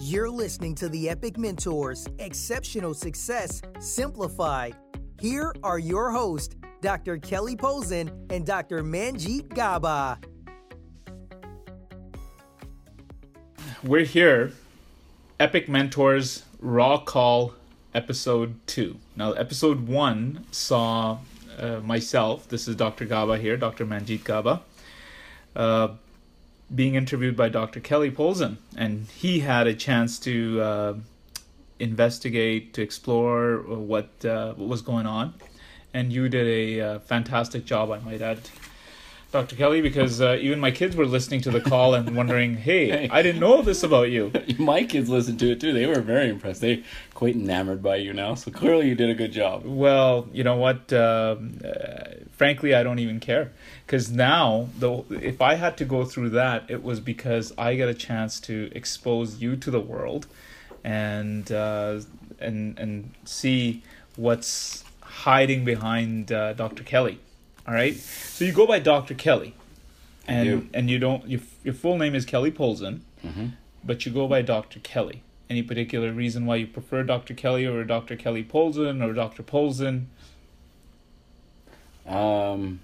You're 0.00 0.30
listening 0.30 0.76
to 0.76 0.88
the 0.88 1.10
Epic 1.10 1.36
Mentors 1.38 2.06
Exceptional 2.20 2.94
Success 2.94 3.60
Simplified. 3.80 4.76
Here 5.20 5.52
are 5.64 5.80
your 5.80 6.12
hosts, 6.12 6.54
Dr. 6.80 7.18
Kelly 7.18 7.56
Polson 7.56 8.08
and 8.30 8.46
Dr. 8.46 8.84
Manjeet 8.84 9.52
Gaba. 9.52 10.20
We're 13.82 14.04
here, 14.04 14.52
Epic 15.40 15.68
Mentors 15.68 16.44
Raw 16.60 16.98
Call 16.98 17.54
Episode 17.92 18.54
2. 18.68 18.96
Now, 19.16 19.32
Episode 19.32 19.88
1 19.88 20.44
saw 20.52 21.18
uh, 21.58 21.80
myself, 21.80 22.48
this 22.48 22.68
is 22.68 22.76
Dr. 22.76 23.04
Gaba 23.04 23.36
here, 23.36 23.56
Dr. 23.56 23.84
Manjeet 23.84 24.22
Gaba, 24.22 24.62
uh, 25.56 25.88
being 26.74 26.94
interviewed 26.94 27.36
by 27.36 27.48
Dr. 27.48 27.80
Kelly 27.80 28.10
Polson, 28.10 28.58
and 28.76 29.06
he 29.16 29.40
had 29.40 29.66
a 29.66 29.74
chance 29.74 30.18
to 30.20 30.60
uh, 30.60 30.94
investigate, 31.78 32.74
to 32.74 32.82
explore 32.82 33.58
what, 33.62 34.24
uh, 34.24 34.54
what 34.54 34.68
was 34.68 34.82
going 34.82 35.06
on, 35.06 35.34
and 35.94 36.12
you 36.12 36.28
did 36.28 36.46
a 36.46 36.80
uh, 36.80 36.98
fantastic 37.00 37.64
job, 37.64 37.90
I 37.90 37.98
might 38.00 38.20
add. 38.20 38.40
Dr. 39.30 39.56
Kelly, 39.56 39.82
because 39.82 40.22
uh, 40.22 40.38
even 40.40 40.58
my 40.58 40.70
kids 40.70 40.96
were 40.96 41.04
listening 41.04 41.42
to 41.42 41.50
the 41.50 41.60
call 41.60 41.92
and 41.92 42.16
wondering, 42.16 42.56
hey, 42.68 43.10
I 43.10 43.20
didn't 43.20 43.40
know 43.40 43.60
this 43.60 43.82
about 43.82 44.10
you. 44.10 44.32
My 44.58 44.84
kids 44.84 45.10
listened 45.10 45.38
to 45.40 45.52
it 45.52 45.60
too. 45.60 45.74
They 45.74 45.86
were 45.86 46.00
very 46.00 46.30
impressed. 46.30 46.62
They're 46.62 46.82
quite 47.12 47.34
enamored 47.34 47.82
by 47.82 47.96
you 47.96 48.14
now. 48.14 48.34
So 48.34 48.50
clearly, 48.50 48.88
you 48.88 48.94
did 48.94 49.10
a 49.10 49.14
good 49.14 49.32
job. 49.32 49.64
Well, 49.66 50.28
you 50.32 50.44
know 50.44 50.56
what? 50.56 50.90
Um, 50.94 51.58
uh, 51.62 52.24
frankly, 52.32 52.74
I 52.74 52.82
don't 52.82 53.00
even 53.00 53.20
care 53.20 53.52
because 53.84 54.10
now, 54.10 54.70
though, 54.78 55.04
if 55.10 55.42
I 55.42 55.56
had 55.56 55.76
to 55.76 55.84
go 55.84 56.06
through 56.06 56.30
that, 56.30 56.64
it 56.70 56.82
was 56.82 56.98
because 56.98 57.52
I 57.58 57.76
got 57.76 57.88
a 57.88 57.94
chance 57.94 58.40
to 58.40 58.70
expose 58.74 59.42
you 59.42 59.56
to 59.56 59.70
the 59.70 59.80
world, 59.80 60.26
and 60.82 61.52
uh, 61.52 62.00
and 62.40 62.78
and 62.78 63.10
see 63.24 63.82
what's 64.16 64.84
hiding 65.00 65.66
behind 65.66 66.32
uh, 66.32 66.54
Dr. 66.54 66.82
Kelly. 66.82 67.18
All 67.68 67.74
right. 67.74 67.94
So 67.94 68.44
you 68.46 68.52
go 68.52 68.66
by 68.66 68.78
Dr. 68.78 69.12
Kelly, 69.14 69.54
and 70.26 70.70
and 70.72 70.88
you 70.88 70.98
don't 70.98 71.28
your 71.28 71.40
your 71.62 71.74
full 71.74 71.98
name 71.98 72.14
is 72.14 72.24
Kelly 72.24 72.50
Polson, 72.50 73.04
Mm-hmm. 73.24 73.46
but 73.84 74.06
you 74.06 74.12
go 74.12 74.26
by 74.26 74.40
Dr. 74.42 74.80
Kelly. 74.80 75.22
Any 75.50 75.62
particular 75.62 76.12
reason 76.12 76.46
why 76.46 76.56
you 76.56 76.66
prefer 76.66 77.02
Dr. 77.02 77.34
Kelly 77.34 77.66
over 77.66 77.84
Dr. 77.84 78.16
Kelly 78.16 78.42
Polson 78.44 79.02
or 79.02 79.12
Dr. 79.12 79.42
Polson? 79.42 80.08
Um, 82.06 82.80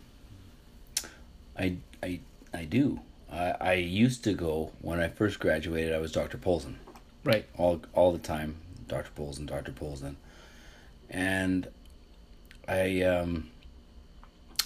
I 1.59 1.77
I 2.03 2.21
I 2.53 2.65
do. 2.65 3.01
I 3.33 3.55
I 3.61 3.73
used 3.75 4.23
to 4.25 4.35
go 4.35 4.73
when 4.83 5.01
I 5.01 5.09
first 5.09 5.39
graduated. 5.41 5.95
I 5.95 5.99
was 5.99 6.13
Dr. 6.13 6.37
Polson 6.37 6.79
Right. 7.25 7.47
all 7.57 7.81
all 7.95 8.13
the 8.13 8.19
time. 8.19 8.57
Dr. 8.87 9.11
Polson, 9.15 9.47
Dr. 9.47 9.73
Polson, 9.73 10.17
and 11.09 11.69
I 12.69 13.01
um. 13.03 13.49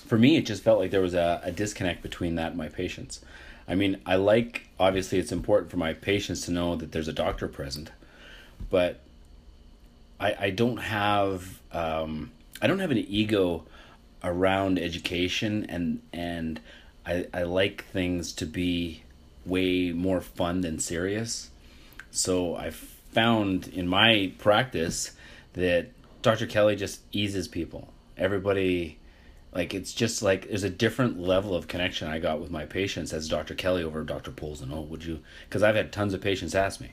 For 0.08 0.16
me, 0.16 0.38
it 0.38 0.46
just 0.46 0.62
felt 0.62 0.78
like 0.78 0.90
there 0.90 1.02
was 1.02 1.12
a, 1.12 1.40
a 1.44 1.52
disconnect 1.52 2.02
between 2.02 2.36
that 2.36 2.48
and 2.48 2.56
my 2.56 2.68
patients. 2.68 3.20
I 3.68 3.74
mean, 3.74 4.00
I 4.06 4.16
like 4.16 4.68
obviously 4.80 5.18
it's 5.18 5.32
important 5.32 5.70
for 5.70 5.76
my 5.76 5.92
patients 5.92 6.46
to 6.46 6.50
know 6.50 6.76
that 6.76 6.92
there's 6.92 7.08
a 7.08 7.12
doctor 7.12 7.46
present, 7.46 7.90
but 8.70 9.00
I 10.18 10.34
I 10.46 10.50
don't 10.50 10.78
have 10.78 11.60
um 11.72 12.30
I 12.62 12.66
don't 12.66 12.78
have 12.78 12.90
an 12.90 12.98
ego 12.98 13.64
around 14.24 14.78
education 14.78 15.66
and 15.68 16.00
and 16.14 16.60
I 17.04 17.26
I 17.34 17.42
like 17.42 17.84
things 17.84 18.32
to 18.32 18.46
be 18.46 19.02
way 19.44 19.92
more 19.92 20.22
fun 20.22 20.62
than 20.62 20.78
serious. 20.78 21.50
So 22.10 22.56
I 22.56 22.70
found 22.70 23.68
in 23.68 23.86
my 23.86 24.32
practice 24.38 25.12
that 25.52 25.88
Dr. 26.22 26.46
Kelly 26.46 26.76
just 26.76 27.00
eases 27.12 27.48
people. 27.48 27.88
Everybody 28.16 28.97
like 29.52 29.74
it's 29.74 29.92
just 29.92 30.22
like 30.22 30.48
there's 30.48 30.64
a 30.64 30.70
different 30.70 31.18
level 31.18 31.54
of 31.54 31.68
connection 31.68 32.08
I 32.08 32.18
got 32.18 32.40
with 32.40 32.50
my 32.50 32.66
patients 32.66 33.12
as 33.12 33.28
Dr. 33.28 33.54
Kelly 33.54 33.82
over 33.82 34.02
Dr. 34.02 34.30
Polson. 34.30 34.70
Oh, 34.72 34.82
would 34.82 35.04
you? 35.04 35.20
Because 35.48 35.62
I've 35.62 35.74
had 35.74 35.92
tons 35.92 36.14
of 36.14 36.20
patients 36.20 36.54
ask 36.54 36.80
me, 36.80 36.92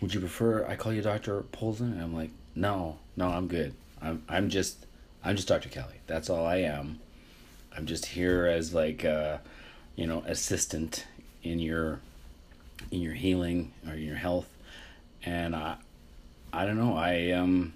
"Would 0.00 0.14
you 0.14 0.20
prefer 0.20 0.66
I 0.66 0.76
call 0.76 0.92
you 0.92 1.02
Dr. 1.02 1.42
Polson?" 1.42 1.92
And 1.92 2.02
I'm 2.02 2.14
like, 2.14 2.30
"No, 2.54 2.98
no, 3.16 3.28
I'm 3.28 3.48
good. 3.48 3.74
I'm 4.00 4.22
I'm 4.28 4.50
just 4.50 4.86
I'm 5.24 5.36
just 5.36 5.48
Dr. 5.48 5.68
Kelly. 5.68 6.00
That's 6.06 6.28
all 6.28 6.44
I 6.44 6.58
am. 6.58 7.00
I'm 7.76 7.86
just 7.86 8.06
here 8.06 8.46
as 8.46 8.74
like 8.74 9.04
uh, 9.04 9.38
you 9.94 10.06
know 10.06 10.22
assistant 10.26 11.06
in 11.42 11.58
your 11.58 12.00
in 12.90 13.00
your 13.00 13.14
healing 13.14 13.72
or 13.88 13.94
your 13.96 14.16
health." 14.16 14.48
And 15.22 15.56
I 15.56 15.76
I 16.52 16.66
don't 16.66 16.76
know. 16.76 16.96
I 16.96 17.30
um 17.32 17.72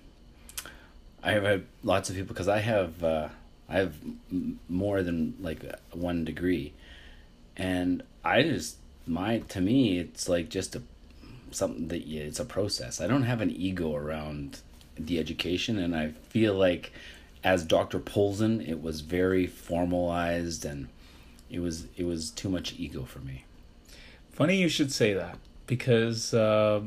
I 1.22 1.32
have 1.32 1.42
had 1.42 1.64
lots 1.82 2.10
of 2.10 2.16
people 2.16 2.28
because 2.28 2.48
I 2.48 2.58
have 2.58 3.02
uh, 3.04 3.28
I 3.70 3.78
have 3.78 3.96
m- 4.30 4.58
more 4.68 5.02
than 5.02 5.34
like 5.40 5.64
one 5.92 6.24
degree, 6.24 6.72
and 7.56 8.02
I 8.24 8.42
just 8.42 8.76
my 9.06 9.38
to 9.38 9.60
me 9.60 9.98
it's 9.98 10.28
like 10.28 10.48
just 10.48 10.76
a 10.76 10.82
something 11.50 11.88
that 11.88 12.06
yeah, 12.06 12.22
it's 12.22 12.40
a 12.40 12.44
process. 12.44 13.00
I 13.00 13.06
don't 13.06 13.22
have 13.22 13.40
an 13.40 13.50
ego 13.50 13.94
around 13.94 14.60
the 14.98 15.18
education, 15.18 15.78
and 15.78 15.94
I 15.94 16.12
feel 16.28 16.54
like 16.54 16.92
as 17.42 17.64
Dr. 17.64 17.98
Polson, 17.98 18.60
it 18.60 18.82
was 18.82 19.00
very 19.00 19.46
formalized 19.46 20.64
and 20.64 20.88
it 21.50 21.60
was 21.60 21.86
it 21.96 22.04
was 22.04 22.30
too 22.30 22.48
much 22.48 22.74
ego 22.78 23.04
for 23.04 23.20
me. 23.20 23.44
Funny 24.30 24.56
you 24.56 24.68
should 24.68 24.92
say 24.92 25.12
that 25.14 25.38
because 25.66 26.32
uh, 26.34 26.80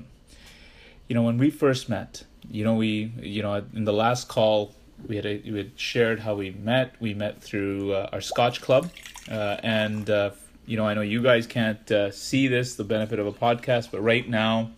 you 1.08 1.16
know 1.16 1.24
when 1.24 1.38
we 1.38 1.50
first 1.50 1.90
met, 1.90 2.24
you 2.50 2.64
know 2.64 2.76
we 2.76 3.12
you 3.22 3.42
know 3.42 3.64
in 3.74 3.84
the 3.84 3.94
last 3.94 4.28
call 4.28 4.74
we 5.08 5.16
had 5.16 5.26
a, 5.26 5.42
we 5.46 5.58
had 5.58 5.72
shared 5.80 6.20
how 6.22 6.36
we 6.36 6.52
met. 6.52 6.96
We 7.00 7.14
met 7.14 7.42
through 7.42 7.94
uh, 7.94 8.10
our 8.14 8.22
Scotch 8.22 8.62
club, 8.62 8.92
uh, 9.30 9.58
and 9.64 10.10
uh, 10.10 10.32
you 10.66 10.78
know 10.78 10.86
I 10.88 10.94
know 10.94 11.02
you 11.02 11.22
guys 11.22 11.46
can't 11.48 11.92
uh, 11.92 12.12
see 12.12 12.48
this, 12.48 12.76
the 12.76 12.84
benefit 12.84 13.20
of 13.20 13.28
a 13.28 13.32
podcast, 13.34 13.92
but 13.92 14.02
right 14.02 14.28
now 14.28 14.72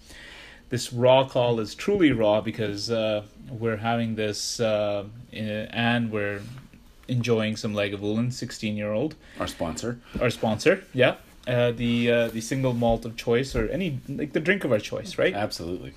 this 0.70 0.92
raw 0.92 1.28
call 1.28 1.60
is 1.60 1.76
truly 1.76 2.12
raw 2.12 2.42
because 2.42 2.90
uh, 2.90 3.24
we're 3.50 3.78
having 3.78 4.16
this 4.16 4.60
uh, 4.60 5.06
and 5.32 6.12
we're 6.12 6.42
enjoying 7.08 7.56
some 7.56 7.74
Lagavulin, 7.76 8.34
sixteen 8.34 8.76
year 8.76 8.92
old 8.92 9.16
Our 9.40 9.48
sponsor. 9.48 10.00
our 10.20 10.32
sponsor. 10.32 10.84
Yeah, 10.92 11.16
uh, 11.48 11.72
the 11.72 12.12
uh, 12.12 12.28
the 12.30 12.42
single 12.42 12.74
malt 12.74 13.06
of 13.06 13.16
choice 13.16 13.56
or 13.56 13.70
any 13.70 14.00
like 14.10 14.34
the 14.34 14.40
drink 14.40 14.64
of 14.64 14.72
our 14.72 14.80
choice, 14.80 15.18
right? 15.20 15.34
Absolutely. 15.36 15.94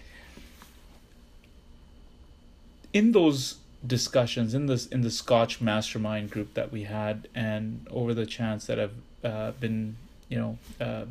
In 2.93 3.13
those 3.13 3.57
discussions 3.87 4.55
in 4.55 4.67
this 4.67 4.87
in 4.87 5.03
the 5.03 5.11
Scotch 5.11 5.61
mastermind 5.61 6.31
group 6.31 6.55
that 6.55 6.73
we 6.73 6.85
had, 6.85 7.29
and 7.35 7.87
over 7.91 8.15
the 8.15 8.27
chance 8.27 8.67
that 8.67 8.79
I've 8.79 8.95
uh, 9.25 9.53
been, 9.53 9.97
you 10.29 10.39
know, 10.39 10.59
uh, 10.81 11.05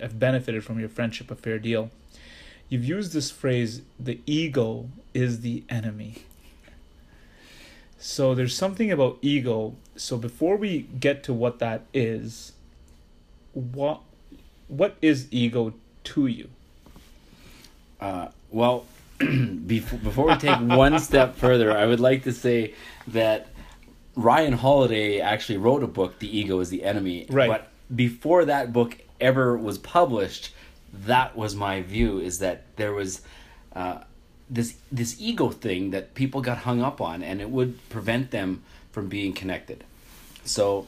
have 0.00 0.18
benefited 0.18 0.64
from 0.64 0.80
your 0.80 0.88
friendship 0.88 1.30
a 1.30 1.34
fair 1.34 1.58
deal. 1.58 1.90
You've 2.68 2.84
used 2.84 3.12
this 3.12 3.30
phrase: 3.30 3.82
"The 3.98 4.20
ego 4.26 4.88
is 5.14 5.40
the 5.40 5.64
enemy." 5.68 6.24
So 7.98 8.34
there's 8.34 8.56
something 8.56 8.90
about 8.90 9.18
ego. 9.22 9.76
So 9.94 10.16
before 10.16 10.56
we 10.56 10.88
get 10.98 11.22
to 11.24 11.32
what 11.32 11.60
that 11.60 11.82
is, 11.94 12.52
what 13.52 14.00
what 14.66 14.96
is 15.00 15.28
ego 15.30 15.74
to 16.04 16.26
you? 16.26 16.48
Uh, 18.00 18.28
well, 18.50 18.86
before, 19.66 19.98
before 19.98 20.26
we 20.26 20.36
take 20.36 20.58
one 20.60 20.98
step 20.98 21.36
further, 21.36 21.76
I 21.76 21.86
would 21.86 22.00
like 22.00 22.24
to 22.24 22.32
say 22.32 22.74
that 23.08 23.48
Ryan 24.14 24.52
Holiday 24.52 25.20
actually 25.20 25.58
wrote 25.58 25.82
a 25.82 25.86
book, 25.86 26.18
The 26.18 26.38
Ego 26.38 26.60
is 26.60 26.70
the 26.70 26.84
Enemy. 26.84 27.26
Right. 27.30 27.48
But 27.48 27.68
before 27.94 28.44
that 28.46 28.72
book 28.72 28.98
ever 29.20 29.56
was 29.56 29.78
published, 29.78 30.52
that 30.92 31.36
was 31.36 31.54
my 31.54 31.82
view 31.82 32.18
is 32.18 32.38
that 32.40 32.64
there 32.76 32.92
was 32.92 33.22
uh, 33.74 34.00
this 34.50 34.76
this 34.90 35.16
ego 35.18 35.48
thing 35.48 35.90
that 35.90 36.14
people 36.14 36.42
got 36.42 36.58
hung 36.58 36.82
up 36.82 37.00
on 37.00 37.22
and 37.22 37.40
it 37.40 37.48
would 37.48 37.88
prevent 37.88 38.30
them 38.30 38.62
from 38.90 39.08
being 39.08 39.32
connected. 39.32 39.84
So 40.44 40.86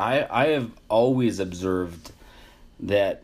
I 0.00 0.26
I 0.30 0.46
have 0.48 0.70
always 0.88 1.38
observed 1.38 2.12
that 2.80 3.22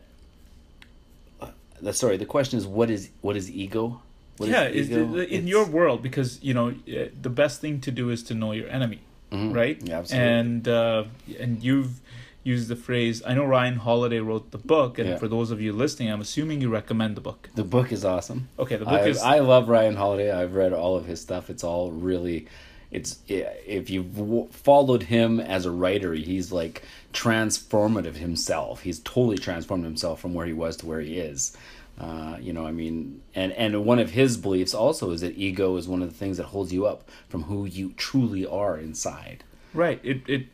the 1.81 1.93
sorry, 1.93 2.17
the 2.17 2.25
question 2.25 2.59
is 2.59 2.67
what 2.67 2.89
is 2.89 3.09
what 3.21 3.35
is 3.35 3.49
ego? 3.49 4.01
What 4.39 4.49
yeah, 4.49 4.63
is 4.67 4.89
ego? 4.89 5.03
in 5.15 5.19
It's- 5.19 5.43
your 5.43 5.65
world 5.65 6.01
because 6.01 6.39
you 6.41 6.53
know 6.53 6.67
uh, 6.69 7.09
the 7.21 7.29
best 7.29 7.61
thing 7.61 7.79
to 7.81 7.91
do 7.91 8.09
is 8.09 8.23
to 8.23 8.33
know 8.33 8.51
your 8.53 8.69
enemy, 8.69 8.99
Mhm. 9.31 9.53
right? 9.55 9.77
Yeah, 9.83 9.99
absolutely. 9.99 10.29
And 10.29 10.67
uh, 10.67 11.03
and 11.39 11.63
you've 11.63 11.99
used 12.43 12.69
the 12.69 12.75
phrase. 12.77 13.21
I 13.25 13.33
know 13.33 13.43
Ryan 13.43 13.75
Holiday 13.75 14.19
wrote 14.19 14.51
the 14.51 14.57
book, 14.57 14.97
and 14.97 15.09
Yeah. 15.09 15.17
for 15.17 15.27
those 15.27 15.51
of 15.51 15.59
you 15.61 15.73
listening, 15.73 16.09
I'm 16.09 16.21
assuming 16.21 16.61
you 16.61 16.69
recommend 16.69 17.17
the 17.17 17.21
book. 17.29 17.49
the 17.55 17.65
book 17.65 17.91
is 17.91 18.03
awesome. 18.05 18.47
Okay, 18.57 18.77
the 18.77 18.85
book 18.85 19.01
I, 19.05 19.07
is 19.09 19.17
I 19.21 19.39
love 19.39 19.67
Ryan 19.67 19.97
Holiday. 19.97 20.31
I've 20.31 20.55
read 20.55 20.71
all 20.73 20.95
of 20.95 21.05
his 21.05 21.19
stuff. 21.21 21.49
It's 21.49 21.63
all 21.63 21.91
really 21.91 22.47
it's 22.91 23.19
if 23.27 23.89
you've 23.91 24.49
followed 24.51 25.03
him 25.03 25.39
as 25.39 25.65
a 25.67 25.71
writer, 25.71 26.13
he's 26.13 26.51
like 26.51 26.81
transformative 27.13 28.15
himself. 28.15 28.81
He's 28.81 28.99
totally 28.99 29.37
transformed 29.37 29.83
himself 29.85 30.19
from 30.19 30.33
where 30.33 30.45
he 30.47 30.53
was 30.53 30.75
to 30.77 30.85
where 30.87 31.01
he 31.01 31.17
is. 31.19 31.55
Uh, 31.99 32.37
you 32.39 32.53
know, 32.53 32.65
I 32.65 32.71
mean, 32.71 33.21
and 33.35 33.51
and 33.53 33.85
one 33.85 33.99
of 33.99 34.11
his 34.11 34.37
beliefs 34.37 34.73
also 34.73 35.11
is 35.11 35.21
that 35.21 35.37
ego 35.37 35.75
is 35.75 35.87
one 35.87 36.01
of 36.01 36.09
the 36.09 36.15
things 36.15 36.37
that 36.37 36.45
holds 36.47 36.71
you 36.71 36.85
up 36.85 37.09
from 37.27 37.43
who 37.43 37.65
you 37.65 37.93
truly 37.97 38.45
are 38.45 38.77
inside. 38.77 39.43
Right. 39.73 39.99
It 40.03 40.21
it 40.27 40.47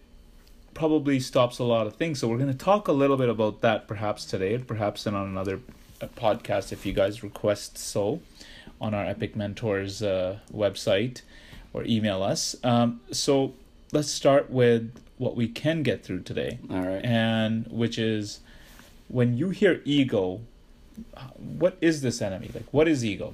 probably 0.74 1.20
stops 1.20 1.60
a 1.60 1.64
lot 1.64 1.88
of 1.88 1.96
things. 1.96 2.20
So 2.20 2.28
we're 2.28 2.38
going 2.38 2.52
to 2.52 2.58
talk 2.58 2.88
a 2.88 2.92
little 2.92 3.18
bit 3.18 3.30
about 3.30 3.62
that 3.62 3.88
perhaps 3.88 4.26
today, 4.26 4.58
perhaps 4.58 5.06
in 5.08 5.16
on 5.16 5.28
another 5.28 5.60
uh, 6.02 6.08
podcast 6.08 6.72
if 6.72 6.86
you 6.86 6.94
guys 6.94 7.24
request 7.24 7.78
so 7.78 8.20
on 8.82 8.94
our 8.94 9.06
Epic 9.06 9.36
Mentors 9.36 10.04
uh, 10.04 10.40
website 10.54 11.22
or 11.74 11.84
email 11.86 12.22
us. 12.22 12.56
Um, 12.64 13.02
so 13.12 13.54
let's 13.92 14.12
start 14.12 14.50
with 14.50 14.92
what 15.18 15.36
we 15.36 15.48
can 15.48 15.82
get 15.82 16.04
through 16.04 16.22
today. 16.22 16.60
All 16.70 16.82
right. 16.82 17.04
And 17.04 17.68
which 17.68 17.98
is 17.98 18.40
when 19.08 19.38
you 19.38 19.50
hear 19.50 19.82
ego, 19.86 20.42
what 21.38 21.78
is 21.82 22.02
this 22.02 22.22
enemy? 22.22 22.50
Like, 22.54 22.66
what 22.72 22.88
is 22.88 23.04
ego? 23.04 23.34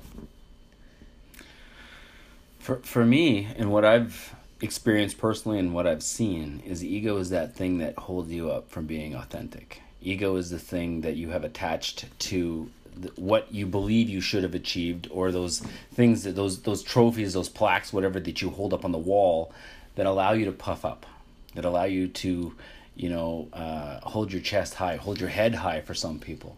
For, 2.59 2.77
for 2.77 3.05
me, 3.05 3.47
and 3.57 3.71
what 3.71 3.83
I've 3.83 4.35
experienced 4.61 5.17
personally 5.17 5.57
and 5.57 5.73
what 5.73 5.87
I've 5.87 6.03
seen, 6.03 6.61
is 6.65 6.83
ego 6.83 7.17
is 7.17 7.29
that 7.31 7.55
thing 7.55 7.79
that 7.79 7.97
holds 7.97 8.31
you 8.31 8.51
up 8.51 8.69
from 8.69 8.85
being 8.85 9.15
authentic. 9.15 9.81
Ego 10.01 10.35
is 10.35 10.49
the 10.49 10.59
thing 10.59 11.01
that 11.01 11.15
you 11.15 11.29
have 11.29 11.43
attached 11.43 12.05
to 12.19 12.69
what 13.15 13.53
you 13.53 13.65
believe 13.65 14.09
you 14.09 14.21
should 14.21 14.43
have 14.43 14.53
achieved 14.53 15.07
or 15.11 15.31
those 15.31 15.59
things 15.93 16.23
that 16.23 16.35
those 16.35 16.61
those 16.63 16.83
trophies 16.83 17.33
those 17.33 17.47
plaques 17.47 17.93
whatever 17.93 18.19
that 18.19 18.41
you 18.41 18.49
hold 18.49 18.73
up 18.73 18.83
on 18.83 18.91
the 18.91 18.97
wall 18.97 19.53
that 19.95 20.05
allow 20.05 20.33
you 20.33 20.43
to 20.43 20.51
puff 20.51 20.83
up 20.83 21.05
that 21.55 21.63
allow 21.63 21.85
you 21.85 22.07
to 22.07 22.53
you 22.95 23.09
know 23.09 23.47
uh, 23.53 23.99
hold 24.01 24.31
your 24.31 24.41
chest 24.41 24.73
high 24.75 24.97
hold 24.97 25.19
your 25.21 25.29
head 25.29 25.55
high 25.55 25.79
for 25.79 25.93
some 25.93 26.19
people 26.19 26.57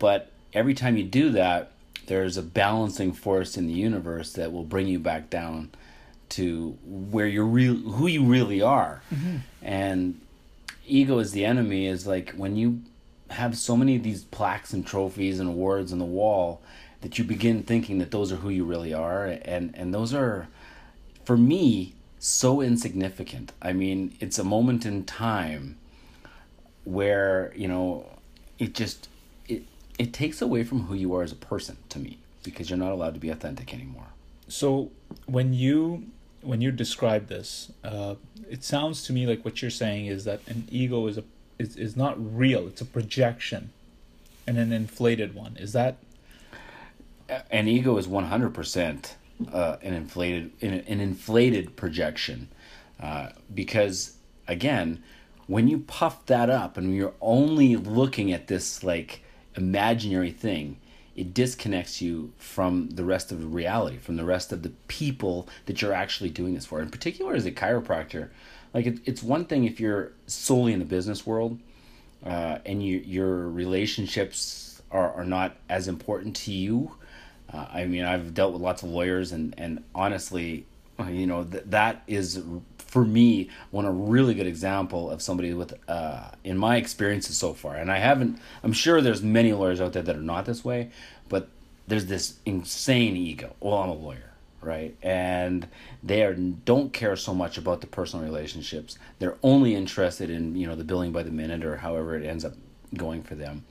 but 0.00 0.32
every 0.52 0.74
time 0.74 0.96
you 0.96 1.04
do 1.04 1.30
that 1.30 1.70
there's 2.06 2.36
a 2.36 2.42
balancing 2.42 3.12
force 3.12 3.56
in 3.56 3.68
the 3.68 3.72
universe 3.72 4.32
that 4.32 4.52
will 4.52 4.64
bring 4.64 4.88
you 4.88 4.98
back 4.98 5.30
down 5.30 5.70
to 6.30 6.76
where 6.84 7.28
you're 7.28 7.44
real 7.44 7.76
who 7.76 8.08
you 8.08 8.24
really 8.24 8.60
are. 8.60 9.02
Mm-hmm. 9.14 9.36
and 9.62 10.20
ego 10.86 11.20
is 11.20 11.30
the 11.30 11.44
enemy 11.44 11.86
is 11.86 12.08
like 12.08 12.32
when 12.32 12.56
you 12.56 12.82
have 13.30 13.56
so 13.56 13.76
many 13.76 13.94
of 13.94 14.02
these 14.02 14.24
plaques 14.24 14.72
and 14.72 14.84
trophies 14.84 15.38
and 15.38 15.48
awards 15.48 15.92
on 15.92 16.00
the 16.00 16.04
wall 16.04 16.60
that 17.00 17.18
you 17.18 17.24
begin 17.24 17.62
thinking 17.62 17.98
that 17.98 18.10
those 18.10 18.32
are 18.32 18.36
who 18.36 18.48
you 18.48 18.64
really 18.64 18.92
are. 18.92 19.26
And 19.26 19.74
and 19.76 19.94
those 19.94 20.12
are 20.12 20.48
for 21.24 21.36
me 21.36 21.94
so 22.18 22.60
insignificant. 22.60 23.52
I 23.62 23.72
mean 23.72 24.16
it's 24.20 24.38
a 24.38 24.44
moment 24.44 24.84
in 24.84 25.04
time 25.04 25.76
where 26.84 27.52
you 27.54 27.68
know 27.68 28.06
it 28.58 28.74
just 28.74 29.08
it 30.00 30.12
takes 30.12 30.40
away 30.42 30.64
from 30.64 30.86
who 30.86 30.94
you 30.94 31.14
are 31.14 31.22
as 31.22 31.32
a 31.32 31.36
person 31.52 31.76
to 31.88 31.98
me 31.98 32.18
because 32.42 32.70
you're 32.70 32.78
not 32.78 32.92
allowed 32.92 33.14
to 33.14 33.20
be 33.20 33.30
authentic 33.30 33.72
anymore 33.74 34.08
so 34.48 34.90
when 35.26 35.52
you 35.52 36.04
when 36.42 36.60
you 36.60 36.70
describe 36.72 37.28
this 37.28 37.70
uh, 37.84 38.14
it 38.48 38.64
sounds 38.64 39.04
to 39.04 39.12
me 39.12 39.26
like 39.26 39.44
what 39.44 39.62
you're 39.62 39.70
saying 39.70 40.06
is 40.06 40.24
that 40.24 40.40
an 40.46 40.66
ego 40.70 41.06
is 41.06 41.18
a 41.18 41.24
is, 41.60 41.76
is 41.76 41.96
not 41.96 42.16
real. 42.18 42.66
It's 42.66 42.80
a 42.80 42.86
projection 42.86 43.70
and 44.46 44.56
an 44.58 44.72
inflated 44.72 45.34
one. 45.34 45.56
Is 45.58 45.72
that 45.74 45.98
an 47.50 47.68
ego 47.68 47.96
is 47.98 48.06
100% 48.06 49.14
uh, 49.52 49.76
an 49.82 49.94
inflated 49.94 50.50
an, 50.60 50.72
an 50.72 51.00
inflated 51.00 51.76
projection 51.76 52.48
uh, 53.00 53.30
because 53.54 54.16
again 54.48 55.02
when 55.46 55.66
you 55.68 55.78
puff 55.78 56.26
that 56.26 56.50
up 56.50 56.76
and 56.76 56.94
you're 56.94 57.14
only 57.20 57.76
looking 57.76 58.32
at 58.32 58.48
this 58.48 58.84
like 58.84 59.22
imaginary 59.60 60.30
thing 60.30 60.78
it 61.16 61.34
disconnects 61.34 62.00
you 62.00 62.32
from 62.38 62.88
the 62.90 63.04
rest 63.04 63.30
of 63.30 63.40
the 63.40 63.46
reality 63.46 63.98
from 63.98 64.16
the 64.16 64.24
rest 64.24 64.52
of 64.52 64.62
the 64.62 64.72
people 64.88 65.48
that 65.66 65.82
you're 65.82 65.92
actually 65.92 66.30
doing 66.30 66.54
this 66.54 66.64
for. 66.66 66.80
In 66.80 66.90
particular 66.90 67.34
as 67.34 67.46
a 67.46 67.52
chiropractor 67.52 68.30
like 68.72 68.86
it, 68.86 68.98
it's 69.04 69.22
one 69.22 69.44
thing 69.44 69.64
if 69.64 69.78
you're 69.80 70.12
solely 70.26 70.72
in 70.72 70.78
the 70.78 70.84
business 70.84 71.26
world 71.26 71.58
uh, 72.24 72.58
and 72.64 72.82
you, 72.84 72.98
your 72.98 73.48
relationships 73.48 74.80
are, 74.90 75.12
are 75.12 75.24
not 75.24 75.56
as 75.68 75.88
important 75.88 76.36
to 76.36 76.52
you. 76.52 76.96
Uh, 77.52 77.66
i 77.72 77.84
mean 77.84 78.04
i've 78.04 78.32
dealt 78.32 78.52
with 78.52 78.62
lots 78.62 78.84
of 78.84 78.88
lawyers 78.88 79.32
and, 79.32 79.54
and 79.58 79.82
honestly 79.92 80.64
you 81.08 81.26
know 81.26 81.42
th- 81.42 81.64
that 81.66 82.02
is 82.06 82.42
for 82.90 83.04
me 83.04 83.48
one 83.70 83.84
a 83.84 83.92
really 83.92 84.34
good 84.34 84.46
example 84.46 85.10
of 85.10 85.22
somebody 85.22 85.54
with 85.54 85.72
uh, 85.88 86.30
in 86.44 86.58
my 86.58 86.76
experiences 86.76 87.36
so 87.36 87.54
far 87.54 87.76
and 87.76 87.90
i 87.90 87.98
haven't 87.98 88.38
i'm 88.62 88.72
sure 88.72 89.00
there's 89.00 89.22
many 89.22 89.52
lawyers 89.52 89.80
out 89.80 89.92
there 89.92 90.02
that 90.02 90.16
are 90.16 90.20
not 90.20 90.44
this 90.44 90.64
way 90.64 90.90
but 91.28 91.48
there's 91.86 92.06
this 92.06 92.38
insane 92.44 93.16
ego 93.16 93.54
well 93.60 93.78
i'm 93.78 93.88
a 93.88 93.94
lawyer 93.94 94.30
right? 94.62 94.94
And 95.02 95.68
they 96.02 96.22
are, 96.22 96.34
don't 96.34 96.92
care 96.92 97.16
so 97.16 97.34
much 97.34 97.56
about 97.56 97.80
the 97.80 97.86
personal 97.86 98.24
relationships. 98.24 98.98
They're 99.18 99.38
only 99.42 99.74
interested 99.74 100.30
in 100.30 100.56
you 100.56 100.66
know 100.66 100.76
the 100.76 100.84
billing 100.84 101.12
by 101.12 101.22
the 101.22 101.30
minute 101.30 101.64
or 101.64 101.78
however 101.78 102.14
it 102.16 102.26
ends 102.26 102.44
up 102.44 102.54
going 102.94 103.22
for 103.22 103.34
them. 103.34 103.64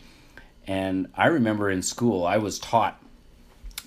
And 0.68 1.08
I 1.16 1.28
remember 1.28 1.70
in 1.70 1.82
school, 1.82 2.26
I 2.26 2.38
was 2.38 2.60
taught 2.60 3.02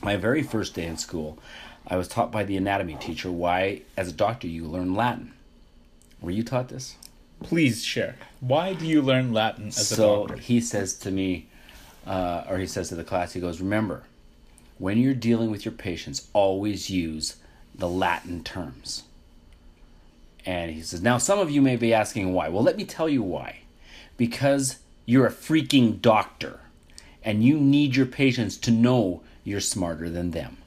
my 0.02 0.16
very 0.16 0.42
first 0.42 0.74
day 0.74 0.86
in 0.86 0.96
school. 0.96 1.38
I 1.86 1.96
was 1.96 2.08
taught 2.08 2.30
by 2.30 2.44
the 2.44 2.56
anatomy 2.56 2.96
teacher 2.96 3.30
why, 3.30 3.82
as 3.96 4.08
a 4.08 4.12
doctor, 4.12 4.46
you 4.46 4.64
learn 4.66 4.94
Latin. 4.94 5.32
Were 6.20 6.30
you 6.30 6.42
taught 6.42 6.68
this? 6.68 6.96
Please 7.42 7.84
share. 7.84 8.16
Why 8.40 8.72
do 8.74 8.86
you 8.86 9.02
learn 9.02 9.32
Latin 9.32 9.68
as 9.68 9.92
a 9.92 9.96
doctor? 9.96 10.36
So 10.36 10.40
he 10.40 10.60
says 10.60 10.94
to 10.98 11.10
me, 11.10 11.48
uh, 12.06 12.44
or 12.48 12.58
he 12.58 12.66
says 12.66 12.88
to 12.90 12.94
the 12.94 13.04
class, 13.04 13.32
he 13.32 13.40
goes, 13.40 13.60
Remember, 13.60 14.04
when 14.78 14.98
you're 14.98 15.14
dealing 15.14 15.50
with 15.50 15.64
your 15.64 15.72
patients, 15.72 16.28
always 16.32 16.88
use 16.88 17.36
the 17.74 17.88
Latin 17.88 18.44
terms. 18.44 19.04
And 20.44 20.70
he 20.70 20.82
says, 20.82 21.02
Now, 21.02 21.18
some 21.18 21.38
of 21.38 21.50
you 21.50 21.62
may 21.62 21.76
be 21.76 21.92
asking 21.92 22.32
why. 22.32 22.48
Well, 22.48 22.62
let 22.62 22.76
me 22.76 22.84
tell 22.84 23.08
you 23.08 23.22
why. 23.22 23.60
Because 24.16 24.78
you're 25.06 25.26
a 25.26 25.32
freaking 25.32 26.00
doctor 26.00 26.60
and 27.24 27.44
you 27.44 27.58
need 27.58 27.96
your 27.96 28.06
patients 28.06 28.56
to 28.58 28.70
know 28.70 29.22
you're 29.44 29.60
smarter 29.60 30.08
than 30.08 30.30
them. 30.30 30.58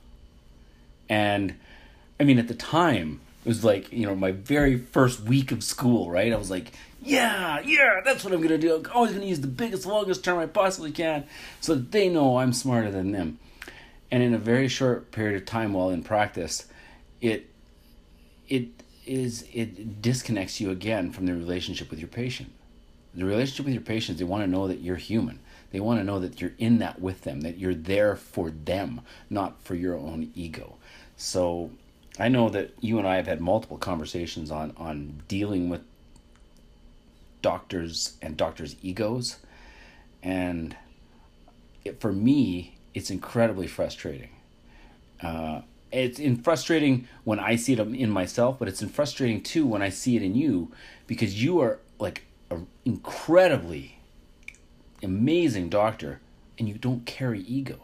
And 1.09 1.55
I 2.19 2.23
mean, 2.23 2.39
at 2.39 2.47
the 2.47 2.55
time, 2.55 3.21
it 3.43 3.47
was 3.47 3.63
like, 3.63 3.91
you 3.91 4.05
know, 4.05 4.15
my 4.15 4.31
very 4.31 4.77
first 4.77 5.21
week 5.21 5.51
of 5.51 5.63
school, 5.63 6.09
right? 6.09 6.33
I 6.33 6.35
was 6.35 6.49
like, 6.49 6.71
yeah, 7.01 7.59
yeah, 7.59 8.01
that's 8.03 8.23
what 8.23 8.33
I'm 8.33 8.39
going 8.39 8.49
to 8.49 8.57
do. 8.57 8.75
I'm 8.75 8.85
always 8.93 9.11
going 9.11 9.21
to 9.21 9.27
use 9.27 9.41
the 9.41 9.47
biggest, 9.47 9.85
longest 9.85 10.23
term 10.23 10.39
I 10.39 10.47
possibly 10.47 10.91
can 10.91 11.25
so 11.61 11.75
that 11.75 11.91
they 11.91 12.09
know 12.09 12.37
I'm 12.37 12.53
smarter 12.53 12.89
than 12.89 13.11
them 13.11 13.39
and 14.11 14.23
in 14.23 14.33
a 14.33 14.39
very 14.39 14.67
short 14.67 15.11
period 15.11 15.35
of 15.35 15.45
time 15.45 15.73
while 15.73 15.89
in 15.89 16.03
practice 16.03 16.67
it 17.21 17.49
it 18.47 18.69
is 19.05 19.45
it 19.53 20.01
disconnects 20.01 20.59
you 20.59 20.71
again 20.71 21.11
from 21.11 21.25
the 21.25 21.33
relationship 21.33 21.89
with 21.89 21.99
your 21.99 22.07
patient 22.07 22.51
the 23.13 23.25
relationship 23.25 23.65
with 23.65 23.73
your 23.73 23.83
patients 23.83 24.17
they 24.17 24.25
want 24.25 24.43
to 24.43 24.49
know 24.49 24.67
that 24.67 24.79
you're 24.79 24.95
human 24.95 25.39
they 25.71 25.79
want 25.79 25.99
to 25.99 26.03
know 26.03 26.19
that 26.19 26.39
you're 26.39 26.53
in 26.57 26.79
that 26.79 27.01
with 27.01 27.23
them 27.23 27.41
that 27.41 27.57
you're 27.57 27.75
there 27.75 28.15
for 28.15 28.49
them 28.49 29.01
not 29.29 29.61
for 29.61 29.75
your 29.75 29.95
own 29.95 30.31
ego 30.35 30.77
so 31.17 31.71
i 32.19 32.27
know 32.27 32.49
that 32.49 32.73
you 32.79 32.97
and 32.97 33.07
i 33.07 33.15
have 33.15 33.27
had 33.27 33.41
multiple 33.41 33.77
conversations 33.77 34.51
on 34.51 34.73
on 34.77 35.21
dealing 35.27 35.69
with 35.69 35.81
doctors 37.41 38.17
and 38.21 38.37
doctors 38.37 38.75
egos 38.81 39.37
and 40.23 40.75
it, 41.83 42.01
for 42.01 42.11
me 42.11 42.75
it's 42.95 43.11
incredibly 43.11 43.67
frustrating. 43.67 44.29
Uh, 45.21 45.61
it's 45.91 46.17
in 46.17 46.37
frustrating 46.37 47.07
when 47.25 47.39
I 47.39 47.57
see 47.57 47.73
it 47.73 47.79
in 47.79 48.09
myself, 48.09 48.57
but 48.57 48.67
it's 48.67 48.81
in 48.81 48.89
frustrating 48.89 49.43
too 49.43 49.67
when 49.67 49.81
I 49.81 49.89
see 49.89 50.15
it 50.15 50.23
in 50.23 50.33
you 50.33 50.71
because 51.05 51.43
you 51.43 51.59
are 51.59 51.79
like 51.99 52.23
an 52.49 52.67
incredibly 52.85 53.99
amazing 55.03 55.69
doctor 55.69 56.21
and 56.57 56.67
you 56.67 56.75
don't 56.75 57.05
carry 57.05 57.41
ego. 57.41 57.79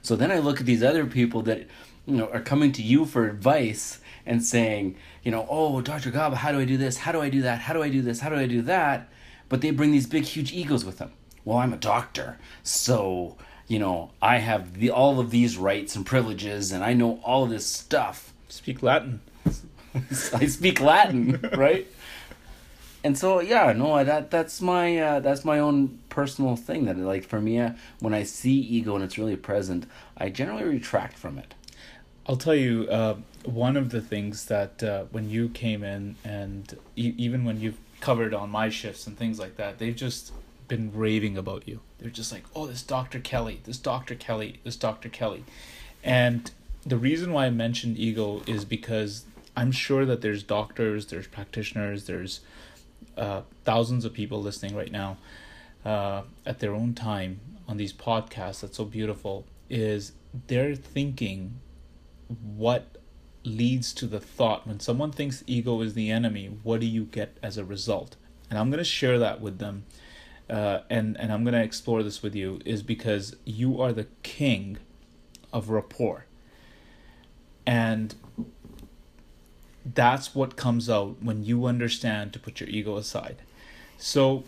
So 0.00 0.16
then 0.16 0.30
I 0.30 0.38
look 0.38 0.60
at 0.60 0.66
these 0.66 0.82
other 0.82 1.06
people 1.06 1.42
that 1.42 1.66
you 2.06 2.16
know 2.16 2.28
are 2.28 2.40
coming 2.40 2.72
to 2.72 2.82
you 2.82 3.04
for 3.04 3.28
advice 3.28 4.00
and 4.24 4.44
saying, 4.44 4.96
you 5.22 5.30
know, 5.30 5.46
oh, 5.50 5.80
Dr. 5.80 6.10
Gaba, 6.10 6.36
how 6.36 6.52
do 6.52 6.60
I 6.60 6.64
do 6.64 6.76
this? 6.76 6.98
How 6.98 7.12
do 7.12 7.20
I 7.20 7.28
do 7.28 7.42
that? 7.42 7.60
How 7.60 7.74
do 7.74 7.82
I 7.82 7.88
do 7.88 8.02
this? 8.02 8.20
How 8.20 8.28
do 8.28 8.36
I 8.36 8.46
do 8.46 8.62
that? 8.62 9.08
But 9.48 9.60
they 9.60 9.70
bring 9.70 9.90
these 9.92 10.06
big, 10.06 10.24
huge 10.24 10.52
egos 10.52 10.84
with 10.84 10.98
them. 10.98 11.12
Well, 11.44 11.58
I'm 11.58 11.72
a 11.72 11.76
doctor, 11.76 12.38
so 12.62 13.36
you 13.66 13.78
know, 13.78 14.10
I 14.20 14.38
have 14.38 14.74
the 14.74 14.90
all 14.90 15.18
of 15.18 15.30
these 15.30 15.56
rights 15.56 15.96
and 15.96 16.04
privileges, 16.04 16.72
and 16.72 16.84
I 16.84 16.92
know 16.92 17.20
all 17.24 17.44
of 17.44 17.50
this 17.50 17.66
stuff. 17.66 18.32
Speak 18.48 18.82
Latin. 18.82 19.20
I 20.34 20.46
speak 20.46 20.80
Latin, 20.80 21.40
right? 21.56 21.86
And 23.04 23.18
so, 23.18 23.40
yeah, 23.40 23.72
no, 23.72 24.04
that 24.04 24.30
that's 24.30 24.60
my 24.60 24.98
uh, 24.98 25.20
that's 25.20 25.44
my 25.44 25.58
own 25.58 25.98
personal 26.08 26.54
thing. 26.54 26.84
That 26.84 26.98
like 26.98 27.24
for 27.24 27.40
me, 27.40 27.58
uh, 27.58 27.72
when 28.00 28.14
I 28.14 28.22
see 28.22 28.58
ego 28.58 28.94
and 28.94 29.02
it's 29.02 29.18
really 29.18 29.36
present, 29.36 29.86
I 30.16 30.28
generally 30.28 30.64
retract 30.64 31.18
from 31.18 31.38
it. 31.38 31.54
I'll 32.26 32.36
tell 32.36 32.54
you, 32.54 32.86
uh, 32.88 33.16
one 33.44 33.76
of 33.76 33.90
the 33.90 34.00
things 34.00 34.46
that 34.46 34.82
uh, 34.82 35.04
when 35.10 35.28
you 35.28 35.48
came 35.48 35.82
in, 35.82 36.16
and 36.24 36.78
e- 36.94 37.14
even 37.18 37.44
when 37.44 37.60
you've 37.60 37.78
covered 38.00 38.32
on 38.32 38.50
my 38.50 38.68
shifts 38.68 39.06
and 39.06 39.16
things 39.16 39.38
like 39.38 39.56
that, 39.56 39.78
they've 39.78 39.96
just 39.96 40.32
been 40.68 40.92
raving 40.94 41.36
about 41.36 41.66
you. 41.66 41.80
They're 41.98 42.10
just 42.10 42.32
like, 42.32 42.44
oh, 42.54 42.66
this 42.66 42.82
Dr. 42.82 43.20
Kelly, 43.20 43.60
this 43.64 43.78
Dr. 43.78 44.14
Kelly, 44.14 44.60
this 44.64 44.76
Dr. 44.76 45.08
Kelly. 45.08 45.44
And 46.04 46.50
the 46.84 46.96
reason 46.96 47.32
why 47.32 47.46
I 47.46 47.50
mentioned 47.50 47.98
ego 47.98 48.42
is 48.46 48.64
because 48.64 49.24
I'm 49.56 49.72
sure 49.72 50.04
that 50.06 50.20
there's 50.20 50.42
doctors, 50.42 51.06
there's 51.06 51.26
practitioners, 51.26 52.06
there's 52.06 52.40
uh, 53.16 53.42
thousands 53.64 54.04
of 54.04 54.12
people 54.12 54.40
listening 54.40 54.74
right 54.74 54.90
now 54.90 55.18
uh, 55.84 56.22
at 56.46 56.60
their 56.60 56.74
own 56.74 56.94
time 56.94 57.40
on 57.68 57.76
these 57.76 57.92
podcasts 57.92 58.60
that's 58.60 58.76
so 58.76 58.84
beautiful 58.84 59.44
is 59.68 60.12
they're 60.46 60.74
thinking 60.74 61.60
what 62.40 62.98
leads 63.44 63.92
to 63.92 64.06
the 64.06 64.20
thought 64.20 64.66
when 64.66 64.78
someone 64.78 65.10
thinks 65.10 65.42
ego 65.46 65.80
is 65.80 65.94
the 65.94 66.10
enemy 66.10 66.46
what 66.62 66.80
do 66.80 66.86
you 66.86 67.04
get 67.04 67.36
as 67.42 67.58
a 67.58 67.64
result? 67.64 68.16
And 68.48 68.58
i'm 68.58 68.70
going 68.70 68.78
to 68.78 68.84
share 68.84 69.18
that 69.18 69.40
with 69.40 69.58
them 69.58 69.84
uh, 70.48 70.80
and 70.90 71.18
and 71.18 71.32
i'm 71.32 71.44
going 71.44 71.54
to 71.54 71.62
explore 71.62 72.02
this 72.02 72.22
with 72.22 72.34
you 72.34 72.60
is 72.64 72.82
because 72.82 73.36
you 73.44 73.80
are 73.80 73.92
the 73.92 74.06
king 74.22 74.78
of 75.52 75.68
rapport. 75.68 76.26
And 77.66 78.14
that's 79.84 80.34
what 80.34 80.56
comes 80.56 80.88
out 80.88 81.22
when 81.22 81.44
you 81.44 81.66
understand 81.66 82.32
to 82.32 82.38
put 82.38 82.60
your 82.60 82.68
ego 82.68 82.96
aside. 82.96 83.36
So 83.98 84.44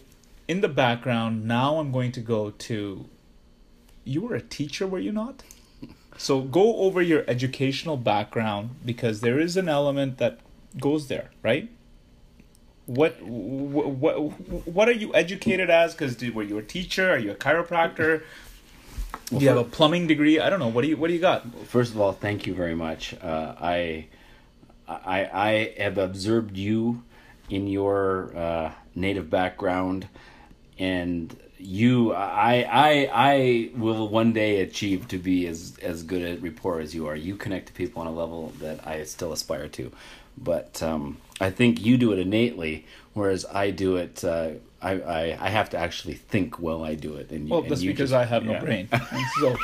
in 0.46 0.60
the 0.60 0.68
background 0.68 1.44
now 1.44 1.78
i'm 1.78 1.90
going 1.90 2.12
to 2.12 2.20
go 2.20 2.50
to 2.50 3.08
you 4.04 4.20
were 4.20 4.34
a 4.34 4.40
teacher 4.40 4.86
were 4.86 4.98
you 4.98 5.12
not 5.12 5.42
so 6.16 6.40
go 6.40 6.76
over 6.76 7.02
your 7.02 7.24
educational 7.28 7.96
background 7.96 8.76
because 8.84 9.20
there 9.20 9.38
is 9.38 9.56
an 9.56 9.68
element 9.68 10.18
that 10.18 10.38
goes 10.80 11.08
there, 11.08 11.30
right? 11.42 11.70
What 12.86 13.20
what 13.22 14.14
what 14.66 14.88
are 14.88 14.92
you 14.92 15.14
educated 15.14 15.70
as? 15.70 15.94
Because 15.94 16.20
were 16.34 16.42
you 16.42 16.58
a 16.58 16.62
teacher? 16.62 17.10
Are 17.10 17.18
you 17.18 17.30
a 17.30 17.34
chiropractor? 17.34 18.22
do 19.30 19.38
you 19.38 19.48
have 19.48 19.58
a 19.58 19.64
plumbing 19.64 20.06
degree? 20.06 20.40
I 20.40 20.50
don't 20.50 20.60
know. 20.60 20.68
What 20.68 20.82
do 20.82 20.88
you 20.88 20.96
what 20.96 21.08
do 21.08 21.14
you 21.14 21.20
got? 21.20 21.46
First 21.66 21.94
of 21.94 22.00
all, 22.00 22.12
thank 22.12 22.46
you 22.46 22.54
very 22.54 22.74
much. 22.74 23.14
Uh, 23.22 23.54
I 23.58 24.06
I 24.86 25.30
I 25.32 25.74
have 25.78 25.98
observed 25.98 26.56
you 26.56 27.02
in 27.48 27.66
your 27.66 28.36
uh, 28.36 28.72
native 28.94 29.30
background, 29.30 30.08
and 30.78 31.36
you 31.58 32.12
I 32.12 32.66
I 32.70 33.10
I 33.12 33.70
will 33.76 34.08
one 34.08 34.32
day 34.32 34.60
achieve 34.60 35.08
to 35.08 35.18
be 35.18 35.46
as 35.46 35.76
as 35.82 36.02
good 36.02 36.22
at 36.22 36.42
rapport 36.42 36.80
as 36.80 36.94
you 36.94 37.06
are. 37.06 37.16
You 37.16 37.36
connect 37.36 37.68
to 37.68 37.72
people 37.72 38.02
on 38.02 38.08
a 38.08 38.12
level 38.12 38.52
that 38.60 38.86
I 38.86 39.04
still 39.04 39.32
aspire 39.32 39.68
to, 39.68 39.92
but 40.36 40.82
um, 40.82 41.18
I 41.40 41.50
think 41.50 41.84
you 41.84 41.96
do 41.96 42.12
it 42.12 42.18
innately, 42.18 42.86
whereas 43.12 43.46
I 43.52 43.70
do 43.70 43.96
it. 43.96 44.24
Uh, 44.24 44.50
I, 44.82 44.92
I 45.00 45.46
I 45.46 45.48
have 45.50 45.70
to 45.70 45.78
actually 45.78 46.14
think 46.14 46.58
while 46.58 46.82
I 46.82 46.94
do 46.94 47.14
it. 47.14 47.30
And 47.30 47.48
well, 47.48 47.62
and 47.62 47.70
that's 47.70 47.82
because 47.82 48.10
just- 48.10 48.20
I 48.20 48.24
have 48.24 48.44
no 48.44 48.52
yeah. 48.52 48.60
brain. 48.60 48.88
So 49.40 49.56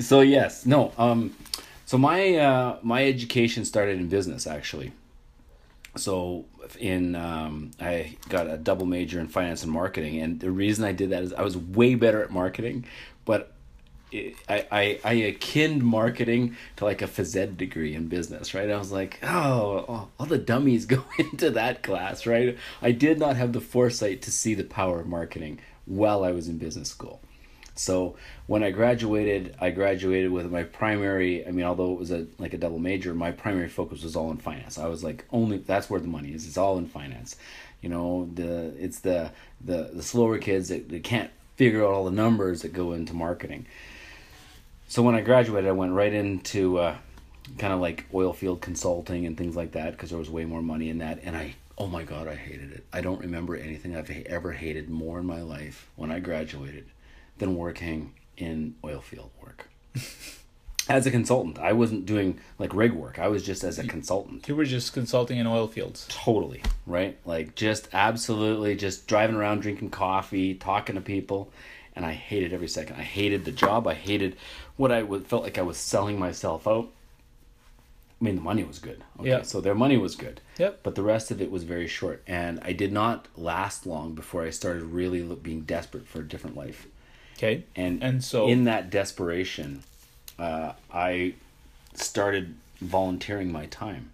so 0.00 0.20
yes 0.20 0.66
no 0.66 0.92
um 0.98 1.34
so 1.86 1.96
my 1.96 2.34
uh 2.36 2.76
my 2.82 3.06
education 3.06 3.64
started 3.64 3.98
in 3.98 4.08
business 4.08 4.46
actually 4.46 4.92
so 5.96 6.44
in 6.78 7.14
um 7.14 7.70
i 7.80 8.16
got 8.28 8.46
a 8.48 8.56
double 8.56 8.86
major 8.86 9.20
in 9.20 9.28
finance 9.28 9.62
and 9.62 9.72
marketing 9.72 10.20
and 10.20 10.40
the 10.40 10.50
reason 10.50 10.84
i 10.84 10.92
did 10.92 11.10
that 11.10 11.22
is 11.22 11.32
i 11.32 11.42
was 11.42 11.56
way 11.56 11.94
better 11.94 12.22
at 12.22 12.30
marketing 12.30 12.84
but 13.24 13.52
it, 14.12 14.36
I, 14.48 14.66
I 14.70 15.00
I 15.04 15.12
akin 15.14 15.84
marketing 15.84 16.56
to 16.76 16.84
like 16.84 17.02
a 17.02 17.06
phys 17.06 17.36
ed 17.36 17.56
degree 17.56 17.94
in 17.94 18.08
business, 18.08 18.54
right? 18.54 18.70
I 18.70 18.78
was 18.78 18.92
like, 18.92 19.18
oh, 19.22 19.84
oh, 19.88 20.08
all 20.18 20.26
the 20.26 20.38
dummies 20.38 20.86
go 20.86 21.04
into 21.18 21.50
that 21.50 21.82
class, 21.82 22.26
right? 22.26 22.56
I 22.80 22.92
did 22.92 23.18
not 23.18 23.36
have 23.36 23.52
the 23.52 23.60
foresight 23.60 24.22
to 24.22 24.30
see 24.30 24.54
the 24.54 24.64
power 24.64 25.00
of 25.00 25.06
marketing 25.06 25.58
while 25.86 26.24
I 26.24 26.32
was 26.32 26.48
in 26.48 26.58
business 26.58 26.88
school. 26.88 27.20
So 27.78 28.16
when 28.46 28.62
I 28.62 28.70
graduated, 28.70 29.54
I 29.60 29.70
graduated 29.70 30.30
with 30.30 30.50
my 30.50 30.64
primary. 30.64 31.46
I 31.46 31.50
mean, 31.50 31.64
although 31.64 31.92
it 31.92 31.98
was 31.98 32.10
a 32.10 32.26
like 32.38 32.54
a 32.54 32.58
double 32.58 32.78
major, 32.78 33.14
my 33.14 33.30
primary 33.32 33.68
focus 33.68 34.02
was 34.02 34.16
all 34.16 34.30
in 34.30 34.38
finance. 34.38 34.78
I 34.78 34.88
was 34.88 35.04
like, 35.04 35.24
only 35.30 35.58
that's 35.58 35.90
where 35.90 36.00
the 36.00 36.08
money 36.08 36.32
is. 36.32 36.46
It's 36.46 36.56
all 36.56 36.78
in 36.78 36.86
finance. 36.86 37.36
You 37.82 37.90
know, 37.90 38.30
the 38.34 38.72
it's 38.78 39.00
the 39.00 39.30
the 39.64 39.90
the 39.92 40.02
slower 40.02 40.38
kids 40.38 40.68
that, 40.70 40.88
that 40.88 41.04
can't 41.04 41.30
figure 41.56 41.84
out 41.84 41.92
all 41.92 42.04
the 42.04 42.10
numbers 42.10 42.62
that 42.62 42.72
go 42.72 42.92
into 42.92 43.14
marketing. 43.14 43.66
So 44.88 45.02
when 45.02 45.14
I 45.14 45.20
graduated, 45.20 45.68
I 45.68 45.72
went 45.72 45.92
right 45.92 46.12
into 46.12 46.78
uh, 46.78 46.96
kind 47.58 47.72
of 47.72 47.80
like 47.80 48.06
oil 48.14 48.32
field 48.32 48.60
consulting 48.60 49.26
and 49.26 49.36
things 49.36 49.56
like 49.56 49.72
that 49.72 49.92
because 49.92 50.10
there 50.10 50.18
was 50.18 50.30
way 50.30 50.44
more 50.44 50.62
money 50.62 50.88
in 50.88 50.98
that. 50.98 51.20
And 51.24 51.36
I, 51.36 51.56
oh 51.76 51.88
my 51.88 52.04
God, 52.04 52.28
I 52.28 52.36
hated 52.36 52.72
it. 52.72 52.84
I 52.92 53.00
don't 53.00 53.20
remember 53.20 53.56
anything 53.56 53.96
I've 53.96 54.10
ever 54.10 54.52
hated 54.52 54.88
more 54.88 55.18
in 55.18 55.26
my 55.26 55.42
life 55.42 55.88
when 55.96 56.12
I 56.12 56.20
graduated 56.20 56.86
than 57.38 57.56
working 57.56 58.12
in 58.36 58.74
oil 58.84 59.00
field 59.00 59.30
work. 59.42 59.68
as 60.88 61.06
a 61.06 61.10
consultant, 61.10 61.58
I 61.58 61.72
wasn't 61.72 62.06
doing 62.06 62.38
like 62.58 62.74
rig 62.74 62.92
work. 62.92 63.18
I 63.18 63.28
was 63.28 63.42
just 63.42 63.64
as 63.64 63.78
a 63.78 63.86
consultant. 63.86 64.46
you 64.48 64.54
were 64.54 64.64
just 64.64 64.92
consulting 64.92 65.38
in 65.38 65.46
oil 65.46 65.66
fields. 65.66 66.06
Totally, 66.08 66.62
right? 66.86 67.16
Like 67.24 67.54
just 67.54 67.88
absolutely 67.92 68.76
just 68.76 69.06
driving 69.06 69.36
around 69.36 69.60
drinking 69.62 69.90
coffee, 69.90 70.54
talking 70.54 70.94
to 70.94 71.00
people, 71.00 71.50
and 71.94 72.04
I 72.06 72.12
hated 72.12 72.52
every 72.52 72.68
second. 72.68 72.96
I 72.96 73.02
hated 73.02 73.44
the 73.44 73.52
job. 73.52 73.86
I 73.86 73.94
hated 73.94 74.36
what 74.76 74.92
I 74.92 75.04
felt 75.20 75.42
like 75.42 75.58
I 75.58 75.62
was 75.62 75.76
selling 75.78 76.18
myself 76.18 76.68
out. 76.68 76.88
I 78.20 78.24
mean, 78.24 78.36
the 78.36 78.42
money 78.42 78.64
was 78.64 78.78
good. 78.78 79.02
Okay, 79.20 79.28
Yeah. 79.28 79.42
so 79.42 79.60
their 79.60 79.74
money 79.74 79.96
was 79.98 80.14
good. 80.16 80.40
Yep. 80.58 80.80
But 80.82 80.94
the 80.94 81.02
rest 81.02 81.30
of 81.30 81.42
it 81.42 81.50
was 81.50 81.64
very 81.64 81.86
short, 81.86 82.22
and 82.26 82.60
I 82.62 82.72
did 82.72 82.90
not 82.92 83.28
last 83.36 83.86
long 83.86 84.14
before 84.14 84.42
I 84.42 84.50
started 84.50 84.84
really 84.84 85.20
being 85.36 85.62
desperate 85.62 86.06
for 86.06 86.20
a 86.20 86.24
different 86.28 86.56
life. 86.56 86.86
Okay. 87.36 87.64
And 87.74 88.02
and 88.02 88.24
so 88.24 88.48
in 88.48 88.64
that 88.64 88.90
desperation, 88.90 89.82
uh, 90.38 90.72
I 90.92 91.34
started 91.94 92.54
volunteering 92.80 93.52
my 93.52 93.66
time, 93.66 94.10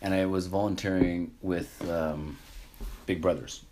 and 0.00 0.14
I 0.14 0.26
was 0.26 0.46
volunteering 0.46 1.32
with 1.42 1.88
um, 1.88 2.38
Big 3.06 3.20
Brothers 3.20 3.64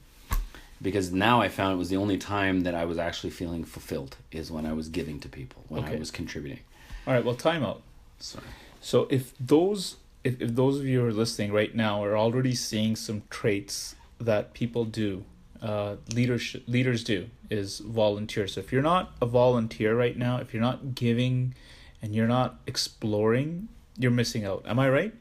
because 0.81 1.13
now 1.13 1.41
I 1.41 1.49
found 1.49 1.75
it 1.75 1.79
was 1.79 1.89
the 1.89 1.97
only 1.97 2.19
time 2.19 2.61
that 2.61 2.75
I 2.75 2.85
was 2.85 2.99
actually 2.99 3.31
feeling 3.31 3.65
fulfilled 3.65 4.17
is 4.31 4.51
when 4.51 4.67
I 4.67 4.73
was 4.73 4.89
giving 4.89 5.19
to 5.21 5.29
people 5.29 5.65
when 5.69 5.85
I 5.85 5.97
was 5.97 6.11
contributing. 6.11 6.61
all 7.07 7.15
right. 7.15 7.25
Well, 7.25 7.35
time 7.35 7.65
out. 7.65 7.83
Sorry. 8.19 8.45
So 8.81 9.07
if 9.11 9.37
those 9.39 9.97
if, 10.25 10.41
if 10.41 10.55
those 10.55 10.79
of 10.79 10.87
you 10.87 11.01
who 11.01 11.07
are 11.07 11.13
listening 11.13 11.53
right 11.53 11.75
now 11.75 12.03
are 12.05 12.17
already 12.17 12.55
seeing 12.55 12.97
some 12.97 13.23
traits 13.31 13.95
that 14.21 14.53
people 14.53 14.85
do, 14.85 15.25
uh, 15.63 15.97
leadership 16.15 16.65
leaders 16.67 17.05
do 17.05 17.27
is 17.51 17.79
volunteer. 17.81 18.47
So 18.49 18.61
if 18.61 18.73
you're 18.73 18.83
not 18.83 19.13
a 19.21 19.27
volunteer 19.27 19.97
right 19.97 20.17
now, 20.17 20.39
if 20.39 20.53
you're 20.53 20.63
not 20.63 20.95
giving, 20.95 21.55
and 22.03 22.15
you're 22.15 22.29
not 22.29 22.61
exploring, 22.67 23.69
you're 23.99 24.11
missing 24.11 24.45
out. 24.45 24.65
Am 24.67 24.79
I 24.79 24.89
right? 24.89 25.15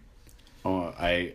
Oh, 0.66 0.94
I 1.00 1.34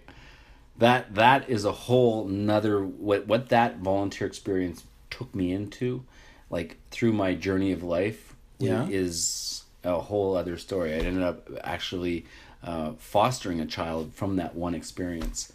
that 0.79 1.15
that 1.15 1.49
is 1.49 1.65
a 1.65 1.73
whole 1.73 2.25
nother 2.27 2.85
what 2.85 3.27
what 3.27 3.49
that 3.51 3.79
volunteer 3.79 4.27
experience 4.27 4.85
took 5.11 5.35
me 5.35 5.53
into, 5.53 6.05
like 6.51 6.77
through 6.91 7.13
my 7.13 7.35
journey 7.35 7.73
of 7.73 7.83
life, 7.83 8.35
Yeah. 8.59 8.87
is 8.89 9.65
a 9.85 9.99
whole 10.01 10.37
other 10.37 10.57
story. 10.59 10.95
I 10.95 10.99
ended 10.99 11.23
up 11.23 11.49
actually 11.65 12.25
uh, 12.63 12.93
fostering 12.99 13.61
a 13.61 13.67
child 13.67 14.13
from 14.15 14.37
that 14.37 14.55
one 14.55 14.75
experience. 14.75 15.53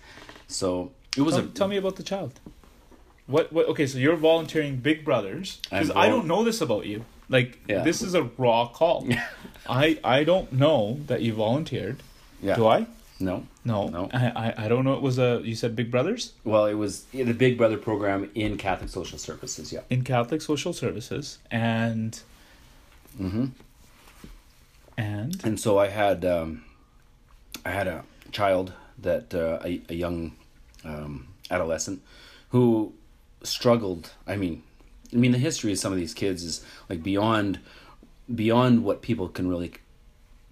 So 0.48 0.92
it 1.16 1.22
was 1.22 1.36
Tell, 1.36 1.44
a 1.46 1.48
tell 1.48 1.68
me 1.68 1.77
about 1.77 1.96
the 1.96 2.04
child. 2.04 2.39
What 3.28 3.52
what? 3.54 3.68
Okay, 3.70 3.86
so 3.88 3.98
you're 3.98 4.16
volunteering 4.16 4.78
Big 4.78 5.04
Brothers 5.06 5.60
because 5.64 5.90
I'm 5.92 5.98
I 5.98 6.08
don't 6.10 6.28
know 6.28 6.44
this 6.44 6.62
about 6.62 6.86
you. 6.86 7.04
Like 7.30 7.60
Yeah. 7.68 7.84
this 7.84 8.02
is 8.02 8.14
a 8.16 8.24
raw 8.38 8.68
call. 8.68 9.08
I 9.70 10.00
I 10.04 10.24
don't 10.24 10.52
know 10.54 11.00
that 11.08 11.22
you 11.22 11.34
volunteered. 11.34 12.02
yeah 12.42 12.56
Do 12.56 12.68
I? 12.68 12.88
no 13.20 13.46
No, 13.66 13.88
No. 13.90 14.10
I, 14.14 14.26
I 14.46 14.66
I 14.66 14.68
don't 14.70 14.84
know. 14.86 14.94
It 14.94 15.02
was 15.02 15.18
a 15.20 15.42
you 15.44 15.56
said 15.56 15.76
Big 15.76 15.90
Brothers 15.92 16.34
well 16.46 16.66
it 16.68 16.76
was 16.76 17.04
the 17.12 17.34
Big 17.34 17.58
Brother 17.58 17.78
program 17.78 18.30
in 18.36 18.58
Catholic 18.58 18.90
Social 18.90 19.18
Services. 19.20 19.74
Yeah. 19.74 19.82
in 19.90 20.04
Catholic 20.04 20.42
Social 20.42 20.74
Services, 20.74 21.40
and 21.52 22.20
Mm-hmm. 23.20 23.46
and 24.98 25.44
and 25.44 25.60
so 25.60 25.78
I 25.80 25.88
had 25.90 26.24
um, 26.26 26.64
I 27.66 27.72
had 27.72 27.88
a 27.88 28.04
child 28.32 28.74
that 29.00 29.34
uh, 29.34 29.60
a, 29.64 29.82
a 29.90 29.94
young 29.96 30.34
um, 30.84 31.28
adolescent 31.50 32.02
who 32.50 32.94
struggled. 33.44 34.12
I 34.25 34.36
mean, 34.36 34.63
I 35.13 35.17
mean 35.17 35.32
the 35.32 35.38
history 35.38 35.72
of 35.72 35.79
some 35.79 35.91
of 35.91 35.98
these 35.98 36.13
kids 36.13 36.44
is 36.44 36.65
like 36.89 37.03
beyond 37.03 37.60
beyond 38.34 38.84
what 38.84 39.01
people 39.01 39.29
can 39.29 39.48
really 39.48 39.74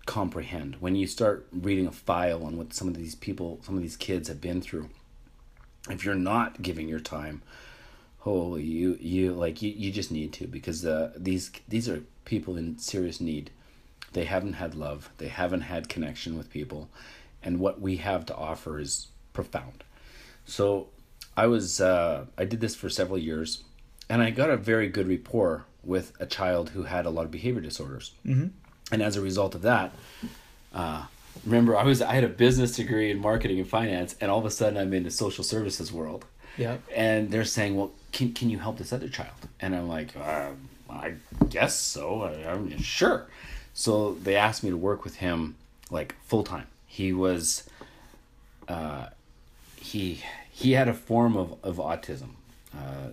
comprehend. 0.05 0.77
When 0.79 0.95
you 0.95 1.07
start 1.07 1.47
reading 1.51 1.87
a 1.87 1.91
file 1.91 2.43
on 2.45 2.57
what 2.57 2.73
some 2.73 2.87
of 2.87 2.95
these 2.95 3.15
people, 3.15 3.59
some 3.63 3.75
of 3.75 3.81
these 3.81 3.97
kids 3.97 4.27
have 4.29 4.39
been 4.39 4.61
through, 4.61 4.89
if 5.89 6.05
you're 6.05 6.15
not 6.15 6.61
giving 6.61 6.87
your 6.87 6.99
time, 6.99 7.41
holy 8.25 8.63
you 8.63 8.97
you 8.99 9.31
like 9.33 9.61
you, 9.61 9.71
you 9.71 9.91
just 9.91 10.11
need 10.11 10.33
to 10.33 10.47
because 10.47 10.83
uh, 10.83 11.11
these 11.15 11.51
these 11.69 11.87
are 11.87 12.03
people 12.25 12.57
in 12.57 12.77
serious 12.79 13.21
need 13.21 13.51
they 14.13 14.25
haven't 14.25 14.53
had 14.53 14.73
love 14.73 15.11
they 15.19 15.27
haven't 15.27 15.61
had 15.61 15.87
connection 15.87 16.35
with 16.35 16.49
people 16.49 16.89
and 17.43 17.59
what 17.59 17.79
we 17.79 17.97
have 17.97 18.25
to 18.25 18.35
offer 18.35 18.79
is 18.79 19.07
profound 19.31 19.83
so 20.43 20.87
i 21.37 21.45
was 21.47 21.81
uh, 21.81 22.25
i 22.37 22.45
did 22.45 22.59
this 22.61 22.75
for 22.75 22.89
several 22.89 23.17
years 23.17 23.63
and 24.09 24.21
i 24.21 24.29
got 24.29 24.49
a 24.49 24.57
very 24.57 24.87
good 24.87 25.07
rapport 25.07 25.65
with 25.83 26.11
a 26.19 26.25
child 26.25 26.69
who 26.69 26.83
had 26.83 27.05
a 27.05 27.09
lot 27.09 27.25
of 27.25 27.31
behavior 27.31 27.61
disorders 27.61 28.11
mm-hmm. 28.25 28.47
and 28.91 29.01
as 29.01 29.15
a 29.17 29.21
result 29.21 29.55
of 29.55 29.61
that 29.61 29.91
uh, 30.73 31.05
remember 31.45 31.75
i 31.77 31.83
was 31.83 32.01
i 32.01 32.13
had 32.13 32.23
a 32.23 32.29
business 32.29 32.75
degree 32.75 33.11
in 33.11 33.19
marketing 33.19 33.59
and 33.59 33.67
finance 33.69 34.15
and 34.21 34.31
all 34.31 34.39
of 34.39 34.45
a 34.45 34.51
sudden 34.51 34.77
i'm 34.77 34.93
in 34.93 35.03
the 35.03 35.11
social 35.11 35.43
services 35.43 35.91
world 35.91 36.25
Yeah. 36.57 36.77
and 36.95 37.29
they're 37.31 37.43
saying, 37.57 37.75
"Well, 37.75 37.91
can 38.13 38.31
can 38.33 38.49
you 38.49 38.59
help 38.59 38.77
this 38.77 38.93
other 38.93 39.09
child?" 39.09 39.39
And 39.59 39.75
I'm 39.75 39.89
like, 39.89 40.15
uh, 40.15 40.51
"I 40.89 41.15
guess 41.49 41.75
so. 41.75 42.21
I, 42.23 42.31
I'm 42.49 42.81
sure." 42.81 43.27
So 43.73 44.13
they 44.23 44.37
asked 44.37 44.63
me 44.63 44.69
to 44.69 44.77
work 44.77 45.03
with 45.03 45.15
him 45.17 45.55
like 45.91 46.15
full 46.23 46.43
time. 46.43 46.67
He 46.87 47.11
was, 47.11 47.67
uh, 48.69 49.07
he 49.75 50.23
he 50.55 50.71
had 50.71 50.87
a 50.87 50.93
form 50.93 51.35
of 51.35 51.57
of 51.63 51.75
autism, 51.75 52.29
uh, 52.73 53.09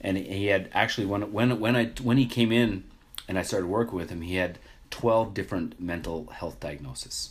and 0.00 0.16
he 0.16 0.46
had 0.46 0.70
actually 0.72 1.04
when 1.04 1.32
when 1.32 1.58
when 1.58 1.74
I 1.74 1.86
when 2.00 2.16
he 2.16 2.26
came 2.26 2.52
in 2.52 2.84
and 3.26 3.36
I 3.36 3.42
started 3.42 3.66
working 3.66 3.96
with 3.96 4.08
him, 4.08 4.20
he 4.20 4.36
had 4.36 4.60
twelve 4.90 5.34
different 5.34 5.80
mental 5.80 6.28
health 6.28 6.60
diagnoses. 6.60 7.30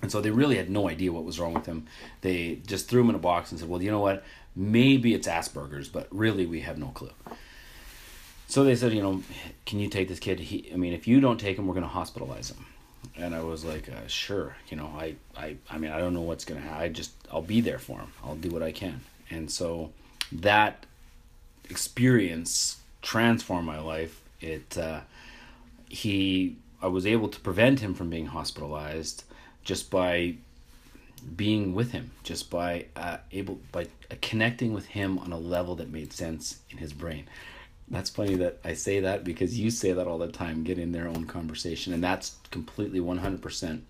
And 0.00 0.10
so 0.10 0.22
they 0.22 0.30
really 0.30 0.56
had 0.56 0.70
no 0.70 0.88
idea 0.88 1.12
what 1.12 1.24
was 1.24 1.38
wrong 1.38 1.52
with 1.52 1.66
him. 1.66 1.86
They 2.22 2.60
just 2.66 2.88
threw 2.88 3.02
him 3.02 3.10
in 3.10 3.16
a 3.16 3.18
box 3.18 3.50
and 3.50 3.60
said, 3.60 3.68
"Well, 3.68 3.82
you 3.82 3.90
know 3.90 4.00
what? 4.00 4.24
Maybe 4.56 5.12
it's 5.12 5.28
Asperger's, 5.28 5.90
but 5.90 6.06
really 6.10 6.46
we 6.46 6.60
have 6.60 6.78
no 6.78 6.88
clue." 6.88 7.12
So 8.46 8.64
they 8.64 8.76
said, 8.76 8.94
"You 8.94 9.02
know, 9.02 9.22
can 9.66 9.78
you 9.78 9.90
take 9.90 10.08
this 10.08 10.20
kid? 10.20 10.40
He, 10.40 10.70
I 10.72 10.76
mean, 10.76 10.94
if 10.94 11.06
you 11.06 11.20
don't 11.20 11.38
take 11.38 11.58
him, 11.58 11.66
we're 11.66 11.74
going 11.74 11.88
to 11.88 11.92
hospitalize 12.00 12.50
him." 12.54 12.64
And 13.16 13.34
I 13.34 13.42
was 13.42 13.64
like, 13.64 13.88
uh, 13.88 14.06
"Sure." 14.06 14.56
You 14.68 14.76
know, 14.76 14.92
I, 14.96 15.16
I, 15.36 15.56
I 15.70 15.78
mean, 15.78 15.90
I 15.90 15.98
don't 15.98 16.14
know 16.14 16.20
what's 16.20 16.44
to 16.46 16.54
happen. 16.58 16.82
I 16.82 16.88
just, 16.88 17.12
I'll 17.32 17.42
be 17.42 17.60
there 17.60 17.78
for 17.78 17.98
him. 17.98 18.12
I'll 18.24 18.36
do 18.36 18.50
what 18.50 18.62
I 18.62 18.72
can. 18.72 19.00
And 19.30 19.50
so 19.50 19.90
that 20.32 20.86
experience 21.68 22.76
transformed 23.02 23.66
my 23.66 23.80
life. 23.80 24.20
It, 24.40 24.78
uh, 24.78 25.00
he, 25.88 26.56
I 26.80 26.86
was 26.86 27.06
able 27.06 27.28
to 27.28 27.40
prevent 27.40 27.80
him 27.80 27.94
from 27.94 28.08
being 28.08 28.26
hospitalized 28.26 29.24
just 29.64 29.90
by 29.90 30.36
being 31.36 31.74
with 31.74 31.92
him 31.92 32.10
just 32.22 32.50
by 32.50 32.86
uh, 32.96 33.18
able 33.32 33.58
by 33.72 33.86
connecting 34.22 34.72
with 34.72 34.86
him 34.86 35.18
on 35.18 35.32
a 35.32 35.38
level 35.38 35.74
that 35.76 35.90
made 35.90 36.12
sense 36.12 36.58
in 36.70 36.78
his 36.78 36.92
brain 36.92 37.26
that's 37.90 38.10
funny 38.10 38.34
that 38.34 38.58
i 38.64 38.72
say 38.72 39.00
that 39.00 39.24
because 39.24 39.58
you 39.58 39.70
say 39.70 39.92
that 39.92 40.06
all 40.06 40.18
the 40.18 40.28
time 40.28 40.64
get 40.64 40.78
in 40.78 40.92
their 40.92 41.08
own 41.08 41.24
conversation 41.24 41.92
and 41.92 42.02
that's 42.02 42.36
completely 42.50 43.00
100% 43.00 43.80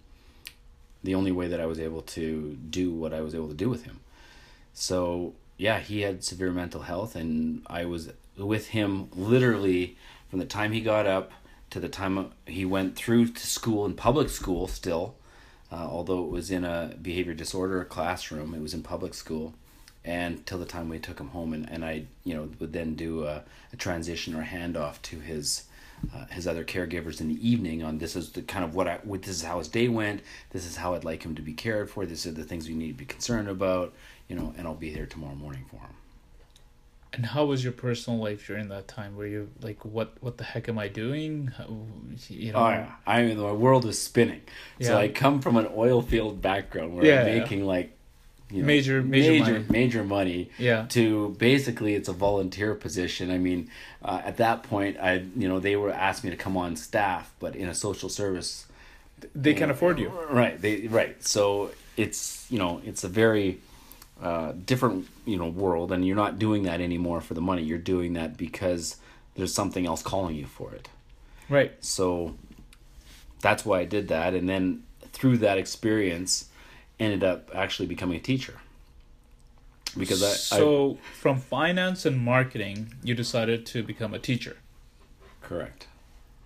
the 1.05 1.15
only 1.15 1.33
way 1.33 1.49
that 1.49 1.61
i 1.61 1.67
was 1.67 1.81
able 1.81 2.03
to 2.03 2.57
do 2.71 2.93
what 2.93 3.13
i 3.13 3.21
was 3.21 3.35
able 3.35 3.49
to 3.49 3.55
do 3.55 3.69
with 3.69 3.85
him. 3.85 4.01
So 4.73 5.35
yeah 5.57 5.81
he 5.81 6.03
had 6.03 6.25
severe 6.25 6.53
mental 6.53 6.83
health 6.83 7.17
and 7.17 7.63
i 7.67 7.85
was 7.85 8.11
with 8.37 8.69
him 8.69 9.09
literally 9.15 9.97
from 10.31 10.39
the 10.39 10.45
time 10.45 10.73
he 10.73 10.81
got 10.81 11.07
up 11.07 11.33
to 11.71 11.81
the 11.81 11.89
time 11.89 12.31
he 12.47 12.65
went 12.65 12.97
through 12.97 13.29
to 13.29 13.47
school 13.47 13.85
in 13.85 13.95
public 13.95 14.29
school 14.29 14.69
still 14.69 15.17
uh, 15.71 15.87
although 15.91 16.25
it 16.25 16.31
was 16.31 16.51
in 16.51 16.65
a 16.65 16.95
behavior 17.01 17.35
disorder 17.35 17.85
classroom, 17.85 18.55
it 18.55 18.63
was 18.63 18.73
in 18.73 18.83
public 18.83 19.15
school, 19.15 19.55
and 20.09 20.45
till 20.47 20.59
the 20.59 20.65
time 20.65 20.89
we 20.89 20.99
took 20.99 21.21
him 21.21 21.29
home, 21.29 21.53
and, 21.53 21.69
and 21.71 21.85
I, 21.85 22.05
you 22.25 22.33
know, 22.35 22.49
would 22.61 22.73
then 22.73 22.95
do 22.95 23.25
a, 23.25 23.43
a 23.73 23.77
transition 23.77 24.35
or 24.35 24.43
handoff 24.43 25.03
to 25.03 25.21
his 25.21 25.65
uh, 26.15 26.25
his 26.31 26.47
other 26.47 26.65
caregivers 26.65 27.21
in 27.21 27.29
the 27.29 27.49
evening 27.49 27.83
on 27.83 27.99
this 27.99 28.15
is 28.17 28.31
the 28.31 28.43
kind 28.43 28.65
of 28.65 28.75
what 28.75 28.89
I 28.89 28.99
what 29.03 29.23
this 29.23 29.37
is 29.37 29.43
how 29.43 29.59
his 29.59 29.69
day 29.69 29.89
went. 29.89 30.23
This 30.51 30.65
is 30.65 30.77
how 30.77 30.95
I'd 30.95 31.05
like 31.05 31.25
him 31.25 31.35
to 31.35 31.43
be 31.43 31.53
cared 31.53 31.91
for. 31.91 32.07
This 32.07 32.25
are 32.27 32.33
the 32.33 32.45
things 32.45 32.69
we 32.69 32.75
need 32.75 32.89
to 32.89 32.95
be 32.95 33.05
concerned 33.05 33.49
about, 33.49 33.93
you 34.29 34.37
know, 34.37 34.55
and 34.57 34.67
I'll 34.67 34.75
be 34.75 34.95
there 34.95 35.07
tomorrow 35.07 35.35
morning 35.35 35.67
for 35.71 35.77
him. 35.77 35.95
And 37.13 37.27
how 37.27 37.47
was 37.47 37.65
your 37.65 37.73
personal 37.73 38.19
life 38.21 38.47
during 38.47 38.69
that 38.69 38.87
time? 38.87 39.17
Were 39.17 39.27
you 39.27 39.51
like, 39.61 39.85
what 39.85 40.15
what 40.21 40.39
the 40.39 40.45
heck 40.45 40.69
am 40.69 40.79
I 40.79 40.89
doing? 40.89 41.53
You 42.29 42.53
know. 42.53 42.59
Oh 42.59 42.69
yeah, 42.71 42.93
I 43.07 43.23
mean 43.25 43.37
the 43.37 43.53
world 43.55 43.85
is 43.85 44.01
spinning. 44.01 44.43
So 44.81 44.97
I 44.97 45.09
come 45.09 45.41
from 45.43 45.57
an 45.57 45.69
oil 45.77 46.01
field 46.01 46.41
background 46.41 46.95
where 46.95 47.05
Yeah, 47.05 47.21
I'm 47.23 47.29
yeah. 47.29 47.39
making 47.41 47.65
like 47.65 47.98
you 48.51 48.63
know, 48.63 48.67
Major- 48.67 49.03
major 49.03 49.31
major 49.33 49.53
money. 49.53 49.65
major 49.69 50.05
money. 50.05 50.51
Yeah. 50.59 50.87
To 50.91 51.31
basically 51.39 51.95
it's 51.95 52.09
a 52.09 52.13
volunteer 52.13 52.75
position. 52.75 53.31
I 53.31 53.39
mean, 53.39 53.71
uh, 54.03 54.23
at 54.25 54.39
that 54.39 54.63
point, 54.63 54.97
I 54.99 55.25
you 55.37 55.49
know 55.49 55.61
they 55.61 55.77
were 55.77 55.91
asked 55.93 56.25
me 56.25 56.31
to 56.31 56.37
come 56.37 56.57
on 56.57 56.77
staff, 56.77 57.33
but 57.41 57.55
in 57.57 57.69
a 57.69 57.75
social 57.75 58.09
service. 58.09 58.65
They 59.35 59.53
can 59.55 59.69
afford 59.71 59.99
you. 59.99 60.11
Right. 60.31 60.61
They 60.61 60.87
right. 60.87 61.23
So 61.25 61.71
it's 61.97 62.47
you 62.51 62.59
know 62.59 62.81
it's 62.85 63.03
a 63.05 63.09
very 63.09 63.59
uh, 64.23 64.53
different 64.65 65.09
you 65.27 65.37
know 65.37 65.49
world, 65.49 65.91
and 65.93 66.07
you're 66.07 66.17
not 66.17 66.39
doing 66.39 66.63
that 66.65 66.81
anymore 66.81 67.21
for 67.21 67.35
the 67.35 67.41
money. 67.41 67.63
You're 67.65 67.79
doing 67.79 68.13
that 68.15 68.37
because 68.37 68.97
there's 69.35 69.53
something 69.53 69.87
else 69.87 70.03
calling 70.03 70.37
you 70.37 70.47
for 70.47 70.73
it. 70.73 70.89
Right. 71.49 71.73
So 71.85 72.37
that's 73.41 73.65
why 73.65 73.81
I 73.81 73.85
did 73.85 74.09
that, 74.09 74.35
and 74.35 74.49
then 74.49 74.83
through 75.13 75.39
that 75.39 75.59
experience, 75.59 76.48
ended 76.99 77.25
up 77.25 77.51
actually 77.55 77.87
becoming 77.87 78.17
a 78.17 78.21
teacher. 78.21 78.55
Because 79.97 80.23
I, 80.23 80.33
so 80.33 80.99
from 81.19 81.39
finance 81.39 82.05
and 82.05 82.19
marketing, 82.21 82.95
you 83.03 83.15
decided 83.15 83.67
to 83.67 83.83
become 83.83 84.15
a 84.15 84.19
teacher. 84.19 84.57
Correct. 85.41 85.87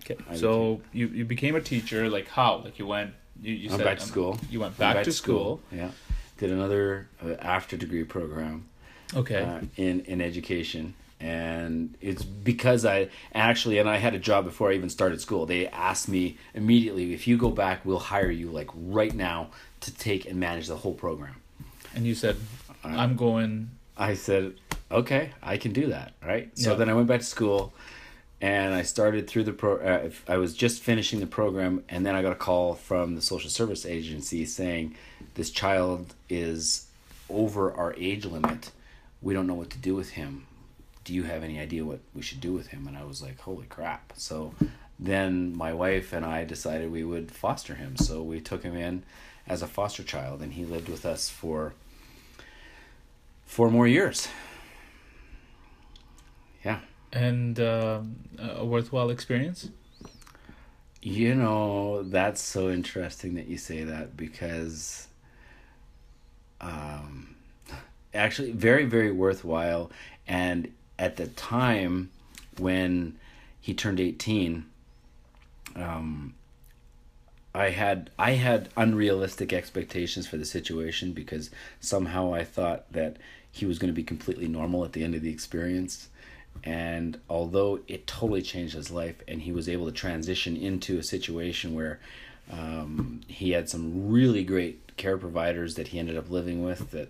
Okay. 0.05 0.17
I 0.29 0.37
so 0.37 0.81
you, 0.93 1.09
you 1.09 1.25
became 1.25 1.55
a 1.57 1.61
teacher. 1.61 2.09
Like 2.09 2.29
how? 2.29 2.59
Like 2.59 2.79
you 2.79 2.87
went. 2.87 3.15
You, 3.41 3.55
you 3.55 3.69
said 3.71 3.85
back 3.85 3.99
to 3.99 4.05
um, 4.05 4.09
school. 4.09 4.39
You 4.51 4.61
went 4.61 4.79
Went 4.79 4.95
back, 4.95 5.05
to 5.05 5.13
school. 5.13 5.61
Yeah, 5.73 5.91
did 6.39 6.51
another 6.51 7.09
uh, 7.25 7.35
after 7.41 7.77
degree 7.77 8.05
program. 8.05 8.69
Okay. 9.15 9.43
uh, 9.43 9.61
in 9.77 10.01
in 10.03 10.21
education 10.21 10.95
and 11.23 11.95
it's 12.01 12.25
because 12.25 12.85
I 12.85 13.09
actually 13.35 13.79
and 13.79 13.89
I 13.89 13.99
had 13.99 14.15
a 14.15 14.19
job 14.19 14.45
before 14.45 14.71
I 14.71 14.75
even 14.75 14.91
started 14.91 15.21
school. 15.21 15.47
They 15.47 15.69
asked 15.69 16.09
me 16.09 16.37
immediately 16.53 17.15
if 17.15 17.29
you 17.29 17.37
go 17.39 17.51
back, 17.51 17.85
we'll 17.85 17.99
hire 17.99 18.31
you 18.31 18.51
like 18.51 18.69
right 18.75 19.15
now 19.15 19.51
to 19.81 19.95
take 19.95 20.27
and 20.27 20.39
manage 20.41 20.67
the 20.67 20.77
whole 20.77 20.95
program. 20.95 21.37
and 21.95 22.05
you 22.07 22.15
said, 22.15 22.37
I'm 22.85 23.17
going. 23.17 23.71
I 23.97 24.15
said, 24.15 24.55
"Okay, 24.91 25.31
I 25.43 25.57
can 25.59 25.73
do 25.73 25.87
that." 25.89 26.15
Right. 26.25 26.51
So 26.59 26.75
then 26.75 26.89
I 26.89 26.95
went 26.95 27.07
back 27.07 27.21
to 27.21 27.27
school, 27.27 27.73
and 28.41 28.75
I 28.75 28.83
started 28.83 29.29
through 29.29 29.45
the 29.45 29.53
pro. 29.53 29.77
Uh, 29.77 30.11
I 30.27 30.39
was 30.39 30.55
just 30.55 30.83
finishing 30.83 31.21
the 31.21 31.27
program, 31.27 31.85
and 31.89 32.05
then 32.05 32.17
I 32.17 32.23
got 32.23 32.33
a 32.33 32.37
call 32.37 32.75
from 32.75 33.15
the 33.15 33.23
social 33.23 33.51
service 33.51 33.87
agency 33.87 34.45
saying, 34.47 34.97
"This 35.35 35.51
child 35.51 36.15
is 36.29 36.87
over 37.29 37.73
our 37.73 37.95
age 37.97 38.25
limit. 38.25 38.71
We 39.21 39.35
don't 39.35 39.47
know 39.47 39.55
what 39.55 39.71
to 39.71 39.79
do 39.79 39.95
with 39.95 40.11
him. 40.11 40.47
Do 41.05 41.15
you 41.15 41.25
have 41.25 41.43
any 41.43 41.59
idea 41.59 41.85
what 41.85 42.01
we 42.15 42.23
should 42.23 42.41
do 42.41 42.53
with 42.53 42.69
him?" 42.69 42.87
And 42.87 42.97
I 42.97 43.05
was 43.05 43.23
like, 43.23 43.39
"Holy 43.41 43.67
crap!" 43.67 44.13
So 44.17 44.55
then 44.99 45.57
my 45.57 45.73
wife 45.73 46.13
and 46.13 46.25
I 46.25 46.45
decided 46.45 46.93
we 46.93 47.05
would 47.05 47.31
foster 47.31 47.75
him. 47.75 47.97
So 47.97 48.23
we 48.23 48.41
took 48.41 48.63
him 48.63 48.77
in 48.77 49.03
as 49.47 49.63
a 49.63 49.67
foster 49.67 50.03
child, 50.03 50.43
and 50.43 50.53
he 50.53 50.65
lived 50.65 50.89
with 50.89 51.05
us 51.05 51.29
for 51.29 51.75
four 53.45 53.71
more 53.71 53.87
years. 53.87 54.29
Yeah. 56.65 56.81
And 57.13 57.59
um, 57.61 58.17
a 58.39 58.65
worthwhile 58.65 59.11
experience. 59.11 59.69
You 61.03 61.35
know, 61.35 62.05
that's 62.05 62.41
so 62.41 62.71
interesting 62.71 63.35
that 63.35 63.49
you 63.49 63.59
say 63.59 63.85
that 63.85 64.17
because 64.17 65.09
um 66.61 67.35
actually 68.15 68.53
very 68.53 68.85
very 68.85 69.11
worthwhile 69.11 69.91
and 70.29 70.73
at 71.03 71.17
the 71.17 71.27
time 71.27 72.09
when 72.59 73.19
he 73.61 73.75
turned 73.75 73.99
18 73.99 74.65
um 75.75 76.33
I 77.55 77.71
had 77.71 78.11
I 78.19 78.33
had 78.33 78.69
unrealistic 78.77 79.53
expectations 79.53 80.29
for 80.29 80.37
the 80.37 80.45
situation 80.45 81.13
because 81.13 81.51
somehow 81.81 82.33
I 82.33 82.45
thought 82.45 82.91
that 82.93 83.17
he 83.51 83.67
was 83.67 83.79
going 83.79 83.93
to 83.93 84.01
be 84.03 84.05
completely 84.05 84.47
normal 84.49 84.85
at 84.85 84.93
the 84.93 85.03
end 85.05 85.15
of 85.15 85.23
the 85.23 85.31
experience. 85.31 86.09
And 86.65 87.21
although 87.29 87.81
it 87.89 88.07
totally 88.07 88.41
changed 88.41 88.75
his 88.75 88.91
life 88.91 89.17
and 89.29 89.43
he 89.43 89.53
was 89.53 89.69
able 89.69 89.87
to 89.87 89.93
transition 89.93 90.57
into 90.57 90.99
a 90.99 91.03
situation 91.03 91.75
where 91.75 91.99
um, 92.51 93.21
he 93.27 93.51
had 93.51 93.69
some 93.69 94.11
really 94.11 94.45
great 94.45 94.97
care 94.97 95.19
providers 95.19 95.75
that 95.75 95.89
he 95.89 95.99
ended 95.99 96.17
up 96.17 96.31
living 96.31 96.63
with 96.63 96.91
that 96.93 97.09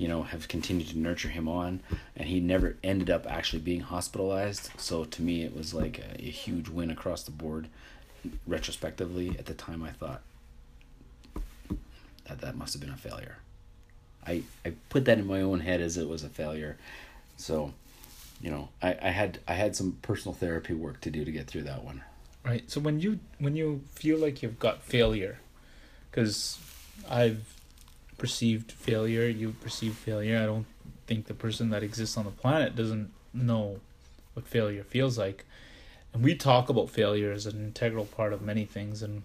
you 0.00 0.08
know 0.08 0.22
have 0.22 0.48
continued 0.48 0.88
to 0.88 0.98
nurture 0.98 1.28
him 1.28 1.48
on 1.48 1.80
and 2.16 2.28
he 2.28 2.40
never 2.40 2.76
ended 2.82 3.10
up 3.10 3.26
actually 3.30 3.60
being 3.60 3.80
hospitalized 3.80 4.70
so 4.76 5.04
to 5.04 5.22
me 5.22 5.42
it 5.42 5.54
was 5.56 5.74
like 5.74 5.98
a, 5.98 6.22
a 6.22 6.30
huge 6.30 6.68
win 6.68 6.90
across 6.90 7.22
the 7.22 7.30
board 7.30 7.68
retrospectively 8.46 9.30
at 9.38 9.46
the 9.46 9.54
time 9.54 9.82
i 9.82 9.90
thought 9.90 10.22
that 12.26 12.40
that 12.40 12.56
must 12.56 12.72
have 12.72 12.80
been 12.80 12.92
a 12.92 12.96
failure 12.96 13.36
i 14.26 14.42
i 14.64 14.72
put 14.88 15.04
that 15.04 15.18
in 15.18 15.26
my 15.26 15.40
own 15.40 15.60
head 15.60 15.80
as 15.80 15.96
it 15.96 16.08
was 16.08 16.24
a 16.24 16.28
failure 16.28 16.76
so 17.36 17.72
you 18.40 18.50
know, 18.50 18.68
I, 18.82 18.96
I 19.02 19.10
had 19.10 19.38
I 19.46 19.54
had 19.54 19.76
some 19.76 19.98
personal 20.02 20.34
therapy 20.34 20.72
work 20.72 21.00
to 21.02 21.10
do 21.10 21.24
to 21.24 21.30
get 21.30 21.46
through 21.46 21.64
that 21.64 21.84
one. 21.84 22.02
Right. 22.44 22.68
So 22.70 22.80
when 22.80 23.00
you 23.00 23.20
when 23.38 23.54
you 23.54 23.82
feel 23.94 24.18
like 24.18 24.42
you've 24.42 24.58
got 24.58 24.82
failure, 24.82 25.38
because 26.10 26.58
I've 27.08 27.59
perceived 28.20 28.70
failure, 28.70 29.26
you 29.26 29.52
perceive 29.62 29.94
failure. 29.94 30.42
I 30.42 30.44
don't 30.44 30.66
think 31.06 31.24
the 31.24 31.32
person 31.32 31.70
that 31.70 31.82
exists 31.82 32.18
on 32.18 32.26
the 32.26 32.30
planet 32.30 32.76
doesn't 32.76 33.10
know 33.32 33.80
what 34.34 34.46
failure 34.46 34.84
feels 34.84 35.16
like. 35.16 35.46
And 36.12 36.22
we 36.22 36.34
talk 36.34 36.68
about 36.68 36.90
failure 36.90 37.32
as 37.32 37.46
an 37.46 37.56
integral 37.64 38.04
part 38.04 38.34
of 38.34 38.42
many 38.42 38.66
things. 38.66 39.02
And 39.02 39.22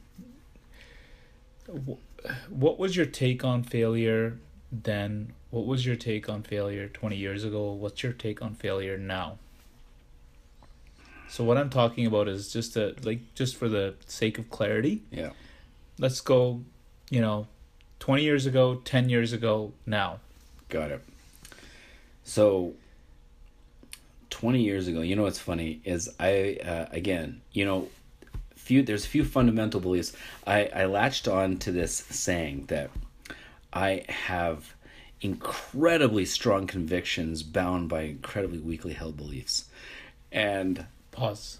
what 2.47 2.79
was 2.79 2.95
your 2.95 3.05
take 3.05 3.43
on 3.43 3.63
failure 3.63 4.37
then? 4.71 5.33
What 5.49 5.65
was 5.65 5.85
your 5.85 5.97
take 5.97 6.29
on 6.29 6.41
failure 6.43 6.87
20 6.87 7.17
years 7.17 7.43
ago? 7.43 7.73
What's 7.73 8.01
your 8.01 8.13
take 8.13 8.41
on 8.41 8.55
failure 8.55 8.97
now? 8.97 9.39
So 11.27 11.43
what 11.43 11.57
I'm 11.57 11.69
talking 11.69 12.05
about 12.05 12.29
is 12.29 12.53
just 12.53 12.77
a 12.77 12.95
like 13.03 13.19
just 13.35 13.57
for 13.57 13.67
the 13.67 13.95
sake 14.05 14.39
of 14.39 14.49
clarity. 14.49 15.03
Yeah. 15.11 15.31
Let's 15.99 16.21
go, 16.21 16.61
you 17.09 17.19
know, 17.19 17.47
20 18.05 18.21
years 18.21 18.45
ago, 18.45 18.75
10 18.85 19.09
years 19.09 19.33
ago, 19.33 19.73
now. 19.87 20.19
Got 20.69 20.91
it. 20.91 21.03
So, 22.23 22.73
20 24.29 24.61
years 24.61 24.87
ago, 24.87 25.01
you 25.01 25.15
know 25.15 25.23
what's 25.23 25.39
funny 25.39 25.81
is 25.83 26.07
I, 26.19 26.59
uh, 26.63 26.85
again, 26.91 27.41
you 27.51 27.65
know, 27.65 27.89
few 28.53 28.83
there's 28.83 29.05
a 29.05 29.07
few 29.07 29.25
fundamental 29.25 29.79
beliefs. 29.79 30.13
I, 30.45 30.67
I 30.67 30.85
latched 30.85 31.27
on 31.27 31.57
to 31.57 31.71
this 31.71 31.95
saying 31.95 32.65
that 32.67 32.91
I 33.73 34.03
have 34.07 34.75
incredibly 35.21 36.25
strong 36.25 36.67
convictions 36.67 37.41
bound 37.41 37.89
by 37.89 38.01
incredibly 38.01 38.59
weakly 38.59 38.93
held 38.93 39.17
beliefs. 39.17 39.65
And 40.31 40.85
Pause. 41.11 41.57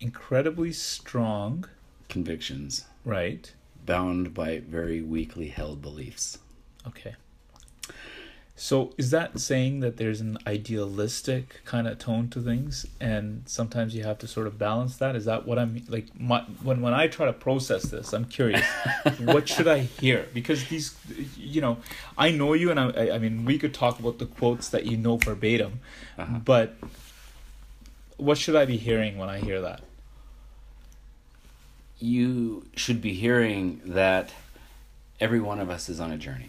Incredibly 0.00 0.72
strong, 0.72 1.66
convictions 2.08 2.86
right? 3.04 3.52
Bound 3.86 4.34
by 4.34 4.60
very 4.60 5.00
weakly 5.02 5.48
held 5.48 5.82
beliefs. 5.82 6.38
Okay. 6.86 7.14
So 8.60 8.92
is 8.98 9.10
that 9.10 9.40
saying 9.40 9.80
that 9.80 9.96
there's 9.96 10.20
an 10.20 10.36
idealistic 10.46 11.62
kind 11.64 11.88
of 11.88 11.98
tone 11.98 12.28
to 12.28 12.42
things, 12.42 12.84
and 13.00 13.42
sometimes 13.46 13.94
you 13.94 14.04
have 14.04 14.18
to 14.18 14.28
sort 14.28 14.46
of 14.46 14.58
balance 14.58 14.98
that? 14.98 15.16
Is 15.16 15.24
that 15.24 15.46
what 15.46 15.58
I'm 15.58 15.82
like? 15.88 16.08
My, 16.20 16.42
when 16.62 16.82
when 16.82 16.92
I 16.92 17.06
try 17.06 17.24
to 17.24 17.32
process 17.32 17.84
this, 17.84 18.12
I'm 18.12 18.26
curious. 18.26 18.62
what 19.20 19.48
should 19.48 19.66
I 19.66 19.78
hear? 19.78 20.28
Because 20.34 20.68
these, 20.68 20.94
you 21.38 21.62
know, 21.62 21.78
I 22.18 22.32
know 22.32 22.52
you, 22.52 22.70
and 22.70 22.78
I, 22.78 22.90
I- 22.90 23.14
I 23.14 23.18
mean, 23.18 23.46
we 23.46 23.56
could 23.56 23.72
talk 23.72 23.98
about 23.98 24.18
the 24.18 24.26
quotes 24.26 24.68
that 24.68 24.84
you 24.84 24.98
know 24.98 25.16
verbatim, 25.16 25.80
uh-huh. 26.18 26.40
but 26.44 26.76
what 28.18 28.36
should 28.36 28.56
I 28.56 28.66
be 28.66 28.76
hearing 28.76 29.16
when 29.16 29.30
I 29.30 29.38
hear 29.38 29.62
that? 29.62 29.80
You 32.00 32.66
should 32.76 33.00
be 33.00 33.12
hearing 33.14 33.80
that 33.84 34.32
every 35.20 35.40
one 35.40 35.60
of 35.60 35.70
us 35.70 35.88
is 35.88 36.00
on 36.00 36.10
a 36.10 36.16
journey. 36.18 36.48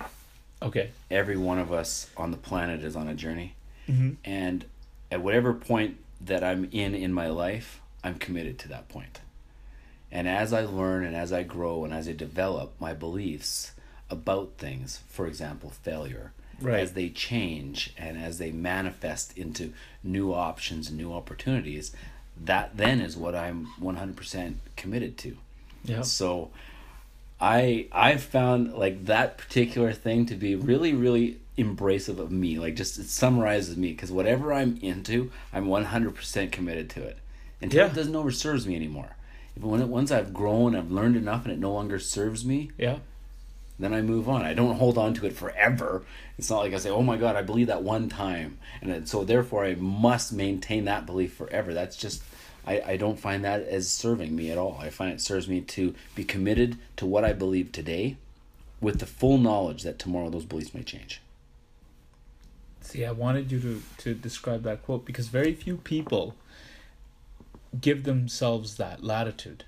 Okay. 0.63 0.91
every 1.09 1.37
one 1.37 1.57
of 1.57 1.73
us 1.73 2.07
on 2.15 2.29
the 2.31 2.37
planet 2.37 2.83
is 2.83 2.95
on 2.95 3.07
a 3.07 3.15
journey 3.15 3.55
Mm-hmm. 3.89 4.11
and 4.23 4.63
at 5.11 5.21
whatever 5.21 5.53
point 5.53 5.97
that 6.23 6.43
i'm 6.43 6.69
in 6.71 6.93
in 6.93 7.11
my 7.11 7.27
life 7.27 7.81
i'm 8.03 8.13
committed 8.19 8.59
to 8.59 8.67
that 8.67 8.87
point. 8.87 9.21
and 10.11 10.27
as 10.27 10.53
i 10.53 10.61
learn 10.63 11.03
and 11.03 11.15
as 11.15 11.33
i 11.33 11.41
grow 11.41 11.83
and 11.83 11.91
as 11.91 12.07
i 12.07 12.11
develop 12.13 12.73
my 12.79 12.93
beliefs 12.93 13.71
about 14.11 14.51
things 14.59 14.99
for 15.09 15.25
example 15.25 15.71
failure 15.71 16.31
Right. 16.61 16.79
as 16.79 16.93
they 16.93 17.09
change 17.09 17.91
and 17.97 18.19
as 18.19 18.37
they 18.37 18.51
manifest 18.51 19.35
into 19.35 19.73
new 20.03 20.31
options 20.31 20.89
and 20.89 20.97
new 20.99 21.11
opportunities 21.11 21.91
that 22.45 22.75
then 22.77 22.99
is 23.01 23.15
what 23.15 23.35
i'm 23.35 23.67
100% 23.81 24.55
committed 24.75 25.17
to 25.19 25.37
Yeah. 25.85 26.01
so 26.01 26.51
I 27.39 27.87
I 27.91 28.17
found 28.17 28.73
like 28.73 29.05
that 29.05 29.37
particular 29.37 29.93
thing 29.93 30.25
to 30.27 30.35
be 30.35 30.55
really 30.55 30.93
really 30.93 31.37
embracive 31.57 32.19
of 32.19 32.31
me. 32.31 32.57
Like 32.59 32.75
just 32.75 32.97
it 32.99 33.09
summarizes 33.09 33.75
me 33.77 33.91
because 33.91 34.11
whatever 34.11 34.53
I'm 34.53 34.77
into, 34.81 35.31
I'm 35.51 35.65
100% 35.67 36.51
committed 36.51 36.89
to 36.91 37.03
it 37.03 37.17
until 37.61 37.79
Yeah. 37.85 37.91
it 37.91 37.95
doesn't 37.95 38.15
over 38.15 38.31
serves 38.31 38.67
me 38.67 38.75
anymore. 38.75 39.15
If 39.55 39.63
when 39.63 39.81
it, 39.81 39.87
once 39.87 40.11
I've 40.11 40.33
grown, 40.33 40.75
I've 40.75 40.91
learned 40.91 41.17
enough, 41.17 41.43
and 41.43 41.51
it 41.53 41.59
no 41.59 41.73
longer 41.73 41.99
serves 41.99 42.45
me, 42.45 42.69
Yeah. 42.77 42.99
then 43.79 43.93
I 43.93 44.01
move 44.01 44.29
on. 44.29 44.43
I 44.43 44.53
don't 44.53 44.77
hold 44.77 44.97
on 44.97 45.13
to 45.15 45.25
it 45.25 45.33
forever. 45.33 46.03
It's 46.37 46.49
not 46.49 46.59
like 46.59 46.73
I 46.73 46.77
say, 46.77 46.89
"Oh 46.91 47.03
my 47.03 47.17
God, 47.17 47.35
I 47.35 47.41
believe 47.41 47.67
that 47.67 47.83
one 47.83 48.07
time," 48.07 48.59
and 48.81 49.07
so 49.09 49.23
therefore 49.23 49.65
I 49.65 49.73
must 49.75 50.31
maintain 50.31 50.85
that 50.85 51.05
belief 51.07 51.33
forever. 51.33 51.73
That's 51.73 51.97
just 51.97 52.21
I, 52.65 52.81
I 52.81 52.97
don't 52.97 53.19
find 53.19 53.43
that 53.43 53.63
as 53.63 53.91
serving 53.91 54.35
me 54.35 54.51
at 54.51 54.57
all. 54.57 54.77
I 54.79 54.89
find 54.89 55.11
it 55.11 55.21
serves 55.21 55.47
me 55.47 55.61
to 55.61 55.95
be 56.15 56.23
committed 56.23 56.77
to 56.97 57.05
what 57.05 57.25
I 57.25 57.33
believe 57.33 57.71
today, 57.71 58.17
with 58.79 58.99
the 58.99 59.05
full 59.05 59.37
knowledge 59.37 59.83
that 59.83 59.99
tomorrow 59.99 60.29
those 60.29 60.45
beliefs 60.45 60.73
may 60.73 60.83
change. 60.83 61.21
See, 62.81 63.05
I 63.05 63.11
wanted 63.11 63.51
you 63.51 63.59
to, 63.61 63.81
to 63.99 64.13
describe 64.13 64.63
that 64.63 64.83
quote 64.83 65.05
because 65.05 65.27
very 65.27 65.53
few 65.53 65.77
people 65.77 66.35
give 67.79 68.03
themselves 68.03 68.77
that 68.77 69.03
latitude, 69.03 69.63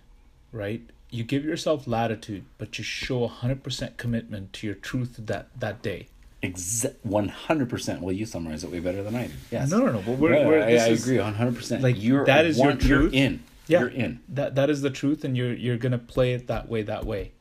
right? 0.52 0.82
You 1.10 1.24
give 1.24 1.46
yourself 1.46 1.88
latitude, 1.88 2.46
but 2.58 2.78
you 2.78 2.84
show 2.84 3.28
100% 3.28 3.98
commitment 3.98 4.52
to 4.54 4.68
your 4.68 4.76
truth 4.76 5.16
that, 5.18 5.48
that 5.58 5.82
day. 5.82 6.08
Exa- 6.44 6.96
one 7.04 7.30
hundred 7.30 7.70
percent. 7.70 8.02
Well, 8.02 8.14
you 8.14 8.26
summarize 8.26 8.64
it 8.64 8.72
way 8.72 8.80
better 8.80 9.02
than 9.02 9.16
I 9.16 9.28
do. 9.28 9.34
Yes. 9.52 9.70
No, 9.72 9.80
no, 9.80 9.94
no. 9.94 10.00
But 10.06 10.18
we're, 10.20 10.46
we're, 10.46 10.60
I, 10.62 10.66
I 10.74 10.88
is- 10.90 11.04
agree, 11.04 11.20
one 11.20 11.34
hundred 11.34 11.56
percent. 11.56 11.82
like, 11.82 11.96
you're 12.02 12.26
that 12.26 12.46
is 12.46 12.58
your 12.58 12.68
one- 12.68 12.80
You're 12.82 13.08
in. 13.14 13.44
Yeah. 13.68 13.80
You're 13.80 13.90
in. 13.90 14.20
That, 14.28 14.56
that 14.56 14.70
is 14.70 14.82
the 14.82 14.90
truth, 14.90 15.24
and 15.24 15.38
you're, 15.38 15.54
you're 15.54 15.78
going 15.78 15.94
to 15.94 15.98
play 15.98 16.34
it 16.34 16.48
that 16.48 16.68
way, 16.68 16.82
that 16.82 17.06
way, 17.06 17.32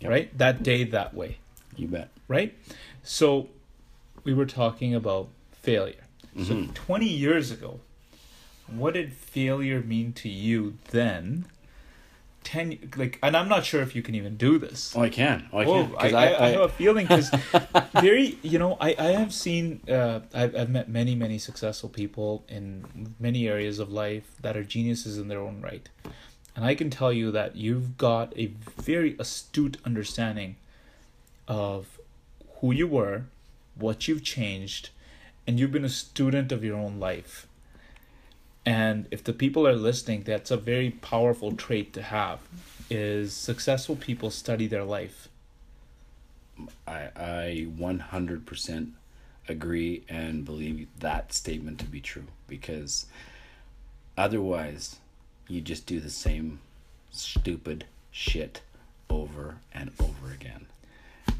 Yep. 0.00 0.10
right? 0.10 0.36
That 0.38 0.62
day, 0.64 0.82
that 0.82 1.14
way. 1.14 1.38
You 1.76 1.86
bet. 1.86 2.08
right? 2.26 2.52
So 3.04 3.48
we 4.24 4.34
were 4.34 4.44
talking 4.46 4.92
about 4.94 5.28
failure. 5.52 5.94
So 6.36 6.54
Mm-hmm. 6.54 6.72
20 6.72 7.06
years 7.08 7.50
ago, 7.52 7.78
what 8.66 8.94
did 8.94 9.12
failure 9.12 9.80
mean 9.80 10.12
to 10.14 10.28
you 10.28 10.74
then? 10.90 11.44
10 12.48 12.92
like 12.96 13.18
and 13.22 13.36
I'm 13.36 13.48
not 13.48 13.66
sure 13.66 13.82
if 13.82 13.94
you 13.94 14.00
can 14.02 14.14
even 14.14 14.38
do 14.38 14.58
this. 14.58 14.94
Oh, 14.96 15.02
I 15.02 15.10
can. 15.10 15.48
Oh, 15.52 15.58
I 15.58 15.64
Oh, 15.66 15.84
can. 15.84 15.94
I, 15.96 16.00
'Cause 16.00 16.14
I, 16.14 16.44
I 16.44 16.48
have 16.48 16.60
a 16.62 16.68
feeling 16.70 17.06
because 17.06 17.30
very, 18.00 18.38
you 18.42 18.58
know, 18.58 18.78
I, 18.80 18.94
I 18.98 19.10
have 19.20 19.34
seen, 19.34 19.80
uh, 19.88 20.20
I've, 20.32 20.56
I've 20.56 20.70
met 20.70 20.88
many, 20.88 21.14
many 21.14 21.36
successful 21.38 21.90
people 21.90 22.44
in 22.48 23.12
many 23.20 23.46
areas 23.46 23.78
of 23.78 23.92
life 23.92 24.28
that 24.40 24.56
are 24.56 24.64
geniuses 24.64 25.18
in 25.18 25.28
their 25.28 25.40
own 25.40 25.60
right. 25.60 25.88
And 26.56 26.64
I 26.64 26.74
can 26.74 26.88
tell 26.88 27.12
you 27.12 27.30
that 27.32 27.56
you've 27.56 27.98
got 27.98 28.32
a 28.38 28.46
very 28.80 29.14
astute 29.18 29.76
understanding 29.84 30.56
of 31.46 31.98
who 32.60 32.72
you 32.72 32.86
were, 32.86 33.24
what 33.74 34.08
you've 34.08 34.24
changed, 34.24 34.88
and 35.46 35.58
you've 35.58 35.72
been 35.72 35.84
a 35.84 35.88
student 35.90 36.50
of 36.52 36.62
your 36.64 36.76
own 36.76 36.98
life. 37.00 37.46
And 38.68 39.06
if 39.10 39.24
the 39.24 39.32
people 39.32 39.66
are 39.66 39.72
listening, 39.72 40.24
that's 40.24 40.50
a 40.50 40.56
very 40.58 40.90
powerful 40.90 41.52
trait 41.52 41.94
to 41.94 42.02
have. 42.02 42.40
Is 42.90 43.32
successful 43.32 43.96
people 43.96 44.30
study 44.30 44.66
their 44.66 44.84
life. 44.84 45.28
I 46.86 47.08
I 47.16 47.66
one 47.78 47.98
hundred 47.98 48.44
percent 48.44 48.90
agree 49.48 50.04
and 50.06 50.44
believe 50.44 50.86
that 50.98 51.32
statement 51.32 51.78
to 51.78 51.86
be 51.86 52.02
true 52.02 52.26
because 52.46 53.06
otherwise 54.18 54.96
you 55.48 55.62
just 55.62 55.86
do 55.86 55.98
the 55.98 56.10
same 56.10 56.60
stupid 57.10 57.86
shit 58.10 58.60
over 59.08 59.56
and 59.72 59.92
over 59.98 60.30
again. 60.30 60.66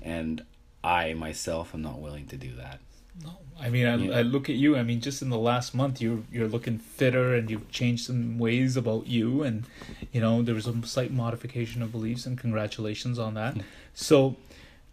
And 0.01 0.47
I 0.83 1.12
myself 1.12 1.75
am 1.75 1.83
not 1.83 2.01
willing 2.01 2.27
to 2.29 2.38
do 2.38 2.55
that. 2.55 2.81
No, 3.24 3.37
I 3.61 3.68
mean, 3.70 3.87
I, 3.87 3.96
Yeah. 3.96 4.18
I 4.18 4.22
look 4.22 4.48
at 4.48 4.57
you. 4.57 4.76
I 4.76 4.83
mean, 4.83 5.00
just 5.00 5.22
in 5.22 5.31
the 5.31 5.38
last 5.38 5.74
month, 5.74 6.00
you're 6.00 6.22
you're 6.33 6.48
looking 6.48 6.78
fitter, 6.78 7.35
and 7.35 7.50
you've 7.50 7.70
changed 7.70 8.07
some 8.07 8.38
ways 8.38 8.76
about 8.76 9.07
you, 9.07 9.42
and 9.42 9.64
you 10.12 10.20
know 10.20 10.42
there 10.42 10.54
was 10.54 10.66
a 10.66 10.87
slight 10.87 11.11
modification 11.12 11.83
of 11.83 11.92
beliefs, 11.92 12.26
and 12.26 12.38
congratulations 12.38 13.18
on 13.18 13.35
that. 13.35 13.57
So, 13.94 14.37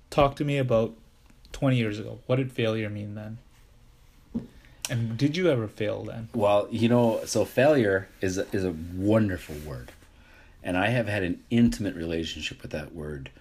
talk 0.09 0.35
to 0.38 0.45
me 0.45 0.57
about 0.57 0.93
twenty 1.51 1.77
years 1.77 1.99
ago. 1.99 2.19
What 2.25 2.38
did 2.38 2.51
failure 2.51 2.89
mean 2.89 3.15
then? 3.15 3.38
And 4.89 5.17
did 5.17 5.35
you 5.35 5.49
ever 5.49 5.67
fail 5.67 6.03
then? 6.03 6.29
Well, 6.33 6.67
you 6.69 6.88
know, 6.89 7.21
so 7.25 7.43
failure 7.43 8.07
is 8.21 8.38
a, 8.38 8.45
is 8.51 8.63
a 8.63 8.71
wonderful 8.95 9.55
word, 9.65 9.91
and 10.63 10.77
I 10.77 10.89
have 10.89 11.07
had 11.07 11.23
an 11.23 11.43
intimate 11.49 11.95
relationship 11.95 12.61
with 12.61 12.69
that 12.71 12.93
word 12.93 13.31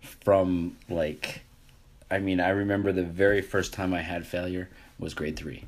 from 0.00 0.76
like, 0.88 1.42
I 2.12 2.18
mean, 2.18 2.40
I 2.40 2.50
remember 2.50 2.92
the 2.92 3.02
very 3.02 3.40
first 3.40 3.72
time 3.72 3.94
I 3.94 4.02
had 4.02 4.26
failure 4.26 4.68
was 4.98 5.14
grade 5.14 5.34
three. 5.36 5.64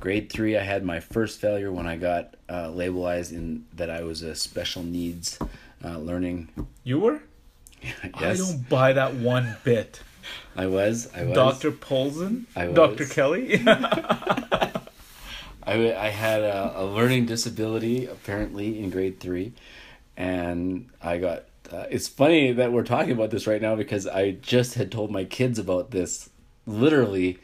Grade 0.00 0.30
three, 0.30 0.56
I 0.56 0.64
had 0.64 0.84
my 0.84 0.98
first 0.98 1.40
failure 1.40 1.70
when 1.70 1.86
I 1.86 1.96
got 1.96 2.34
uh, 2.48 2.66
labelized 2.66 3.30
in 3.30 3.66
that 3.72 3.88
I 3.88 4.02
was 4.02 4.22
a 4.22 4.34
special 4.34 4.82
needs 4.82 5.38
uh, 5.84 5.98
learning. 5.98 6.48
You 6.82 6.98
were. 6.98 7.22
Yes, 8.20 8.40
I 8.40 8.44
don't 8.44 8.68
buy 8.68 8.94
that 8.94 9.14
one 9.14 9.56
bit. 9.62 10.00
I 10.56 10.66
was. 10.66 11.08
I 11.14 11.22
was. 11.22 11.34
Doctor 11.34 11.70
Polson, 11.70 12.46
I 12.56 12.66
was. 12.66 12.74
Doctor. 12.74 13.04
Kelly. 13.04 13.62
I, 13.66 14.72
I 15.66 16.08
had 16.08 16.40
a, 16.42 16.80
a 16.80 16.84
learning 16.84 17.26
disability 17.26 18.06
apparently 18.06 18.80
in 18.80 18.90
grade 18.90 19.20
three, 19.20 19.52
and 20.16 20.88
I 21.00 21.18
got. 21.18 21.44
Uh, 21.72 21.86
it's 21.90 22.08
funny 22.08 22.52
that 22.52 22.72
we're 22.72 22.84
talking 22.84 23.12
about 23.12 23.30
this 23.30 23.46
right 23.46 23.60
now 23.60 23.74
because 23.74 24.06
I 24.06 24.32
just 24.32 24.74
had 24.74 24.92
told 24.92 25.10
my 25.10 25.24
kids 25.24 25.58
about 25.58 25.90
this 25.90 26.30
literally 26.66 27.38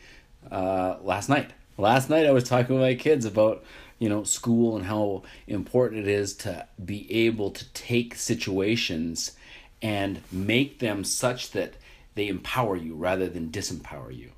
uh, 0.50 0.96
last 1.02 1.28
night. 1.28 1.50
Last 1.78 2.10
night 2.10 2.26
I 2.26 2.32
was 2.32 2.44
talking 2.44 2.76
with 2.76 2.82
my 2.82 2.94
kids 2.94 3.24
about 3.24 3.64
you 3.98 4.08
know 4.08 4.24
school 4.24 4.76
and 4.76 4.86
how 4.86 5.22
important 5.46 6.02
it 6.02 6.08
is 6.08 6.34
to 6.34 6.66
be 6.84 7.10
able 7.26 7.50
to 7.50 7.64
take 7.72 8.14
situations 8.14 9.32
and 9.80 10.20
make 10.30 10.78
them 10.78 11.02
such 11.04 11.50
that 11.52 11.74
they 12.14 12.28
empower 12.28 12.76
you 12.76 12.94
rather 12.94 13.28
than 13.28 13.50
disempower 13.50 14.16
you 14.16 14.30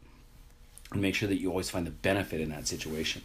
and 0.93 1.03
make 1.03 1.15
sure 1.15 1.29
that 1.29 1.41
you 1.41 1.51
always 1.51 1.69
find 1.69 1.87
the 1.87 1.91
benefit 1.91 2.41
in 2.41 2.51
that 2.51 2.67
situation. 2.69 3.23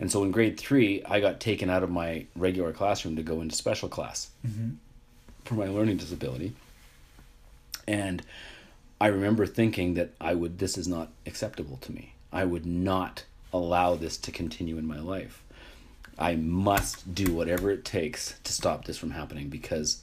And 0.00 0.10
so 0.10 0.24
in 0.24 0.32
grade 0.32 0.58
three, 0.58 1.02
I 1.04 1.20
got 1.20 1.40
taken 1.40 1.70
out 1.70 1.82
of 1.82 1.90
my 1.90 2.26
regular 2.34 2.72
classroom 2.72 3.16
to 3.16 3.22
go 3.22 3.40
into 3.40 3.54
special 3.54 3.88
class 3.88 4.30
mm-hmm. 4.46 4.70
For 5.44 5.54
my 5.54 5.66
learning 5.66 5.96
disability. 5.96 6.52
And 7.86 8.22
I 9.00 9.08
remember 9.08 9.46
thinking 9.46 9.94
that 9.94 10.10
I 10.20 10.34
would, 10.34 10.58
this 10.58 10.78
is 10.78 10.86
not 10.86 11.10
acceptable 11.26 11.78
to 11.78 11.92
me. 11.92 12.14
I 12.32 12.44
would 12.44 12.64
not 12.64 13.24
allow 13.52 13.96
this 13.96 14.16
to 14.18 14.32
continue 14.32 14.78
in 14.78 14.86
my 14.86 15.00
life. 15.00 15.42
I 16.18 16.36
must 16.36 17.14
do 17.14 17.32
whatever 17.32 17.70
it 17.70 17.84
takes 17.84 18.34
to 18.44 18.52
stop 18.52 18.84
this 18.84 18.98
from 18.98 19.10
happening 19.10 19.48
because 19.48 20.02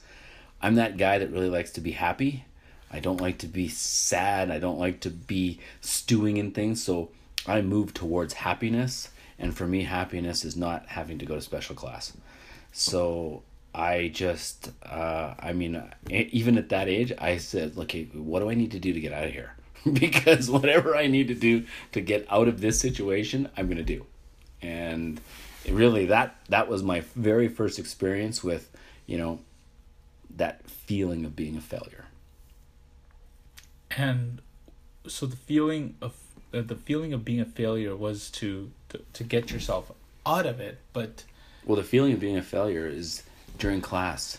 I'm 0.60 0.74
that 0.74 0.98
guy 0.98 1.18
that 1.18 1.30
really 1.30 1.48
likes 1.48 1.70
to 1.72 1.80
be 1.80 1.92
happy 1.92 2.44
I 2.90 3.00
don't 3.00 3.20
like 3.20 3.38
to 3.38 3.46
be 3.46 3.68
sad. 3.68 4.50
I 4.50 4.58
don't 4.58 4.78
like 4.78 5.00
to 5.00 5.10
be 5.10 5.60
stewing 5.80 6.36
in 6.36 6.50
things. 6.50 6.82
So 6.82 7.10
I 7.46 7.62
move 7.62 7.94
towards 7.94 8.34
happiness. 8.34 9.10
And 9.38 9.56
for 9.56 9.66
me, 9.66 9.84
happiness 9.84 10.44
is 10.44 10.56
not 10.56 10.86
having 10.88 11.18
to 11.18 11.24
go 11.24 11.36
to 11.36 11.40
special 11.40 11.74
class. 11.74 12.12
So 12.72 13.42
I 13.74 14.08
just, 14.08 14.70
uh, 14.84 15.34
I 15.38 15.52
mean, 15.52 15.82
even 16.10 16.58
at 16.58 16.70
that 16.70 16.88
age, 16.88 17.12
I 17.18 17.36
said, 17.36 17.74
okay, 17.76 18.04
what 18.12 18.40
do 18.40 18.50
I 18.50 18.54
need 18.54 18.72
to 18.72 18.80
do 18.80 18.92
to 18.92 19.00
get 19.00 19.12
out 19.12 19.24
of 19.24 19.32
here? 19.32 19.54
because 19.92 20.50
whatever 20.50 20.96
I 20.96 21.06
need 21.06 21.28
to 21.28 21.34
do 21.34 21.64
to 21.92 22.00
get 22.00 22.26
out 22.30 22.48
of 22.48 22.60
this 22.60 22.80
situation, 22.80 23.48
I'm 23.56 23.66
going 23.66 23.78
to 23.78 23.84
do. 23.84 24.04
And 24.60 25.20
really, 25.68 26.06
that 26.06 26.36
that 26.48 26.68
was 26.68 26.82
my 26.82 27.00
very 27.14 27.48
first 27.48 27.78
experience 27.78 28.44
with, 28.44 28.70
you 29.06 29.16
know, 29.16 29.40
that 30.36 30.68
feeling 30.68 31.24
of 31.24 31.34
being 31.34 31.56
a 31.56 31.60
failure 31.60 32.06
and 33.96 34.40
so 35.06 35.26
the 35.26 35.36
feeling 35.36 35.96
of 36.00 36.14
uh, 36.54 36.62
the 36.62 36.74
feeling 36.74 37.12
of 37.12 37.24
being 37.24 37.40
a 37.40 37.44
failure 37.44 37.96
was 37.96 38.30
to, 38.30 38.70
to 38.88 39.00
to 39.12 39.24
get 39.24 39.50
yourself 39.50 39.90
out 40.26 40.46
of 40.46 40.60
it 40.60 40.78
but 40.92 41.24
well 41.64 41.76
the 41.76 41.82
feeling 41.82 42.12
of 42.12 42.20
being 42.20 42.36
a 42.36 42.42
failure 42.42 42.86
is 42.86 43.22
during 43.60 43.80
class 43.80 44.38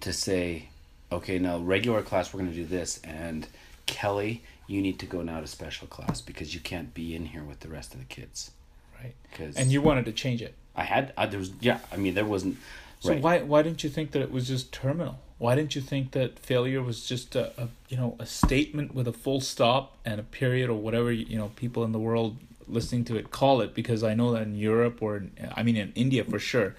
to 0.00 0.12
say 0.12 0.68
okay 1.10 1.38
now 1.38 1.58
regular 1.58 2.02
class 2.02 2.32
we're 2.32 2.40
going 2.40 2.50
to 2.50 2.56
do 2.56 2.64
this 2.64 3.00
and 3.02 3.46
kelly 3.86 4.42
you 4.66 4.80
need 4.80 4.98
to 4.98 5.06
go 5.06 5.22
now 5.22 5.40
to 5.40 5.46
special 5.46 5.86
class 5.86 6.20
because 6.20 6.54
you 6.54 6.60
can't 6.60 6.94
be 6.94 7.14
in 7.14 7.26
here 7.26 7.42
with 7.42 7.60
the 7.60 7.68
rest 7.68 7.94
of 7.94 8.00
the 8.00 8.06
kids. 8.06 8.50
Right. 9.02 9.14
Cause 9.36 9.56
and 9.56 9.70
you 9.70 9.82
wanted 9.82 10.06
to 10.06 10.12
change 10.12 10.40
it. 10.40 10.54
I 10.76 10.84
had 10.84 11.12
I, 11.16 11.26
there 11.26 11.38
was 11.38 11.52
yeah 11.60 11.78
i 11.92 11.96
mean 11.96 12.14
there 12.14 12.24
wasn't 12.24 12.56
so 12.98 13.10
right. 13.10 13.22
why 13.22 13.42
why 13.42 13.62
didn't 13.62 13.84
you 13.84 13.90
think 13.90 14.12
that 14.12 14.22
it 14.22 14.32
was 14.32 14.48
just 14.48 14.72
terminal? 14.72 15.18
Why 15.38 15.54
didn't 15.54 15.74
you 15.74 15.82
think 15.82 16.12
that 16.12 16.38
failure 16.38 16.82
was 16.82 17.06
just 17.06 17.36
a, 17.36 17.52
a 17.60 17.68
you 17.88 17.96
know 17.96 18.16
a 18.18 18.26
statement 18.26 18.94
with 18.94 19.06
a 19.06 19.12
full 19.12 19.40
stop 19.40 19.96
and 20.04 20.18
a 20.18 20.22
period 20.22 20.70
or 20.70 20.74
whatever 20.74 21.12
you 21.12 21.36
know 21.36 21.52
people 21.54 21.84
in 21.84 21.92
the 21.92 21.98
world 21.98 22.38
listening 22.66 23.04
to 23.06 23.16
it 23.16 23.30
call 23.30 23.60
it? 23.60 23.74
Because 23.74 24.02
I 24.02 24.14
know 24.14 24.32
that 24.32 24.42
in 24.42 24.56
Europe 24.56 25.02
or 25.02 25.18
in, 25.18 25.32
I 25.54 25.62
mean 25.62 25.76
in 25.76 25.92
India 25.94 26.24
for 26.24 26.38
sure 26.38 26.74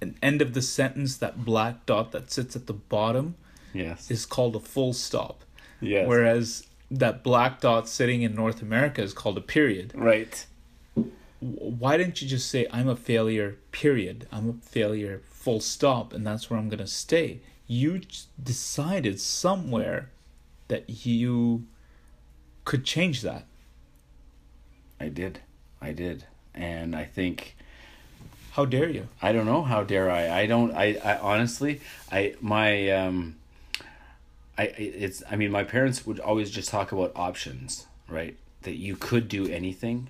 an 0.00 0.16
end 0.22 0.42
of 0.42 0.54
the 0.54 0.62
sentence 0.62 1.16
that 1.16 1.44
black 1.44 1.86
dot 1.86 2.12
that 2.12 2.30
sits 2.30 2.54
at 2.56 2.66
the 2.66 2.72
bottom 2.72 3.34
yes. 3.72 4.10
is 4.10 4.26
called 4.26 4.56
a 4.56 4.60
full 4.60 4.92
stop. 4.92 5.42
Yes. 5.80 6.06
Whereas 6.06 6.66
that 6.90 7.22
black 7.22 7.60
dot 7.60 7.88
sitting 7.88 8.22
in 8.22 8.34
North 8.34 8.62
America 8.62 9.02
is 9.02 9.12
called 9.12 9.36
a 9.36 9.42
period. 9.42 9.92
Right. 9.94 10.46
Why 11.40 11.96
didn't 11.96 12.20
you 12.20 12.28
just 12.28 12.50
say 12.50 12.66
I'm 12.72 12.88
a 12.88 12.96
failure 12.96 13.58
period? 13.70 14.26
I'm 14.32 14.48
a 14.48 14.52
failure 14.54 15.22
full 15.30 15.60
stop 15.60 16.12
and 16.12 16.26
that's 16.26 16.50
where 16.50 16.58
I'm 16.58 16.68
to 16.70 16.86
stay. 16.86 17.40
You 17.66 18.00
decided 18.42 19.20
somewhere 19.20 20.10
that 20.68 21.06
you 21.06 21.66
could 22.64 22.84
change 22.84 23.22
that. 23.22 23.46
I 25.00 25.08
did. 25.08 25.40
I 25.80 25.92
did. 25.92 26.24
And 26.54 26.96
I 26.96 27.04
think 27.04 27.56
how 28.58 28.64
dare 28.64 28.90
you? 28.90 29.06
I 29.22 29.30
don't 29.30 29.46
know 29.46 29.62
how 29.62 29.84
dare 29.84 30.10
I. 30.10 30.40
I 30.40 30.46
don't 30.46 30.72
I, 30.74 30.98
I 31.04 31.16
honestly 31.18 31.80
I 32.10 32.34
my 32.40 32.90
um 32.90 33.36
I 34.58 34.64
it's 34.64 35.22
I 35.30 35.36
mean 35.36 35.52
my 35.52 35.62
parents 35.62 36.04
would 36.04 36.18
always 36.18 36.50
just 36.50 36.68
talk 36.68 36.90
about 36.90 37.12
options, 37.14 37.86
right? 38.08 38.36
That 38.62 38.74
you 38.74 38.96
could 38.96 39.28
do 39.28 39.46
anything. 39.46 40.08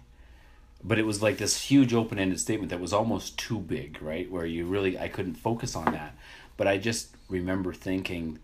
But 0.82 0.98
it 0.98 1.04
was 1.04 1.20
like 1.20 1.37
this 1.37 1.61
huge 1.61 1.92
open-ended 1.92 2.40
statement 2.40 2.70
that 2.70 2.80
was 2.80 2.94
almost 2.94 3.38
too 3.38 3.58
big, 3.58 4.00
right? 4.00 4.30
Where 4.30 4.46
you 4.46 4.64
really 4.64 4.98
I 4.98 5.08
couldn't 5.08 5.34
focus 5.34 5.76
on 5.76 5.92
that. 5.92 6.14
But 6.56 6.66
I 6.66 6.78
just 6.78 7.08
remember 7.28 7.74
thinking 7.74 8.38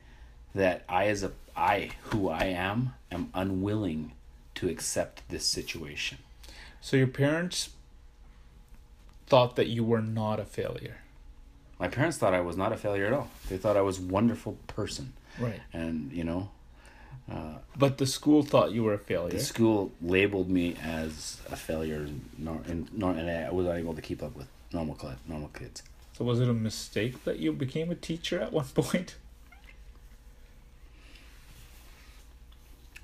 that 0.54 0.84
I, 0.86 1.06
as 1.06 1.22
a 1.22 1.32
I, 1.56 1.92
who 2.10 2.28
I 2.28 2.44
am, 2.44 2.92
am 3.10 3.30
unwilling 3.32 4.12
to 4.56 4.68
accept 4.68 5.22
this 5.30 5.46
situation. 5.46 6.18
So 6.82 6.98
your 6.98 7.06
parents 7.06 7.70
thought 9.34 9.56
that 9.56 9.66
you 9.66 9.82
were 9.82 10.00
not 10.00 10.38
a 10.38 10.44
failure. 10.44 10.98
My 11.80 11.88
parents 11.88 12.16
thought 12.18 12.34
I 12.34 12.40
was 12.40 12.56
not 12.56 12.72
a 12.72 12.76
failure 12.76 13.06
at 13.06 13.12
all. 13.12 13.28
They 13.48 13.56
thought 13.56 13.76
I 13.76 13.80
was 13.80 13.98
a 13.98 14.02
wonderful 14.02 14.56
person. 14.68 15.12
Right. 15.40 15.60
And 15.72 16.12
you 16.12 16.22
know. 16.22 16.50
Uh, 17.28 17.54
but 17.76 17.98
the 17.98 18.06
school 18.06 18.44
thought 18.44 18.70
you 18.70 18.84
were 18.84 18.94
a 18.94 18.98
failure. 18.98 19.30
The 19.30 19.40
school 19.40 19.90
labeled 20.00 20.48
me 20.48 20.76
as 20.80 21.40
a 21.50 21.56
failure, 21.56 22.06
and, 22.06 22.20
and, 22.68 22.88
and 22.92 23.30
I 23.30 23.50
was 23.50 23.66
unable 23.66 23.94
to 23.94 24.02
keep 24.02 24.22
up 24.22 24.36
with 24.36 24.46
normal 24.72 24.96
normal 25.26 25.48
kids. 25.48 25.82
So 26.16 26.24
was 26.24 26.38
it 26.38 26.48
a 26.48 26.54
mistake 26.54 27.24
that 27.24 27.40
you 27.40 27.52
became 27.52 27.90
a 27.90 27.96
teacher 27.96 28.38
at 28.38 28.52
one 28.52 28.66
point? 28.74 29.16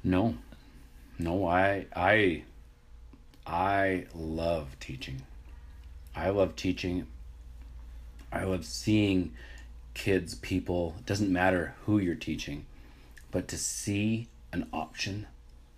No. 0.04 0.36
No, 1.18 1.44
I 1.48 1.86
I 1.96 2.44
I 3.44 4.06
love 4.14 4.76
teaching. 4.78 5.22
I 6.14 6.30
love 6.30 6.56
teaching. 6.56 7.06
I 8.32 8.44
love 8.44 8.64
seeing 8.64 9.32
kids, 9.94 10.34
people, 10.34 10.94
it 10.98 11.06
doesn't 11.06 11.32
matter 11.32 11.74
who 11.84 11.98
you're 11.98 12.14
teaching, 12.14 12.64
but 13.30 13.48
to 13.48 13.58
see 13.58 14.28
an 14.52 14.68
option 14.72 15.26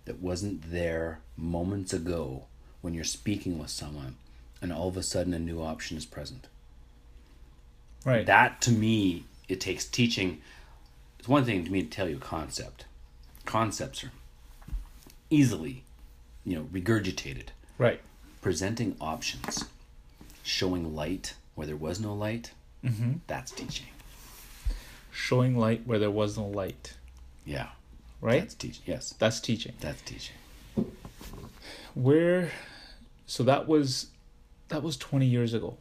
that 0.05 0.21
wasn't 0.21 0.71
there 0.71 1.19
moments 1.37 1.93
ago 1.93 2.43
when 2.81 2.93
you're 2.93 3.03
speaking 3.03 3.57
with 3.57 3.69
someone 3.69 4.15
and 4.61 4.71
all 4.71 4.87
of 4.87 4.97
a 4.97 5.03
sudden 5.03 5.33
a 5.33 5.39
new 5.39 5.61
option 5.61 5.97
is 5.97 6.05
present. 6.05 6.47
Right. 8.05 8.25
That 8.25 8.61
to 8.61 8.71
me, 8.71 9.23
it 9.47 9.59
takes 9.59 9.85
teaching. 9.85 10.41
It's 11.19 11.27
one 11.27 11.45
thing 11.45 11.63
to 11.65 11.71
me 11.71 11.83
to 11.83 11.89
tell 11.89 12.09
you 12.09 12.17
a 12.17 12.19
concept. 12.19 12.85
Concepts 13.45 14.03
are 14.03 14.11
easily, 15.29 15.83
you 16.45 16.55
know, 16.55 16.63
regurgitated. 16.71 17.47
Right. 17.77 18.01
Presenting 18.41 18.95
options, 18.99 19.65
showing 20.43 20.95
light 20.95 21.33
where 21.55 21.65
there 21.65 21.75
was 21.75 21.99
no 21.99 22.13
light. 22.13 22.51
Mm-hmm. 22.83 23.13
That's 23.27 23.51
teaching. 23.51 23.87
Showing 25.11 25.57
light 25.57 25.87
where 25.87 25.97
there 25.97 26.11
was 26.11 26.37
no 26.37 26.45
light. 26.45 26.93
Yeah. 27.45 27.69
Right. 28.21 28.41
That's 28.41 28.53
teaching. 28.53 28.83
Yes. 28.85 29.15
That's 29.17 29.39
teaching. 29.39 29.73
That's 29.79 30.01
teaching. 30.01 30.35
Where, 31.95 32.51
so 33.25 33.43
that 33.43 33.67
was, 33.67 34.07
that 34.69 34.83
was 34.83 34.97
twenty 34.97 35.27
years 35.27 35.53
ago. 35.53 35.77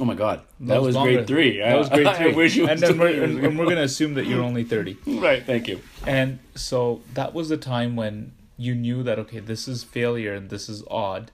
Oh 0.00 0.04
my 0.04 0.14
God, 0.14 0.40
that, 0.60 0.66
that 0.66 0.82
was, 0.82 0.96
was 0.96 1.04
grade 1.04 1.26
three. 1.26 1.58
That 1.58 1.78
was 1.78 1.88
grade 1.88 2.08
three. 2.16 2.32
I 2.32 2.34
wish 2.34 2.56
you. 2.56 2.66
And 2.66 2.80
then 2.80 2.98
we're, 2.98 3.22
and, 3.22 3.38
and 3.44 3.58
we're 3.58 3.66
gonna 3.66 3.82
assume 3.82 4.14
that 4.14 4.26
you're 4.26 4.42
only 4.42 4.64
thirty. 4.64 4.96
right. 5.06 5.44
Thank 5.44 5.68
you. 5.68 5.80
And 6.06 6.40
so 6.54 7.02
that 7.14 7.32
was 7.32 7.48
the 7.48 7.56
time 7.56 7.94
when 7.94 8.32
you 8.56 8.74
knew 8.74 9.02
that 9.04 9.18
okay, 9.20 9.38
this 9.38 9.68
is 9.68 9.84
failure 9.84 10.34
and 10.34 10.50
this 10.50 10.68
is 10.68 10.82
odd. 10.90 11.30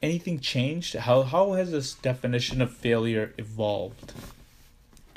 Anything 0.00 0.38
changed? 0.38 0.94
How 0.94 1.22
how 1.22 1.52
has 1.52 1.72
this 1.72 1.94
definition 1.94 2.62
of 2.62 2.72
failure 2.72 3.34
evolved? 3.36 4.12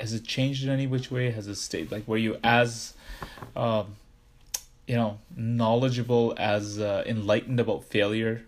Has 0.00 0.12
it 0.12 0.24
changed 0.24 0.64
in 0.64 0.70
any 0.70 0.86
which 0.86 1.10
way? 1.10 1.30
Has 1.30 1.46
it 1.46 1.54
stayed 1.54 1.92
like 1.92 2.08
were 2.08 2.16
you 2.16 2.36
as, 2.42 2.94
um, 3.54 3.94
you 4.88 4.96
know, 4.96 5.18
knowledgeable 5.36 6.34
as 6.36 6.80
uh, 6.80 7.04
enlightened 7.06 7.60
about 7.60 7.84
failure, 7.84 8.42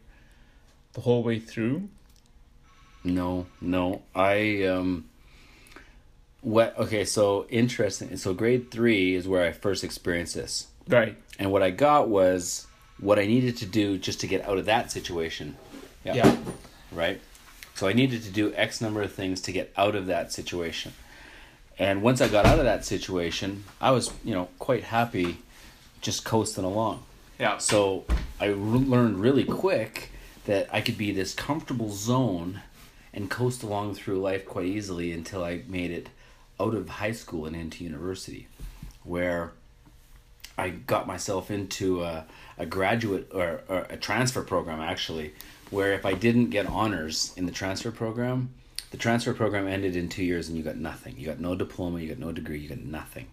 the 0.95 1.03
whole 1.03 1.23
way 1.23 1.39
through? 1.39 1.89
No, 3.05 3.47
no. 3.61 4.03
I 4.15 4.65
um 4.65 5.05
what 6.41 6.77
okay, 6.79 7.05
so 7.05 7.47
interesting. 7.49 8.17
So 8.17 8.35
grade 8.35 8.71
3 8.71 9.15
is 9.15 9.29
where 9.29 9.47
I 9.47 9.53
first 9.53 9.85
experienced 9.85 10.35
this. 10.35 10.67
Right. 10.89 11.17
And 11.39 11.53
what 11.53 11.63
I 11.63 11.71
got 11.71 12.09
was 12.09 12.67
what 12.99 13.19
I 13.19 13.27
needed 13.27 13.57
to 13.59 13.67
do 13.67 13.99
just 13.99 14.21
to 14.21 14.27
get 14.27 14.47
out 14.47 14.59
of 14.59 14.67
that 14.67 14.91
situation. 14.91 15.57
Yeah. 16.05 16.15
yeah. 16.15 16.37
right? 16.93 17.21
So 17.75 17.89
I 17.89 17.93
needed 17.93 18.23
to 18.23 18.31
do 18.31 18.53
X 18.55 18.81
number 18.81 19.03
of 19.03 19.13
things 19.13 19.41
to 19.43 19.53
get 19.53 19.73
out 19.77 19.95
of 19.95 20.07
that 20.07 20.33
situation. 20.33 20.93
And 21.79 22.03
once 22.03 22.21
I 22.21 22.29
got 22.29 22.47
out 22.47 22.59
of 22.59 22.65
that 22.65 22.85
situation, 22.85 23.65
I 23.81 23.91
was, 23.91 24.13
you 24.23 24.35
know, 24.35 24.49
quite 24.59 24.85
happy 24.85 25.39
just 26.01 26.25
coasting 26.25 26.65
along. 26.65 27.03
Yeah. 27.39 27.59
So 27.59 28.05
I 28.39 28.47
re- 28.47 28.55
learned 28.55 29.21
really 29.21 29.45
quick 29.45 30.11
that 30.45 30.69
I 30.73 30.81
could 30.81 30.97
be 30.97 31.11
this 31.11 31.35
comfortable 31.35 31.91
zone 31.91 32.61
and 33.13 33.31
coast 33.31 33.63
along 33.63 33.95
through 33.95 34.21
life 34.21 34.45
quite 34.47 34.67
easily 34.67 35.13
until 35.13 35.43
I 35.43 35.63
made 35.67 35.91
it 35.91 36.11
out 36.61 36.75
of 36.75 36.89
high 36.89 37.13
school 37.13 37.47
and 37.47 37.57
into 37.57 37.83
university, 37.83 38.47
where 39.03 39.53
I 40.57 40.71
got 40.71 41.07
myself 41.07 41.51
into 41.51 42.03
a, 42.03 42.27
a 42.59 42.67
graduate 42.67 43.31
or, 43.33 43.63
or 43.69 43.87
a 43.91 43.97
transfer 43.97 44.43
program 44.43 44.81
actually, 44.81 45.33
where 45.75 45.93
if 45.93 46.07
I 46.07 46.15
didn't 46.15 46.51
get 46.51 46.67
honors 46.67 47.33
in 47.37 47.47
the 47.47 47.53
transfer 47.53 47.91
program, 47.91 48.51
the 48.93 48.97
transfer 48.97 49.35
program 49.35 49.67
ended 49.67 49.97
in 49.97 50.09
two 50.09 50.23
years 50.23 50.49
and 50.49 50.57
you 50.57 50.63
got 50.63 50.77
nothing. 50.77 51.17
You 51.19 51.27
got 51.27 51.41
no 51.41 51.57
diploma, 51.57 51.99
you 51.99 52.09
got 52.09 52.19
no 52.19 52.31
degree, 52.31 52.61
you 52.61 52.69
got 52.69 52.79
nothing. 52.79 53.27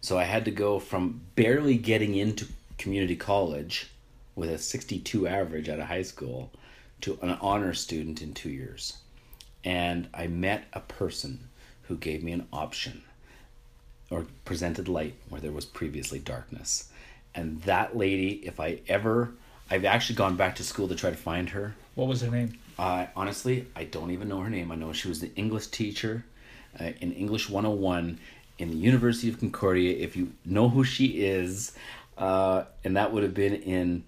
So 0.00 0.18
I 0.18 0.24
had 0.24 0.44
to 0.46 0.50
go 0.50 0.80
from 0.80 1.20
barely 1.36 1.76
getting 1.76 2.16
into 2.16 2.48
community 2.78 3.14
college 3.14 3.88
with 4.34 4.50
a 4.50 4.58
62 4.58 5.28
average 5.28 5.68
out 5.68 5.78
of 5.78 5.86
high 5.86 6.02
school 6.02 6.50
to 7.02 7.16
an 7.22 7.38
honor 7.40 7.74
student 7.74 8.22
in 8.22 8.34
two 8.34 8.50
years. 8.50 8.98
And 9.62 10.08
I 10.12 10.26
met 10.26 10.64
a 10.72 10.80
person 10.80 11.48
who 11.82 11.96
gave 11.96 12.24
me 12.24 12.32
an 12.32 12.48
option 12.52 13.02
or 14.10 14.26
presented 14.44 14.88
light 14.88 15.14
where 15.28 15.40
there 15.40 15.52
was 15.52 15.64
previously 15.64 16.18
darkness. 16.18 16.90
And 17.36 17.62
that 17.62 17.96
lady, 17.96 18.42
if 18.44 18.58
I 18.58 18.80
ever, 18.88 19.34
I've 19.70 19.84
actually 19.84 20.16
gone 20.16 20.36
back 20.36 20.56
to 20.56 20.64
school 20.64 20.88
to 20.88 20.94
try 20.94 21.10
to 21.10 21.16
find 21.16 21.50
her. 21.50 21.74
What 21.94 22.08
was 22.08 22.20
her 22.20 22.30
name? 22.30 22.58
Uh, 22.78 23.06
honestly, 23.14 23.66
I 23.76 23.84
don't 23.84 24.10
even 24.10 24.28
know 24.28 24.40
her 24.40 24.50
name. 24.50 24.72
I 24.72 24.74
know 24.74 24.92
she 24.92 25.08
was 25.08 25.20
the 25.20 25.34
English 25.34 25.68
teacher 25.68 26.24
uh, 26.80 26.90
in 27.00 27.12
English 27.12 27.48
101 27.48 28.18
in 28.58 28.70
the 28.70 28.76
University 28.76 29.28
of 29.28 29.38
Concordia. 29.38 29.96
If 29.96 30.16
you 30.16 30.32
know 30.44 30.68
who 30.68 30.84
she 30.84 31.22
is, 31.24 31.72
uh, 32.18 32.64
and 32.84 32.96
that 32.96 33.12
would 33.12 33.22
have 33.22 33.34
been 33.34 33.54
in 33.54 34.04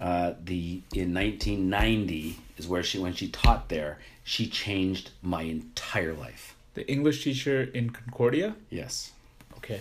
uh, 0.00 0.34
the 0.44 0.82
in 0.94 1.12
1990 1.12 2.38
is 2.56 2.68
where 2.68 2.82
she 2.82 2.98
when 2.98 3.14
she 3.14 3.28
taught 3.28 3.68
there. 3.68 3.98
She 4.24 4.46
changed 4.46 5.10
my 5.22 5.42
entire 5.42 6.12
life. 6.12 6.54
The 6.74 6.88
English 6.88 7.24
teacher 7.24 7.62
in 7.62 7.90
Concordia. 7.90 8.54
Yes. 8.70 9.12
Okay. 9.56 9.80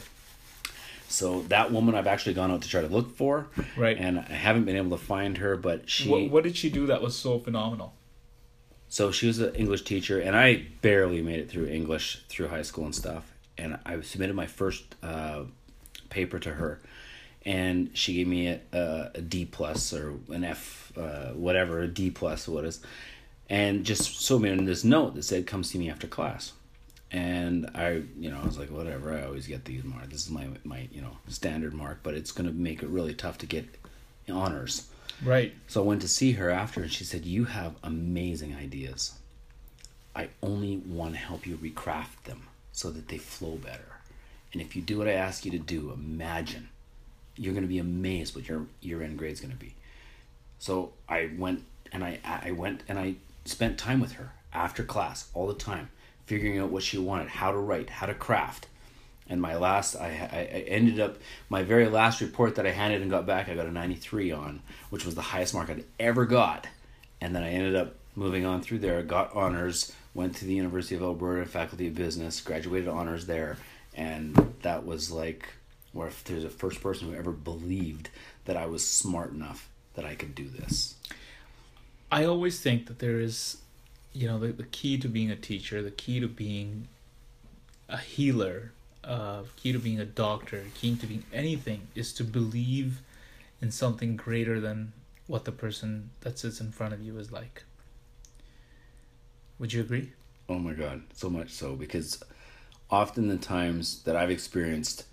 So 1.07 1.41
that 1.43 1.71
woman 1.71 1.95
I've 1.95 2.07
actually 2.07 2.33
gone 2.33 2.51
out 2.51 2.61
to 2.63 2.69
try 2.69 2.81
to 2.81 2.87
look 2.87 3.15
for. 3.15 3.47
Right. 3.77 3.97
And 3.97 4.19
I 4.19 4.33
haven't 4.33 4.65
been 4.65 4.75
able 4.75 4.97
to 4.97 5.03
find 5.03 5.37
her, 5.37 5.55
but 5.55 5.89
she 5.89 6.09
What, 6.09 6.29
what 6.31 6.43
did 6.43 6.57
she 6.57 6.69
do 6.69 6.85
that 6.87 7.01
was 7.01 7.15
so 7.15 7.39
phenomenal? 7.39 7.93
So 8.89 9.11
she 9.11 9.27
was 9.27 9.39
an 9.39 9.53
English 9.55 9.83
teacher, 9.83 10.19
and 10.19 10.35
I 10.35 10.65
barely 10.81 11.21
made 11.21 11.39
it 11.39 11.49
through 11.49 11.67
English 11.67 12.23
through 12.29 12.47
high 12.47 12.61
school 12.61 12.85
and 12.85 12.95
stuff. 12.95 13.33
And 13.57 13.79
I 13.85 13.99
submitted 14.01 14.35
my 14.35 14.45
first 14.45 14.95
uh, 15.03 15.43
paper 16.09 16.39
to 16.39 16.53
her, 16.53 16.79
and 17.45 17.89
she 17.93 18.13
gave 18.13 18.27
me 18.27 18.47
a, 18.47 18.59
a, 18.71 19.11
a 19.15 19.21
D 19.21 19.45
plus 19.45 19.93
or 19.93 20.13
an 20.29 20.43
F, 20.43 20.93
uh, 20.95 21.31
whatever, 21.31 21.81
a 21.81 21.87
D 21.87 22.11
plus, 22.11 22.47
what 22.47 22.63
is, 22.63 22.79
and 23.49 23.83
just 23.83 24.21
so 24.21 24.39
me 24.39 24.49
in 24.49 24.65
this 24.65 24.83
note 24.83 25.15
that 25.15 25.23
said, 25.23 25.47
"Come 25.47 25.63
see 25.63 25.79
me 25.79 25.89
after 25.89 26.07
class." 26.07 26.53
And 27.11 27.69
I, 27.73 28.03
you 28.19 28.29
know, 28.29 28.39
I 28.41 28.45
was 28.45 28.57
like, 28.57 28.69
whatever. 28.69 29.13
I 29.13 29.23
always 29.23 29.47
get 29.47 29.65
these 29.65 29.83
marks. 29.83 30.09
This 30.09 30.25
is 30.25 30.29
my 30.29 30.47
my 30.63 30.89
you 30.91 31.01
know 31.01 31.17
standard 31.27 31.73
mark, 31.73 31.99
but 32.03 32.13
it's 32.13 32.31
gonna 32.31 32.51
make 32.51 32.83
it 32.83 32.89
really 32.89 33.13
tough 33.13 33.37
to 33.39 33.45
get 33.45 33.65
honors. 34.29 34.87
Right. 35.23 35.53
So 35.67 35.83
I 35.83 35.85
went 35.85 36.01
to 36.01 36.07
see 36.07 36.33
her 36.33 36.49
after, 36.49 36.81
and 36.81 36.91
she 36.91 37.03
said, 37.03 37.25
You 37.25 37.45
have 37.45 37.75
amazing 37.83 38.55
ideas. 38.55 39.13
I 40.15 40.29
only 40.41 40.77
want 40.77 41.13
to 41.13 41.19
help 41.19 41.45
you 41.45 41.57
recraft 41.57 42.23
them 42.25 42.47
so 42.71 42.89
that 42.91 43.07
they 43.07 43.17
flow 43.17 43.55
better. 43.55 43.99
And 44.51 44.61
if 44.61 44.75
you 44.75 44.81
do 44.81 44.97
what 44.97 45.07
I 45.07 45.13
ask 45.13 45.45
you 45.45 45.51
to 45.51 45.59
do, 45.59 45.91
imagine 45.91 46.69
you're 47.35 47.53
to 47.53 47.67
be 47.69 47.77
amazed 47.77 48.35
what 48.35 48.47
your 48.47 48.65
year 48.81 49.03
end 49.03 49.17
grade 49.17 49.33
is 49.33 49.41
to 49.41 49.47
be. 49.47 49.75
So 50.59 50.93
I 51.07 51.29
went 51.37 51.63
and 51.91 52.03
I, 52.03 52.19
I 52.25 52.51
went 52.51 52.81
and 52.87 52.97
I 52.97 53.15
spent 53.45 53.77
time 53.77 53.99
with 53.99 54.13
her 54.13 54.31
after 54.53 54.83
class 54.83 55.29
all 55.33 55.47
the 55.47 55.53
time, 55.53 55.89
figuring 56.27 56.59
out 56.59 56.69
what 56.69 56.83
she 56.83 56.97
wanted, 56.97 57.29
how 57.29 57.51
to 57.51 57.57
write, 57.57 57.89
how 57.89 58.05
to 58.05 58.13
craft. 58.13 58.67
And 59.29 59.41
my 59.41 59.55
last, 59.55 59.95
I, 59.95 60.07
I 60.31 60.65
ended 60.67 60.99
up, 60.99 61.17
my 61.49 61.63
very 61.63 61.87
last 61.87 62.21
report 62.21 62.55
that 62.55 62.67
I 62.67 62.71
handed 62.71 63.01
and 63.01 63.11
got 63.11 63.25
back, 63.25 63.49
I 63.49 63.55
got 63.55 63.65
a 63.65 63.71
93 63.71 64.31
on, 64.31 64.61
which 64.89 65.05
was 65.05 65.15
the 65.15 65.21
highest 65.21 65.53
mark 65.53 65.69
I'd 65.69 65.83
ever 65.99 66.25
got. 66.25 66.67
And 67.19 67.35
then 67.35 67.43
I 67.43 67.49
ended 67.49 67.75
up 67.75 67.95
moving 68.15 68.45
on 68.45 68.61
through 68.61 68.79
there, 68.79 69.01
got 69.03 69.35
honors, 69.35 69.91
went 70.13 70.35
to 70.37 70.45
the 70.45 70.53
University 70.53 70.95
of 70.95 71.01
Alberta 71.01 71.45
Faculty 71.49 71.87
of 71.87 71.95
Business, 71.95 72.39
graduated 72.39 72.87
honors 72.87 73.25
there. 73.25 73.57
And 73.95 74.55
that 74.61 74.85
was 74.85 75.11
like, 75.11 75.49
where 75.91 76.07
if 76.07 76.23
there's 76.23 76.43
a 76.43 76.49
first 76.49 76.81
person 76.81 77.09
who 77.09 77.15
ever 77.15 77.31
believed 77.31 78.09
that 78.45 78.55
I 78.55 78.65
was 78.65 78.87
smart 78.87 79.31
enough 79.31 79.69
that 79.95 80.05
I 80.05 80.15
could 80.15 80.35
do 80.35 80.47
this. 80.47 80.95
I 82.11 82.23
always 82.23 82.61
think 82.61 82.87
that 82.87 82.99
there 82.99 83.19
is, 83.19 83.57
you 84.17 84.27
know, 84.27 84.39
the, 84.39 84.47
the 84.47 84.63
key 84.63 84.97
to 84.97 85.07
being 85.07 85.29
a 85.29 85.35
teacher, 85.35 85.83
the 85.83 85.91
key 85.91 86.19
to 86.19 86.27
being 86.27 86.87
a 87.87 87.97
healer, 87.97 88.71
uh, 89.03 89.43
key 89.55 89.71
to 89.71 89.79
being 89.79 89.99
a 89.99 90.05
doctor, 90.05 90.65
key 90.73 90.95
to 90.95 91.05
being 91.05 91.23
anything 91.31 91.87
is 91.93 92.11
to 92.13 92.23
believe 92.23 93.01
in 93.61 93.69
something 93.69 94.15
greater 94.15 94.59
than 94.59 94.91
what 95.27 95.45
the 95.45 95.51
person 95.51 96.09
that 96.21 96.39
sits 96.39 96.59
in 96.59 96.71
front 96.71 96.93
of 96.93 97.01
you 97.01 97.17
is 97.19 97.31
like. 97.31 97.63
Would 99.59 99.73
you 99.73 99.81
agree? 99.81 100.13
Oh 100.49 100.57
my 100.57 100.73
God, 100.73 101.03
so 101.13 101.29
much 101.29 101.51
so 101.51 101.75
because 101.75 102.23
often 102.89 103.27
the 103.27 103.37
times 103.37 104.01
that 104.03 104.15
I've 104.15 104.31
experienced 104.31 105.05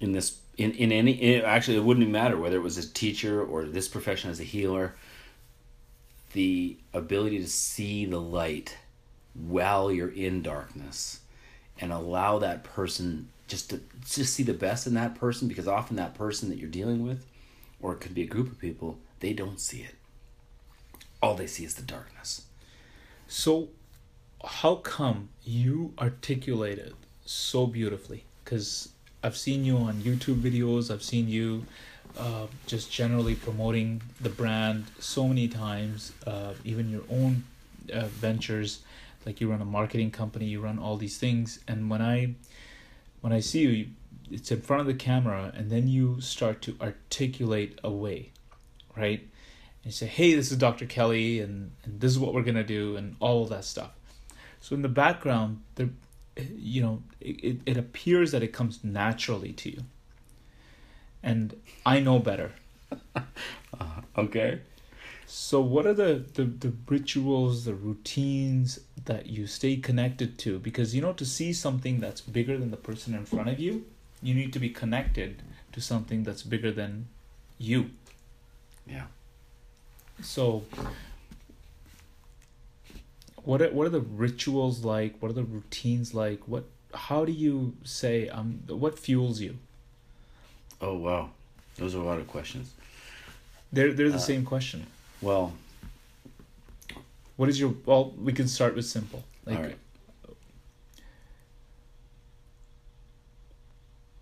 in 0.00 0.12
this 0.12 0.40
in 0.56 0.72
in 0.72 0.92
any 0.92 1.12
in, 1.12 1.44
actually 1.44 1.76
it 1.76 1.84
wouldn't 1.84 2.08
matter 2.08 2.38
whether 2.38 2.56
it 2.56 2.62
was 2.62 2.78
a 2.78 2.88
teacher 2.88 3.42
or 3.42 3.64
this 3.64 3.88
profession 3.88 4.30
as 4.30 4.40
a 4.40 4.44
healer 4.44 4.94
the 6.32 6.76
ability 6.92 7.38
to 7.38 7.48
see 7.48 8.04
the 8.06 8.20
light 8.20 8.76
while 9.34 9.90
you're 9.92 10.08
in 10.10 10.42
darkness 10.42 11.20
and 11.80 11.92
allow 11.92 12.38
that 12.38 12.64
person 12.64 13.28
just 13.48 13.70
to 13.70 13.80
just 14.04 14.34
see 14.34 14.42
the 14.42 14.54
best 14.54 14.86
in 14.86 14.94
that 14.94 15.14
person 15.14 15.48
because 15.48 15.68
often 15.68 15.96
that 15.96 16.14
person 16.14 16.48
that 16.48 16.58
you're 16.58 16.68
dealing 16.68 17.02
with 17.06 17.26
or 17.80 17.92
it 17.94 18.00
could 18.00 18.14
be 18.14 18.22
a 18.22 18.26
group 18.26 18.50
of 18.50 18.58
people 18.58 18.98
they 19.20 19.32
don't 19.32 19.60
see 19.60 19.80
it 19.82 19.94
all 21.22 21.34
they 21.34 21.46
see 21.46 21.64
is 21.64 21.74
the 21.74 21.82
darkness 21.82 22.42
So, 23.28 23.68
how 24.44 24.76
come 24.76 25.30
you 25.44 25.94
articulate 25.98 26.78
it 26.78 26.94
so 27.24 27.66
beautifully? 27.66 28.24
Because 28.44 28.90
I've 29.22 29.36
seen 29.36 29.64
you 29.64 29.78
on 29.78 29.94
YouTube 30.02 30.40
videos, 30.40 30.92
I've 30.92 31.02
seen 31.02 31.28
you 31.28 31.64
uh, 32.18 32.46
just 32.66 32.92
generally 32.92 33.34
promoting 33.34 34.02
the 34.20 34.28
brand 34.28 34.86
so 34.98 35.26
many 35.26 35.48
times, 35.48 36.12
uh, 36.26 36.54
even 36.64 36.90
your 36.90 37.02
own 37.10 37.44
uh, 37.92 38.06
ventures. 38.06 38.80
Like 39.24 39.40
you 39.40 39.50
run 39.50 39.62
a 39.62 39.64
marketing 39.64 40.10
company, 40.10 40.46
you 40.46 40.60
run 40.60 40.78
all 40.78 40.96
these 40.96 41.16
things, 41.16 41.60
and 41.68 41.88
when 41.88 42.02
I 42.02 42.34
when 43.20 43.32
I 43.32 43.38
see 43.38 43.60
you, 43.60 43.86
it's 44.30 44.50
in 44.50 44.60
front 44.60 44.80
of 44.80 44.86
the 44.86 44.94
camera, 44.94 45.52
and 45.54 45.70
then 45.70 45.86
you 45.86 46.20
start 46.20 46.60
to 46.62 46.76
articulate 46.80 47.78
a 47.84 47.90
way, 47.90 48.32
right? 48.96 49.20
And 49.20 49.84
you 49.84 49.92
say, 49.92 50.06
"Hey, 50.06 50.34
this 50.34 50.50
is 50.50 50.58
Dr. 50.58 50.86
Kelly, 50.86 51.38
and, 51.38 51.70
and 51.84 52.00
this 52.00 52.10
is 52.10 52.18
what 52.18 52.34
we're 52.34 52.42
gonna 52.42 52.64
do," 52.64 52.96
and 52.96 53.14
all 53.20 53.46
that 53.46 53.64
stuff. 53.64 53.92
So 54.60 54.74
in 54.74 54.82
the 54.82 54.88
background, 54.88 55.62
there, 55.76 55.90
you 56.56 56.82
know, 56.82 57.02
it, 57.20 57.60
it 57.64 57.76
appears 57.76 58.32
that 58.32 58.42
it 58.42 58.52
comes 58.52 58.82
naturally 58.82 59.52
to 59.52 59.70
you. 59.70 59.82
And 61.22 61.54
I 61.86 62.00
know 62.00 62.18
better. 62.18 62.52
okay 64.18 64.60
So 65.26 65.60
what 65.60 65.86
are 65.86 65.94
the, 65.94 66.24
the, 66.34 66.44
the 66.44 66.72
rituals, 66.86 67.64
the 67.64 67.74
routines 67.74 68.80
that 69.04 69.26
you 69.26 69.46
stay 69.46 69.76
connected 69.76 70.38
to? 70.40 70.58
Because 70.58 70.94
you 70.94 71.00
know, 71.02 71.12
to 71.14 71.24
see 71.24 71.52
something 71.52 72.00
that's 72.00 72.20
bigger 72.20 72.58
than 72.58 72.70
the 72.70 72.76
person 72.76 73.14
in 73.14 73.24
front 73.24 73.48
of 73.48 73.58
you, 73.58 73.86
you 74.22 74.34
need 74.34 74.52
to 74.52 74.58
be 74.58 74.68
connected 74.70 75.42
to 75.72 75.80
something 75.80 76.22
that's 76.22 76.42
bigger 76.42 76.70
than 76.70 77.08
you. 77.58 77.90
yeah 78.86 79.06
So 80.20 80.64
what 83.44 83.62
are, 83.62 83.70
what 83.70 83.86
are 83.86 83.90
the 83.90 84.00
rituals 84.00 84.84
like? 84.84 85.16
What 85.20 85.30
are 85.30 85.34
the 85.34 85.44
routines 85.44 86.14
like? 86.14 86.46
What 86.46 86.64
how 86.94 87.24
do 87.24 87.32
you 87.32 87.74
say 87.84 88.28
um 88.28 88.60
what 88.68 88.98
fuels 88.98 89.40
you? 89.40 89.58
Oh 90.82 90.94
wow 90.96 91.30
those 91.76 91.94
are 91.94 92.00
a 92.00 92.04
lot 92.04 92.18
of 92.18 92.26
questions 92.26 92.72
They're 93.72 93.92
they're 93.94 94.10
the 94.10 94.16
Uh, 94.16 94.30
same 94.32 94.44
question. 94.44 94.86
well 95.22 95.52
What 97.36 97.48
is 97.48 97.58
your 97.58 97.74
well 97.86 98.10
we 98.26 98.32
can 98.32 98.48
start 98.48 98.74
with 98.76 98.84
simple. 98.86 99.22
Like 99.46 99.56
all 99.58 99.64
right 99.64 99.78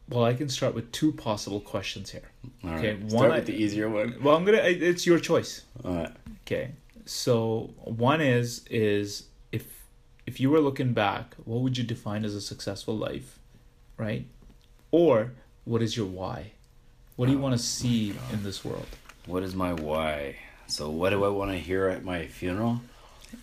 well 0.09 0.25
I 0.25 0.35
can 0.35 0.49
start 0.49 0.75
with 0.75 0.91
two 0.93 1.13
possible 1.13 1.61
questions 1.61 2.11
here. 2.11 2.29
all 2.65 2.71
right 2.71 2.79
okay, 2.79 3.09
start 3.09 3.13
one 3.13 3.31
with 3.31 3.43
I- 3.49 3.53
the 3.53 3.57
easier 3.63 3.89
one 3.89 4.17
Well 4.23 4.37
I'm 4.37 4.45
gonna 4.45 4.59
it's 4.59 5.07
your 5.07 5.19
choice. 5.19 5.63
all 5.85 5.95
right 5.95 6.13
Okay. 6.47 6.73
So 7.07 7.71
one 8.11 8.21
is 8.21 8.67
is 8.71 9.25
if 9.53 9.65
if 10.27 10.41
you 10.41 10.51
were 10.51 10.61
looking 10.61 10.93
back, 10.93 11.35
what 11.45 11.61
would 11.63 11.77
you 11.79 11.85
define 11.85 12.25
as 12.25 12.35
a 12.35 12.41
successful 12.41 12.97
life, 12.97 13.39
right? 13.97 14.25
Or 14.91 15.33
what 15.71 15.83
is 15.83 15.97
your 15.97 16.07
why? 16.07 16.51
What 17.15 17.27
do 17.27 17.33
you 17.33 17.39
Oh, 17.39 17.43
want 17.43 17.57
to 17.57 17.63
see 17.63 18.13
in 18.33 18.43
this 18.43 18.65
world? 18.65 18.91
What 19.27 19.43
is 19.45 19.55
my 19.55 19.73
why? 19.73 20.37
So 20.67 20.91
what 20.91 21.11
do 21.11 21.25
I 21.25 21.29
want 21.29 21.51
to 21.53 21.59
hear 21.59 21.89
at 21.89 22.03
my 22.05 22.27
funeral? 22.27 22.81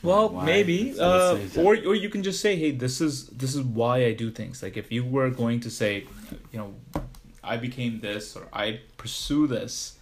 Well, 0.03 0.27
Why? 0.29 0.45
maybe, 0.45 0.93
So 0.93 1.39
uh, 1.55 1.61
or 1.63 1.71
or 1.89 1.95
you 1.95 2.09
can 2.09 2.21
just 2.21 2.41
say, 2.41 2.57
"Hey, 2.57 2.71
this 2.71 2.99
is 2.99 3.27
this 3.27 3.55
is 3.55 3.61
why 3.61 3.95
I 4.09 4.11
do 4.23 4.29
things." 4.39 4.61
Like 4.61 4.75
if 4.75 4.91
you 4.91 5.05
were 5.05 5.29
going 5.29 5.61
to 5.61 5.69
say, 5.69 5.91
you 6.51 6.59
know, 6.59 6.69
I 7.41 7.55
became 7.55 8.01
this 8.01 8.35
or 8.35 8.43
I 8.51 8.81
pursue 8.97 9.47
this. 9.47 9.97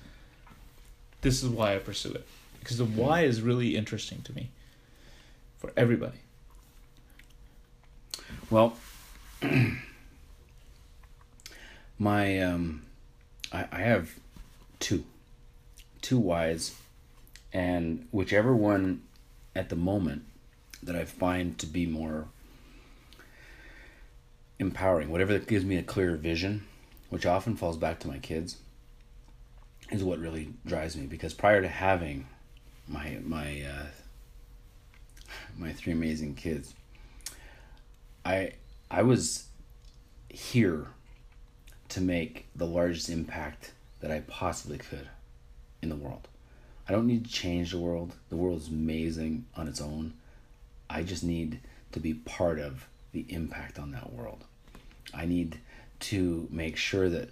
This 1.21 1.43
is 1.43 1.49
why 1.49 1.75
I 1.75 1.79
pursue 1.89 2.13
it 2.19 2.25
because 2.59 2.77
the 2.79 2.85
why 3.01 3.17
is 3.31 3.41
really 3.49 3.75
interesting 3.81 4.21
to 4.23 4.33
me. 4.33 4.49
For 5.59 5.71
everybody, 5.77 6.21
Well, 8.49 8.69
my 11.97 12.39
um, 12.39 12.83
I, 13.51 13.67
I 13.71 13.79
have 13.79 14.11
two, 14.79 15.05
two 16.01 16.19
whys, 16.19 16.75
and 17.53 18.07
whichever 18.11 18.55
one 18.55 19.03
at 19.55 19.69
the 19.69 19.75
moment 19.75 20.23
that 20.83 20.95
I 20.95 21.05
find 21.05 21.57
to 21.59 21.65
be 21.65 21.85
more 21.85 22.27
empowering, 24.59 25.09
whatever 25.09 25.33
that 25.33 25.47
gives 25.47 25.65
me 25.65 25.77
a 25.77 25.83
clearer 25.83 26.17
vision, 26.17 26.65
which 27.09 27.25
often 27.25 27.55
falls 27.55 27.77
back 27.77 27.99
to 28.01 28.07
my 28.07 28.19
kids, 28.19 28.57
is 29.91 30.03
what 30.03 30.19
really 30.19 30.49
drives 30.65 30.95
me. 30.95 31.05
Because 31.05 31.33
prior 31.33 31.61
to 31.61 31.67
having 31.67 32.27
my 32.87 33.17
my 33.23 33.61
uh, 33.61 33.85
my 35.57 35.71
three 35.71 35.93
amazing 35.93 36.35
kids, 36.35 36.73
I 38.25 38.53
I 38.91 39.03
was 39.03 39.45
here 40.29 40.87
to 41.89 42.01
make 42.01 42.47
the 42.55 42.65
largest 42.65 43.09
impact 43.09 43.71
that 44.01 44.11
I 44.11 44.21
possibly 44.21 44.77
could 44.77 45.07
in 45.81 45.89
the 45.89 45.95
world. 45.95 46.27
I 46.87 46.91
don't 46.91 47.07
need 47.07 47.25
to 47.25 47.31
change 47.31 47.71
the 47.71 47.79
world. 47.79 48.13
The 48.29 48.35
world 48.35 48.61
is 48.61 48.67
amazing 48.67 49.45
on 49.55 49.67
its 49.67 49.81
own. 49.81 50.13
I 50.89 51.03
just 51.03 51.23
need 51.23 51.59
to 51.93 51.99
be 51.99 52.13
part 52.13 52.59
of 52.59 52.87
the 53.11 53.25
impact 53.29 53.79
on 53.79 53.91
that 53.91 54.13
world. 54.13 54.43
I 55.13 55.25
need 55.25 55.59
to 56.01 56.47
make 56.51 56.77
sure 56.77 57.09
that 57.09 57.29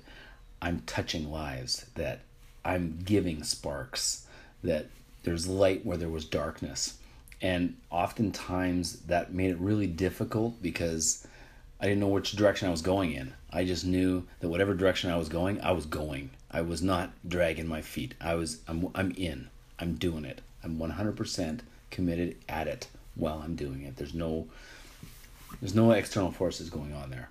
I'm 0.61 0.81
touching 0.85 1.29
lives, 1.29 1.85
that 1.95 2.21
I'm 2.63 2.99
giving 3.03 3.43
sparks, 3.43 4.25
that 4.63 4.87
there's 5.23 5.47
light 5.47 5.85
where 5.85 5.97
there 5.97 6.09
was 6.09 6.25
darkness. 6.25 6.97
And 7.41 7.75
oftentimes 7.91 9.01
that 9.01 9.33
made 9.33 9.51
it 9.51 9.59
really 9.59 9.87
difficult 9.87 10.61
because 10.61 11.27
I 11.83 11.87
didn't 11.87 11.99
know 11.99 12.07
which 12.07 12.31
direction 12.31 12.69
I 12.69 12.71
was 12.71 12.81
going 12.81 13.11
in. 13.11 13.33
I 13.51 13.65
just 13.65 13.83
knew 13.83 14.23
that 14.39 14.47
whatever 14.47 14.73
direction 14.73 15.11
I 15.11 15.17
was 15.17 15.27
going, 15.27 15.59
I 15.59 15.73
was 15.73 15.85
going. 15.85 16.29
I 16.49 16.61
was 16.61 16.81
not 16.81 17.11
dragging 17.27 17.67
my 17.67 17.81
feet. 17.81 18.13
I 18.21 18.35
was 18.35 18.61
I'm 18.69 18.87
I'm 18.95 19.11
in. 19.11 19.49
I'm 19.77 19.95
doing 19.95 20.23
it. 20.23 20.39
I'm 20.63 20.77
100% 20.77 21.59
committed 21.91 22.37
at 22.47 22.69
it 22.69 22.87
while 23.15 23.41
I'm 23.43 23.57
doing 23.57 23.81
it. 23.81 23.97
There's 23.97 24.13
no 24.13 24.47
there's 25.59 25.75
no 25.75 25.91
external 25.91 26.31
forces 26.31 26.69
going 26.69 26.93
on 26.93 27.09
there. 27.09 27.27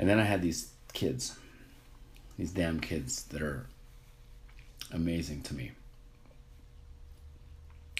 And 0.00 0.08
then 0.08 0.18
I 0.18 0.24
had 0.24 0.42
these 0.42 0.72
kids. 0.94 1.36
These 2.36 2.50
damn 2.50 2.80
kids 2.80 3.22
that 3.26 3.40
are 3.40 3.66
amazing 4.92 5.42
to 5.42 5.54
me. 5.54 5.70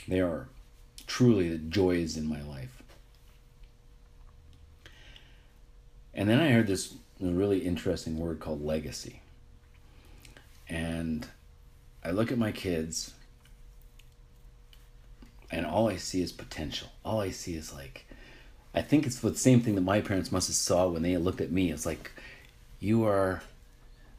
They 0.08 0.20
are 0.20 0.48
truly 1.06 1.48
the 1.48 1.58
joys 1.58 2.16
in 2.16 2.26
my 2.26 2.42
life. 2.42 2.75
And 6.16 6.28
then 6.28 6.40
I 6.40 6.50
heard 6.50 6.66
this 6.66 6.94
really 7.20 7.58
interesting 7.58 8.18
word 8.18 8.40
called 8.40 8.64
legacy. 8.64 9.20
And 10.68 11.28
I 12.02 12.10
look 12.10 12.32
at 12.32 12.38
my 12.38 12.50
kids 12.50 13.12
and 15.50 15.64
all 15.64 15.88
I 15.88 15.96
see 15.96 16.22
is 16.22 16.32
potential. 16.32 16.88
All 17.04 17.20
I 17.20 17.30
see 17.30 17.54
is 17.54 17.72
like 17.72 18.06
I 18.74 18.82
think 18.82 19.06
it's 19.06 19.20
the 19.20 19.34
same 19.36 19.60
thing 19.60 19.74
that 19.76 19.82
my 19.82 20.00
parents 20.00 20.32
must 20.32 20.48
have 20.48 20.56
saw 20.56 20.88
when 20.88 21.02
they 21.02 21.16
looked 21.16 21.40
at 21.40 21.52
me. 21.52 21.70
It's 21.70 21.86
like 21.86 22.10
you 22.80 23.04
are 23.04 23.42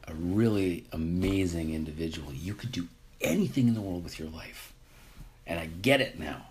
a 0.07 0.13
really 0.13 0.85
amazing 0.91 1.73
individual. 1.73 2.31
You 2.33 2.53
could 2.53 2.71
do 2.71 2.87
anything 3.21 3.67
in 3.67 3.73
the 3.73 3.81
world 3.81 4.03
with 4.03 4.19
your 4.19 4.29
life. 4.29 4.73
And 5.45 5.59
I 5.59 5.67
get 5.67 6.01
it 6.01 6.19
now. 6.19 6.47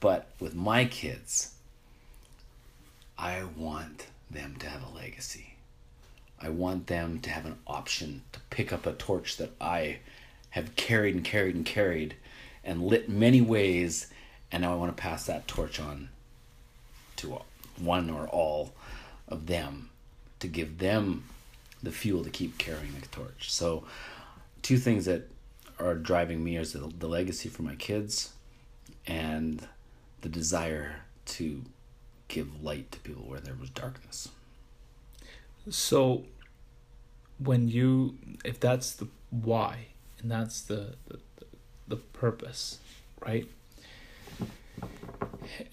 But 0.00 0.28
with 0.40 0.54
my 0.54 0.86
kids, 0.86 1.54
I 3.16 3.44
want 3.56 4.06
them 4.30 4.56
to 4.60 4.68
have 4.68 4.82
a 4.82 4.94
legacy. 4.94 5.54
I 6.40 6.48
want 6.48 6.86
them 6.86 7.20
to 7.20 7.30
have 7.30 7.44
an 7.44 7.58
option 7.66 8.22
to 8.32 8.40
pick 8.50 8.72
up 8.72 8.86
a 8.86 8.92
torch 8.92 9.36
that 9.36 9.52
I 9.60 9.98
have 10.50 10.74
carried 10.76 11.14
and 11.14 11.24
carried 11.24 11.54
and 11.54 11.66
carried 11.66 12.16
and 12.64 12.82
lit 12.82 13.08
many 13.08 13.40
ways. 13.40 14.06
And 14.50 14.62
now 14.62 14.72
I 14.72 14.76
want 14.76 14.96
to 14.96 15.00
pass 15.00 15.26
that 15.26 15.46
torch 15.46 15.78
on 15.78 16.08
to 17.16 17.40
one 17.78 18.10
or 18.10 18.26
all 18.28 18.72
of 19.28 19.46
them 19.46 19.90
to 20.40 20.48
give 20.48 20.78
them 20.78 21.24
the 21.82 21.92
fuel 21.92 22.24
to 22.24 22.30
keep 22.30 22.58
carrying 22.58 22.94
the 23.00 23.06
torch. 23.08 23.52
So, 23.52 23.84
two 24.62 24.76
things 24.76 25.06
that 25.06 25.28
are 25.78 25.94
driving 25.94 26.44
me 26.44 26.56
is 26.56 26.72
the, 26.72 26.92
the 26.98 27.08
legacy 27.08 27.48
for 27.48 27.62
my 27.62 27.74
kids 27.74 28.32
and 29.06 29.66
the 30.20 30.28
desire 30.28 30.96
to 31.24 31.62
give 32.30 32.62
light 32.62 32.90
to 32.92 33.00
people 33.00 33.24
where 33.24 33.40
there 33.40 33.56
was 33.60 33.68
darkness. 33.68 34.28
So, 35.68 36.24
when 37.38 37.68
you, 37.68 38.16
if 38.44 38.58
that's 38.58 38.92
the 38.92 39.08
why, 39.30 39.88
and 40.20 40.30
that's 40.30 40.62
the 40.62 40.94
the, 41.08 41.18
the 41.88 41.96
purpose, 41.96 42.78
right? 43.20 43.46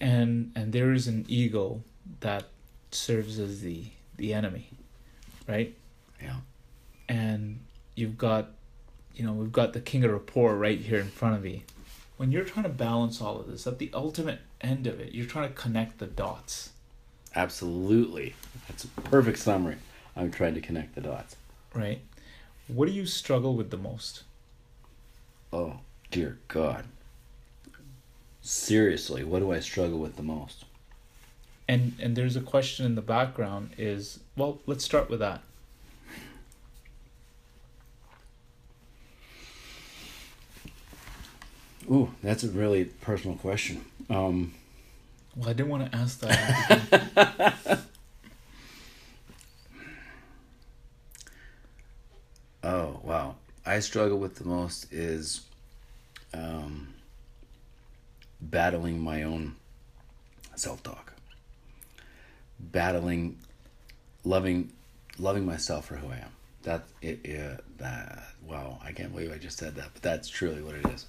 And 0.00 0.52
and 0.54 0.72
there 0.72 0.92
is 0.92 1.06
an 1.06 1.24
ego 1.28 1.82
that 2.20 2.44
serves 2.90 3.38
as 3.38 3.62
the 3.62 3.84
the 4.16 4.34
enemy, 4.34 4.68
right? 5.46 5.74
Yeah. 6.20 6.40
And 7.08 7.60
you've 7.94 8.18
got, 8.18 8.50
you 9.14 9.24
know, 9.24 9.32
we've 9.32 9.52
got 9.52 9.72
the 9.72 9.80
king 9.80 10.04
of 10.04 10.10
rapport 10.10 10.56
right 10.56 10.78
here 10.78 10.98
in 10.98 11.08
front 11.08 11.36
of 11.36 11.42
me. 11.42 11.64
When 12.18 12.30
you're 12.32 12.44
trying 12.44 12.64
to 12.64 12.68
balance 12.68 13.20
all 13.22 13.38
of 13.40 13.46
this, 13.48 13.66
at 13.66 13.78
the 13.78 13.90
ultimate 13.94 14.40
end 14.60 14.86
of 14.86 15.00
it, 15.00 15.14
you're 15.14 15.24
trying 15.26 15.48
to 15.48 15.54
connect 15.54 15.98
the 15.98 16.06
dots, 16.06 16.70
Absolutely. 17.34 18.34
That's 18.66 18.84
a 18.84 18.88
perfect 18.88 19.38
summary. 19.38 19.76
I'm 20.16 20.30
trying 20.32 20.54
to 20.54 20.60
connect 20.60 20.94
the 20.94 21.00
dots. 21.02 21.36
right? 21.74 22.00
What 22.66 22.86
do 22.86 22.92
you 22.92 23.06
struggle 23.06 23.54
with 23.54 23.70
the 23.70 23.76
most? 23.76 24.24
Oh, 25.52 25.80
dear 26.10 26.38
God. 26.48 26.84
Seriously, 28.42 29.24
what 29.24 29.38
do 29.40 29.52
I 29.52 29.60
struggle 29.60 29.98
with 29.98 30.16
the 30.16 30.22
most? 30.22 30.64
and 31.70 31.92
and 32.00 32.16
there's 32.16 32.34
a 32.34 32.40
question 32.40 32.86
in 32.86 32.94
the 32.94 33.02
background 33.02 33.70
is 33.76 34.20
well 34.36 34.58
let's 34.64 34.82
start 34.82 35.10
with 35.10 35.20
that 35.20 35.42
Ooh, 41.90 42.12
that's 42.22 42.44
a 42.44 42.48
really 42.48 42.84
personal 42.84 43.36
question. 43.36 43.84
Um, 44.10 44.54
well 45.36 45.50
i 45.50 45.52
didn't 45.52 45.68
want 45.68 45.90
to 45.90 45.96
ask 45.96 46.20
that 46.20 47.80
oh, 52.64 53.00
wow. 53.02 53.36
I 53.64 53.80
struggle 53.80 54.18
with 54.18 54.36
the 54.36 54.44
most 54.44 54.92
is 54.92 55.42
um, 56.32 56.94
battling 58.40 59.00
my 59.00 59.22
own 59.24 59.56
self 60.56 60.82
talk. 60.82 61.12
Battling, 62.58 63.38
loving, 64.24 64.72
loving 65.18 65.46
myself 65.46 65.86
for 65.86 65.96
who 65.96 66.08
I 66.08 66.16
am. 66.16 66.32
That 66.62 66.84
it, 67.00 67.24
it 67.24 67.64
that 67.78 68.24
wow, 68.44 68.80
I 68.82 68.92
can't 68.92 69.12
believe 69.12 69.32
I 69.32 69.38
just 69.38 69.58
said 69.58 69.76
that, 69.76 69.90
but 69.92 70.02
that's 70.02 70.28
truly 70.28 70.62
what 70.62 70.74
it 70.74 70.86
is. 70.86 71.06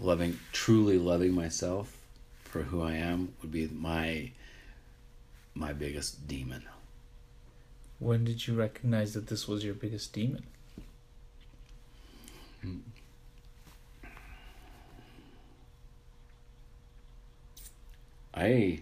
Loving, 0.00 0.38
truly 0.52 0.98
loving 0.98 1.32
myself 1.32 1.96
for 2.44 2.62
who 2.62 2.82
I 2.82 2.94
am 2.94 3.34
would 3.40 3.52
be 3.52 3.68
my 3.68 4.30
my 5.54 5.72
biggest 5.72 6.26
demon. 6.26 6.62
when 7.98 8.24
did 8.24 8.46
you 8.46 8.54
recognize 8.54 9.14
that 9.14 9.26
this 9.28 9.46
was 9.46 9.64
your 9.64 9.74
biggest 9.74 10.12
demon 10.12 10.44
I 18.34 18.80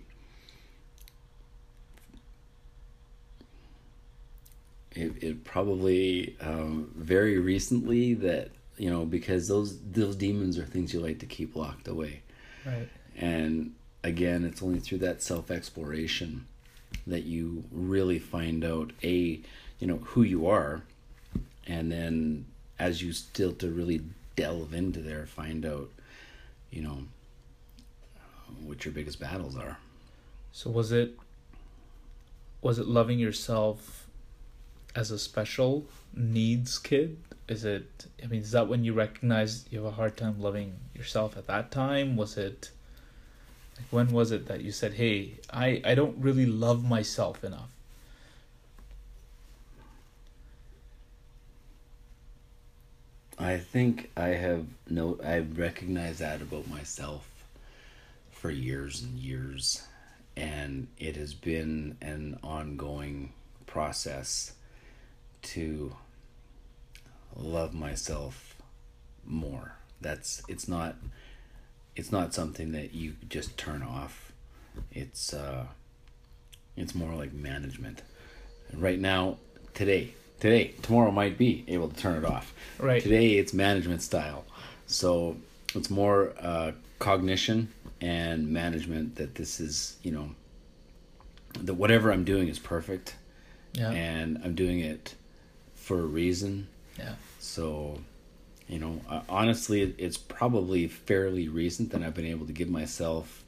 it, 4.93 5.23
it 5.23 5.45
probably 5.45 6.37
um, 6.41 6.91
very 6.97 7.39
recently 7.39 8.15
that 8.15 8.51
you 8.81 8.89
know, 8.89 9.05
because 9.05 9.47
those 9.47 9.79
those 9.93 10.17
demons 10.17 10.59
are 10.59 10.65
things 10.65 10.95
you 10.95 11.01
like 11.01 11.19
to 11.19 11.27
keep 11.27 11.55
locked 11.55 11.87
away. 11.87 12.23
Right. 12.65 12.89
And 13.15 13.75
again, 14.03 14.43
it's 14.47 14.63
only 14.63 14.81
through 14.81 14.99
that 14.99 15.23
self 15.23 15.51
exploration 15.51 16.47
that 17.07 17.25
you 17.25 17.65
really 17.71 18.19
find 18.19 18.65
out 18.65 18.93
a, 19.05 19.39
you 19.79 19.87
know, 19.87 19.99
who 19.99 20.23
you 20.23 20.47
are, 20.47 20.81
and 21.67 21.93
then 21.93 22.47
as 22.79 23.03
you 23.03 23.13
still 23.13 23.53
to 23.53 23.69
really 23.69 24.01
delve 24.35 24.73
into 24.73 25.01
there, 25.01 25.27
find 25.27 25.67
out, 25.67 25.91
you 26.71 26.81
know, 26.81 27.01
what 28.65 28.87
your 28.87 28.95
biggest 28.95 29.21
battles 29.21 29.59
are. 29.59 29.77
So 30.53 30.71
was 30.71 30.91
it 30.91 31.19
was 32.63 32.79
it 32.79 32.87
loving 32.87 33.19
yourself 33.19 34.07
as 34.97 35.11
a 35.11 35.19
special 35.19 35.85
needs 36.15 36.79
kid? 36.79 37.19
Is 37.51 37.65
it 37.65 38.07
I 38.23 38.29
mean 38.29 38.43
is 38.43 38.53
that 38.53 38.69
when 38.69 38.85
you 38.85 38.93
recognize 38.93 39.65
you 39.71 39.83
have 39.83 39.93
a 39.93 39.97
hard 39.97 40.17
time 40.17 40.41
loving 40.41 40.77
yourself 40.95 41.37
at 41.37 41.49
that 41.49 41.73
time? 41.73 42.17
Was 42.17 42.39
it 42.39 42.71
like 43.77 43.89
when 43.91 44.13
was 44.13 44.31
it 44.31 44.47
that 44.47 44.61
you 44.61 44.71
said, 44.71 44.95
"Hey, 44.95 45.35
I 45.53 45.83
I 45.85 45.97
don't 45.97 46.17
really 46.19 46.47
love 46.47 46.85
myself 46.85 47.43
enough." 47.43 47.71
I 53.37 53.57
think 53.59 54.11
I 54.17 54.29
have 54.29 54.67
no 54.89 55.19
I've 55.25 55.59
recognized 55.59 56.21
that 56.21 56.41
about 56.43 56.69
myself 56.69 57.27
for 58.31 58.51
years 58.51 59.03
and 59.03 59.19
years 59.19 59.83
and 60.37 60.87
it 60.99 61.17
has 61.17 61.35
been 61.35 61.97
an 62.01 62.39
ongoing 62.45 63.33
process 63.67 64.53
to 65.43 65.97
love 67.37 67.75
myself 67.75 68.57
more. 69.25 69.73
That's 70.01 70.43
it's 70.49 70.67
not 70.69 70.97
it's 71.97 72.13
not 72.13 72.33
something 72.35 72.73
that 72.73 72.95
you 72.95 73.15
just 73.29 73.57
turn 73.59 73.83
off. 73.83 74.33
It's 74.93 75.35
uh 75.35 75.67
it's 76.77 76.95
more 76.95 77.15
like 77.15 77.33
management. 77.33 78.03
right 78.73 78.99
now 79.01 79.37
today 79.75 80.15
today 80.39 80.69
tomorrow 80.83 81.11
might 81.11 81.37
be 81.37 81.65
able 81.69 81.89
to 81.89 81.97
turn 81.97 82.17
it 82.17 82.25
off 82.25 82.55
Right. 82.79 83.03
today 83.03 83.33
it's 83.39 83.53
management 83.53 84.01
style 84.01 84.45
so 84.87 85.37
it's 85.75 85.91
more 85.91 86.33
uh, 86.41 86.71
cognition 87.01 87.69
and 88.01 88.49
management 88.49 89.17
that 89.17 89.35
this 89.35 89.59
is 89.61 89.97
you 90.05 90.13
know 90.13 90.31
that 91.61 91.75
whatever 91.75 92.13
i'm 92.13 92.25
doing 92.25 92.47
is 92.49 92.59
perfect 92.61 93.17
Yeah. 93.75 93.91
and 93.91 94.41
i'm 94.45 94.55
doing 94.55 94.79
it 94.81 95.15
for 95.75 95.99
a 95.99 96.07
reason 96.07 96.69
yeah. 96.99 97.15
so 97.39 97.99
you 98.69 98.79
know 98.79 99.01
uh, 99.09 99.21
honestly 99.29 99.95
it's 99.99 100.17
probably 100.17 100.87
fairly 100.87 101.49
recent 101.49 101.91
that 101.91 102.03
i've 102.03 102.15
been 102.15 102.27
able 102.27 102.47
to 102.47 102.53
give 102.53 102.69
myself 102.69 103.45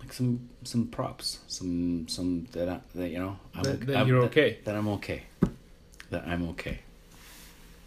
like 0.00 0.12
some 0.12 0.48
some 0.62 0.86
props 0.86 1.40
some 1.46 2.06
some 2.08 2.46
that 2.52 2.68
I, 2.68 2.80
that 2.94 3.10
you 3.10 3.18
know 3.18 3.38
I'm, 3.54 3.62
that, 3.62 3.86
that 3.86 3.96
I'm, 3.96 4.08
you're 4.08 4.22
okay. 4.24 4.58
that 4.64 4.74
i'm 4.74 4.88
okay 4.88 5.24
that 6.10 6.26
i'm 6.26 6.48
okay 6.50 6.80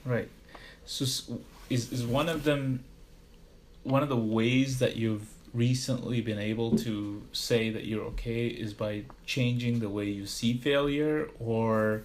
Right. 0.07 0.29
So 0.85 1.03
is 1.69 1.91
is 1.91 2.05
one 2.05 2.29
of 2.29 2.45
them 2.45 2.85
one 3.83 4.03
of 4.03 4.09
the 4.09 4.17
ways 4.17 4.79
that 4.79 4.95
you've 4.95 5.27
recently 5.53 6.21
been 6.21 6.39
able 6.39 6.77
to 6.77 7.23
say 7.33 7.69
that 7.69 7.85
you're 7.85 8.03
okay 8.05 8.47
is 8.47 8.73
by 8.73 9.03
changing 9.25 9.79
the 9.79 9.89
way 9.89 10.05
you 10.05 10.25
see 10.25 10.53
failure 10.53 11.29
or 11.39 12.03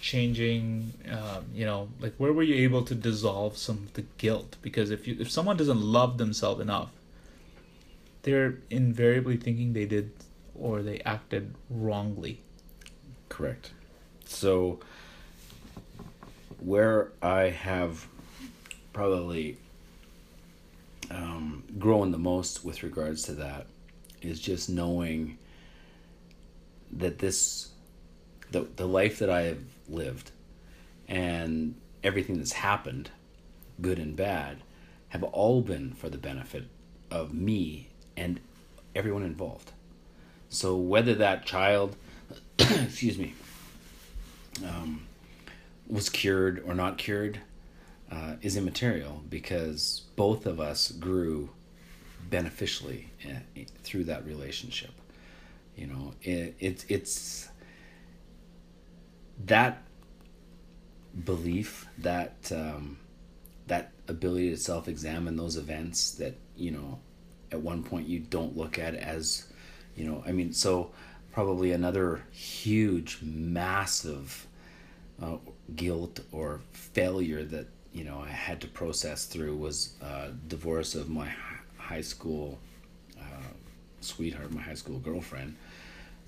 changing 0.00 0.92
um, 1.10 1.44
you 1.54 1.64
know 1.64 1.88
like 2.00 2.14
where 2.16 2.32
were 2.32 2.42
you 2.42 2.54
able 2.54 2.82
to 2.82 2.94
dissolve 2.94 3.56
some 3.56 3.78
of 3.78 3.94
the 3.94 4.04
guilt 4.18 4.56
because 4.62 4.90
if 4.90 5.06
you 5.06 5.16
if 5.18 5.30
someone 5.30 5.56
doesn't 5.56 5.80
love 5.80 6.18
themselves 6.18 6.60
enough 6.60 6.90
they're 8.22 8.58
invariably 8.70 9.36
thinking 9.36 9.72
they 9.72 9.86
did 9.86 10.10
or 10.54 10.82
they 10.82 11.00
acted 11.00 11.54
wrongly 11.70 12.40
Correct. 13.28 13.72
So, 14.24 14.80
where 16.58 17.12
I 17.22 17.50
have 17.50 18.06
probably 18.92 19.58
um, 21.10 21.64
grown 21.78 22.12
the 22.12 22.18
most 22.18 22.64
with 22.64 22.82
regards 22.82 23.22
to 23.24 23.32
that 23.32 23.66
is 24.22 24.40
just 24.40 24.70
knowing 24.70 25.38
that 26.92 27.18
this, 27.18 27.68
the, 28.50 28.66
the 28.76 28.86
life 28.86 29.18
that 29.18 29.30
I 29.30 29.42
have 29.42 29.62
lived 29.88 30.30
and 31.08 31.74
everything 32.02 32.38
that's 32.38 32.52
happened, 32.52 33.10
good 33.80 33.98
and 33.98 34.16
bad, 34.16 34.58
have 35.10 35.22
all 35.22 35.62
been 35.62 35.92
for 35.92 36.08
the 36.08 36.18
benefit 36.18 36.64
of 37.10 37.32
me 37.32 37.88
and 38.16 38.40
everyone 38.94 39.22
involved. 39.22 39.72
So, 40.48 40.76
whether 40.76 41.14
that 41.14 41.44
child, 41.44 41.96
excuse 42.58 43.18
me, 43.18 43.34
um, 44.64 45.06
was 45.88 46.08
cured 46.08 46.62
or 46.66 46.74
not 46.74 46.98
cured 46.98 47.40
uh, 48.10 48.34
is 48.42 48.56
immaterial 48.56 49.22
because 49.28 50.02
both 50.16 50.46
of 50.46 50.60
us 50.60 50.92
grew 50.92 51.50
beneficially 52.30 53.10
uh, 53.24 53.60
through 53.82 54.04
that 54.04 54.24
relationship. 54.24 54.92
You 55.76 55.88
know, 55.88 56.14
it, 56.22 56.54
it 56.58 56.84
it's 56.88 57.48
that 59.44 59.82
belief 61.24 61.86
that 61.98 62.34
um, 62.54 62.98
that 63.66 63.92
ability 64.08 64.50
to 64.50 64.56
self-examine 64.56 65.36
those 65.36 65.56
events 65.56 66.12
that 66.12 66.34
you 66.56 66.70
know 66.70 66.98
at 67.52 67.60
one 67.60 67.82
point 67.82 68.06
you 68.06 68.18
don't 68.18 68.56
look 68.56 68.78
at 68.78 68.94
as 68.94 69.46
you 69.96 70.06
know 70.06 70.22
i 70.26 70.32
mean 70.32 70.52
so 70.52 70.90
probably 71.32 71.72
another 71.72 72.22
huge 72.30 73.18
massive 73.22 74.46
uh, 75.22 75.36
guilt 75.74 76.20
or 76.32 76.60
failure 76.72 77.44
that 77.44 77.66
you 77.92 78.04
know 78.04 78.22
i 78.24 78.28
had 78.28 78.60
to 78.60 78.68
process 78.68 79.26
through 79.26 79.56
was 79.56 79.94
uh, 80.02 80.28
divorce 80.48 80.94
of 80.94 81.08
my 81.08 81.30
high 81.78 82.00
school 82.00 82.58
uh, 83.18 83.48
sweetheart 84.00 84.52
my 84.52 84.60
high 84.60 84.74
school 84.74 84.98
girlfriend 84.98 85.56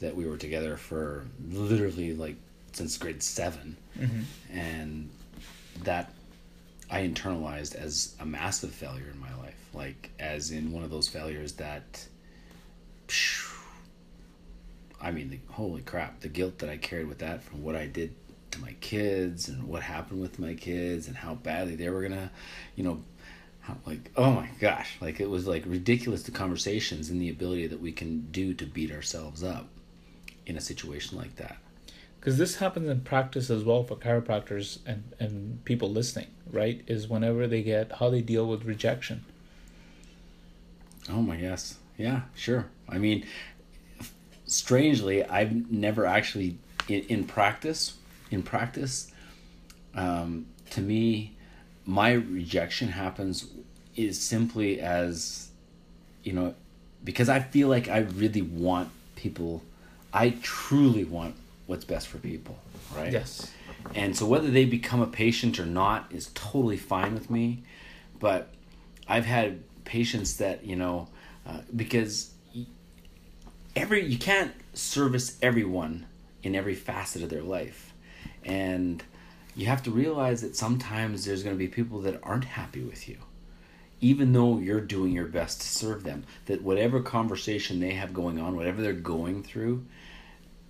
that 0.00 0.14
we 0.14 0.26
were 0.26 0.36
together 0.36 0.76
for 0.76 1.26
literally 1.50 2.14
like 2.14 2.36
since 2.72 2.96
grade 2.98 3.22
7 3.22 3.76
and 4.52 5.10
that 5.84 6.12
I 6.90 7.06
internalized 7.06 7.74
as 7.74 8.14
a 8.20 8.26
massive 8.26 8.72
failure 8.72 9.10
in 9.12 9.20
my 9.20 9.34
life, 9.36 9.58
like 9.74 10.10
as 10.18 10.50
in 10.50 10.72
one 10.72 10.84
of 10.84 10.90
those 10.90 11.08
failures 11.08 11.52
that, 11.54 12.06
phew, 13.08 13.46
I 15.00 15.10
mean, 15.10 15.30
the, 15.30 15.40
holy 15.52 15.82
crap, 15.82 16.20
the 16.20 16.28
guilt 16.28 16.58
that 16.58 16.70
I 16.70 16.76
carried 16.76 17.08
with 17.08 17.18
that 17.18 17.42
from 17.42 17.62
what 17.62 17.76
I 17.76 17.86
did 17.86 18.14
to 18.52 18.60
my 18.60 18.74
kids 18.80 19.48
and 19.48 19.64
what 19.64 19.82
happened 19.82 20.20
with 20.20 20.38
my 20.38 20.54
kids 20.54 21.08
and 21.08 21.16
how 21.16 21.34
badly 21.34 21.76
they 21.76 21.90
were 21.90 22.02
gonna, 22.02 22.30
you 22.74 22.84
know, 22.84 23.02
how, 23.60 23.76
like 23.86 24.10
oh 24.16 24.32
my 24.32 24.48
gosh, 24.60 24.96
like 25.00 25.20
it 25.20 25.28
was 25.28 25.46
like 25.46 25.64
ridiculous 25.66 26.22
the 26.22 26.30
conversations 26.30 27.10
and 27.10 27.20
the 27.20 27.28
ability 27.28 27.66
that 27.66 27.80
we 27.80 27.92
can 27.92 28.26
do 28.30 28.54
to 28.54 28.64
beat 28.64 28.90
ourselves 28.90 29.44
up 29.44 29.68
in 30.46 30.56
a 30.56 30.60
situation 30.60 31.18
like 31.18 31.36
that. 31.36 31.58
Because 32.18 32.38
this 32.38 32.56
happens 32.56 32.88
in 32.88 33.00
practice 33.00 33.50
as 33.50 33.64
well 33.64 33.82
for 33.84 33.96
chiropractors 33.96 34.78
and, 34.86 35.12
and 35.20 35.64
people 35.64 35.90
listening 35.90 36.28
right 36.50 36.82
is 36.86 37.08
whenever 37.08 37.46
they 37.46 37.62
get 37.62 37.92
how 37.92 38.10
they 38.10 38.20
deal 38.20 38.46
with 38.46 38.64
rejection 38.64 39.24
Oh 41.10 41.22
my 41.22 41.36
yes. 41.36 41.78
Yeah, 41.96 42.22
sure. 42.34 42.66
I 42.88 42.98
mean, 42.98 43.26
strangely, 44.46 45.24
I've 45.24 45.70
never 45.70 46.06
actually 46.06 46.58
in, 46.86 47.02
in 47.04 47.24
practice, 47.24 47.96
in 48.30 48.42
practice, 48.42 49.10
um, 49.94 50.46
to 50.70 50.80
me, 50.80 51.34
my 51.86 52.12
rejection 52.12 52.88
happens 52.88 53.46
is 53.96 54.20
simply 54.20 54.80
as, 54.80 55.48
you 56.22 56.32
know, 56.32 56.54
because 57.02 57.28
I 57.28 57.40
feel 57.40 57.68
like 57.68 57.88
I 57.88 57.98
really 57.98 58.42
want 58.42 58.90
people, 59.16 59.62
I 60.12 60.36
truly 60.42 61.04
want 61.04 61.34
what's 61.68 61.84
best 61.84 62.08
for 62.08 62.18
people, 62.18 62.58
right? 62.96 63.12
yes 63.12 63.52
And 63.94 64.16
so 64.16 64.26
whether 64.26 64.50
they 64.50 64.64
become 64.64 65.00
a 65.00 65.06
patient 65.06 65.60
or 65.60 65.66
not 65.66 66.10
is 66.10 66.30
totally 66.34 66.78
fine 66.78 67.14
with 67.14 67.30
me. 67.30 67.62
But 68.18 68.52
I've 69.06 69.26
had 69.26 69.62
patients 69.84 70.38
that, 70.38 70.64
you 70.64 70.76
know, 70.76 71.08
uh, 71.46 71.60
because 71.76 72.32
every 73.76 74.04
you 74.04 74.18
can't 74.18 74.52
service 74.74 75.38
everyone 75.40 76.06
in 76.42 76.54
every 76.54 76.74
facet 76.74 77.22
of 77.22 77.28
their 77.28 77.42
life. 77.42 77.92
And 78.44 79.02
you 79.54 79.66
have 79.66 79.82
to 79.84 79.90
realize 79.90 80.40
that 80.40 80.56
sometimes 80.56 81.24
there's 81.24 81.42
going 81.42 81.54
to 81.54 81.58
be 81.58 81.68
people 81.68 82.00
that 82.00 82.18
aren't 82.22 82.44
happy 82.44 82.82
with 82.82 83.08
you. 83.08 83.18
Even 84.00 84.32
though 84.32 84.58
you're 84.58 84.80
doing 84.80 85.12
your 85.12 85.26
best 85.26 85.60
to 85.60 85.66
serve 85.66 86.04
them, 86.04 86.24
that 86.46 86.62
whatever 86.62 87.02
conversation 87.02 87.80
they 87.80 87.92
have 87.92 88.14
going 88.14 88.40
on, 88.40 88.56
whatever 88.56 88.80
they're 88.80 88.92
going 88.92 89.42
through, 89.42 89.84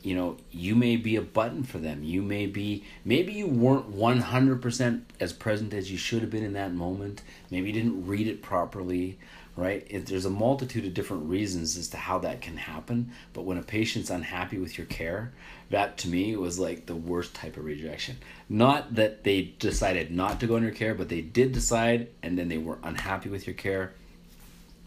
you 0.03 0.15
know, 0.15 0.37
you 0.51 0.75
may 0.75 0.97
be 0.97 1.17
a 1.17 1.23
button 1.23 1.65
for 1.65 1.79
them. 1.79 2.05
You 2.05 2.23
may 2.23 2.47
be, 2.47 2.85
maybe 3.05 3.33
you 3.33 3.47
weren't 3.47 3.95
100% 3.95 5.03
as 5.19 5.33
present 5.33 5.75
as 5.75 5.91
you 5.91 5.99
should 5.99 6.23
have 6.23 6.31
been 6.31 6.45
in 6.45 6.53
that 6.53 6.73
moment. 6.73 7.23
Maybe 7.51 7.69
you 7.69 7.73
didn't 7.73 8.07
read 8.07 8.29
it 8.29 8.41
properly, 8.41 9.19
right? 9.57 9.85
It, 9.91 10.07
there's 10.07 10.25
a 10.25 10.31
multitude 10.31 10.85
of 10.85 10.95
different 10.95 11.29
reasons 11.29 11.77
as 11.77 11.89
to 11.89 11.97
how 11.97 12.21
that 12.21 12.41
can 12.41 12.57
happen. 12.57 13.11
But 13.33 13.43
when 13.43 13.59
a 13.59 13.63
patient's 13.63 14.09
unhappy 14.09 14.59
with 14.59 14.79
your 14.79 14.87
care, 14.87 15.33
that 15.71 15.99
to 15.99 16.09
me 16.09 16.37
was 16.37 16.61
like 16.61 16.87
the 16.87 16.95
worst 16.95 17.35
type 17.35 17.57
of 17.57 17.65
rejection. 17.65 18.19
Not 18.49 18.95
that 18.95 19.25
they 19.25 19.55
decided 19.59 20.13
not 20.13 20.39
to 20.41 20.47
go 20.47 20.57
under 20.57 20.71
care, 20.71 20.95
but 20.95 21.09
they 21.09 21.23
did 21.23 21.53
decide 21.53 22.09
and 22.23 22.39
then 22.39 22.49
they 22.49 22.59
were 22.59 22.79
unhappy 22.85 23.31
with 23.31 23.49
your 23.49 23.55
care. 23.55 23.95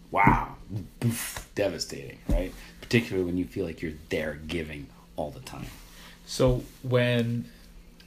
Wow, 0.10 0.56
devastating, 1.56 2.18
right? 2.28 2.54
Particularly 2.82 3.26
when 3.26 3.38
you 3.38 3.46
feel 3.46 3.66
like 3.66 3.82
you're 3.82 3.94
there 4.10 4.40
giving 4.48 4.88
all 5.22 5.30
the 5.32 5.40
time. 5.40 5.68
So 6.26 6.64
when 6.82 7.46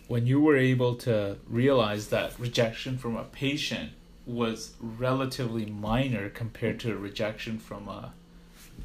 when 0.08 0.26
you 0.26 0.40
were 0.40 0.56
able 0.56 0.94
to 0.96 1.36
realize 1.48 2.08
that 2.08 2.38
rejection 2.38 2.98
from 2.98 3.16
a 3.16 3.24
patient 3.24 3.92
was 4.26 4.74
relatively 4.80 5.64
minor 5.64 6.28
compared 6.28 6.78
to 6.80 6.92
a 6.92 6.96
rejection 6.96 7.58
from 7.58 7.88
a 7.88 8.12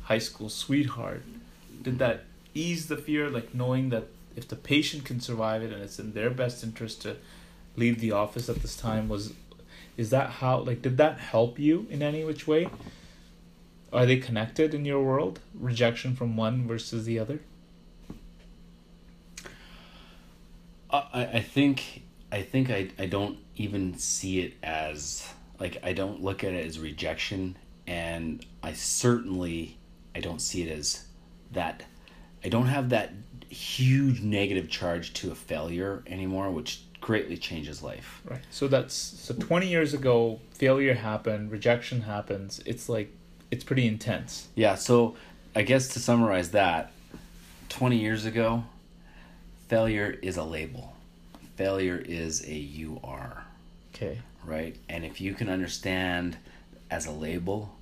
high 0.03 0.19
school 0.19 0.49
sweetheart, 0.49 1.23
did 1.81 1.99
that 1.99 2.23
ease 2.53 2.87
the 2.87 2.97
fear 2.97 3.29
like 3.29 3.53
knowing 3.53 3.89
that 3.89 4.05
if 4.35 4.47
the 4.47 4.55
patient 4.55 5.03
can 5.03 5.19
survive 5.19 5.61
it 5.61 5.73
and 5.73 5.81
it's 5.81 5.99
in 5.99 6.13
their 6.13 6.29
best 6.29 6.63
interest 6.63 7.01
to 7.01 7.17
leave 7.75 7.99
the 7.99 8.11
office 8.11 8.49
at 8.49 8.61
this 8.61 8.75
time 8.75 9.09
was 9.09 9.33
is 9.97 10.09
that 10.09 10.29
how 10.41 10.59
like 10.59 10.81
did 10.81 10.97
that 10.97 11.19
help 11.19 11.59
you 11.59 11.85
in 11.89 12.01
any 12.01 12.23
which 12.23 12.47
way 12.47 12.69
are 13.91 14.05
they 14.05 14.17
connected 14.17 14.73
in 14.73 14.85
your 14.85 15.03
world 15.03 15.39
rejection 15.53 16.15
from 16.15 16.37
one 16.37 16.67
versus 16.67 17.05
the 17.05 17.19
other 17.19 17.39
Uh, 20.89 21.03
I, 21.13 21.25
I 21.25 21.41
think 21.41 22.03
I 22.31 22.41
think 22.41 22.69
I, 22.69 22.89
I 22.97 23.05
don't 23.05 23.37
even 23.55 23.97
see 23.97 24.41
it 24.41 24.53
as 24.63 25.27
like 25.59 25.77
I 25.83 25.93
don't 25.93 26.21
look 26.21 26.43
at 26.43 26.53
it 26.53 26.65
as 26.65 26.79
rejection 26.79 27.57
and 27.87 28.45
I 28.63 28.73
certainly 28.73 29.77
I 30.15 30.19
don't 30.19 30.41
see 30.41 30.63
it 30.63 30.71
as 30.71 31.05
that 31.51 31.83
I 32.43 32.49
don't 32.49 32.67
have 32.67 32.89
that 32.89 33.11
huge 33.49 34.21
negative 34.21 34.69
charge 34.69 35.13
to 35.13 35.31
a 35.31 35.35
failure 35.35 36.03
anymore 36.07 36.51
which 36.51 36.83
greatly 37.01 37.37
changes 37.37 37.81
life. 37.81 38.21
Right. 38.25 38.41
So 38.51 38.67
that's 38.67 38.93
so 38.93 39.33
20 39.33 39.67
years 39.67 39.93
ago 39.93 40.39
failure 40.53 40.93
happened, 40.93 41.51
rejection 41.51 42.01
happens. 42.01 42.61
It's 42.65 42.89
like 42.89 43.11
it's 43.51 43.63
pretty 43.63 43.87
intense. 43.87 44.47
Yeah, 44.55 44.75
so 44.75 45.15
I 45.55 45.63
guess 45.63 45.87
to 45.89 45.99
summarize 45.99 46.51
that 46.51 46.91
20 47.69 47.97
years 47.97 48.25
ago 48.25 48.63
failure 49.69 50.17
is 50.21 50.35
a 50.35 50.43
label. 50.43 50.95
Failure 51.55 52.03
is 52.03 52.43
a 52.45 52.53
you 52.53 52.99
are. 53.03 53.45
Okay. 53.95 54.19
Right? 54.43 54.75
And 54.89 55.05
if 55.05 55.21
you 55.21 55.33
can 55.33 55.47
understand 55.47 56.37
as 56.91 57.05
a 57.05 57.11
label 57.11 57.75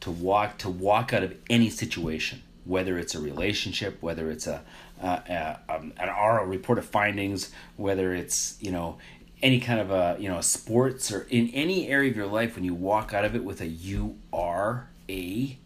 to 0.00 0.10
walk 0.10 0.58
to 0.58 0.70
walk 0.70 1.12
out 1.12 1.22
of 1.22 1.34
any 1.50 1.68
situation, 1.70 2.42
whether 2.64 2.98
it's 2.98 3.14
a 3.14 3.20
relationship, 3.20 4.00
whether 4.00 4.30
it's 4.30 4.46
a, 4.46 4.62
a, 5.02 5.06
a 5.08 5.60
um, 5.68 5.92
an 5.98 6.08
RO 6.08 6.44
report 6.44 6.78
of 6.78 6.86
findings, 6.86 7.50
whether 7.76 8.14
it's 8.14 8.56
you 8.60 8.70
know 8.70 8.98
any 9.42 9.58
kind 9.58 9.80
of 9.80 9.90
a 9.90 10.16
you 10.20 10.28
know 10.28 10.40
sports 10.40 11.10
or 11.10 11.26
in 11.30 11.48
any 11.48 11.88
area 11.88 12.10
of 12.10 12.16
your 12.16 12.26
life, 12.26 12.54
when 12.54 12.64
you 12.64 12.74
walk 12.74 13.12
out 13.12 13.24
of 13.24 13.34
it 13.34 13.42
with 13.42 13.60
a 13.60 13.66
you 13.66 14.16
are 14.32 14.88
a, 15.08 15.58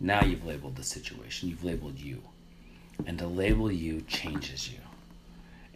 now 0.00 0.22
you've 0.22 0.44
labeled 0.44 0.76
the 0.76 0.84
situation. 0.84 1.48
You've 1.48 1.64
labeled 1.64 1.98
you, 1.98 2.22
and 3.06 3.18
to 3.18 3.26
label 3.26 3.72
you 3.72 4.02
changes 4.02 4.70
you 4.70 4.80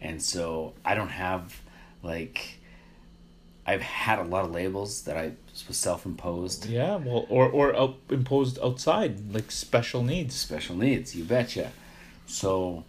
and 0.03 0.21
so 0.21 0.73
I 0.85 0.93
don't 0.93 1.09
have 1.09 1.61
like 2.03 2.59
I've 3.65 3.81
had 3.81 4.19
a 4.19 4.23
lot 4.23 4.43
of 4.43 4.51
labels 4.51 5.03
that 5.03 5.15
I 5.15 5.31
was 5.67 5.77
self-imposed. 5.77 6.65
Yeah, 6.65 6.97
well, 6.97 7.25
or 7.29 7.47
or 7.47 7.75
out, 7.75 7.95
imposed 8.09 8.59
outside, 8.61 9.33
like 9.33 9.51
special 9.51 10.03
needs. 10.03 10.35
Special 10.35 10.75
needs, 10.75 11.15
you 11.15 11.23
betcha. 11.23 11.71
So, 12.27 12.83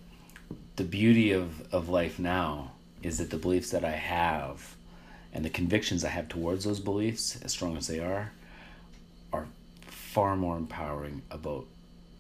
the 0.77 0.85
beauty 0.85 1.31
of 1.31 1.73
of 1.73 1.89
life 1.89 2.19
now 2.19 2.73
is 3.03 3.19
that 3.19 3.31
the 3.31 3.37
beliefs 3.37 3.71
that 3.71 3.85
I 3.85 3.93
have, 3.93 4.75
and 5.33 5.45
the 5.45 5.51
convictions 5.51 6.05
I 6.05 6.09
have 6.09 6.29
towards 6.29 6.65
those 6.65 6.81
beliefs, 6.81 7.41
as 7.43 7.53
strong 7.53 7.77
as 7.77 7.87
they 7.87 8.01
are, 8.01 8.33
are 9.33 9.47
far 9.87 10.35
more 10.37 10.57
empowering. 10.57 11.23
About 11.31 11.67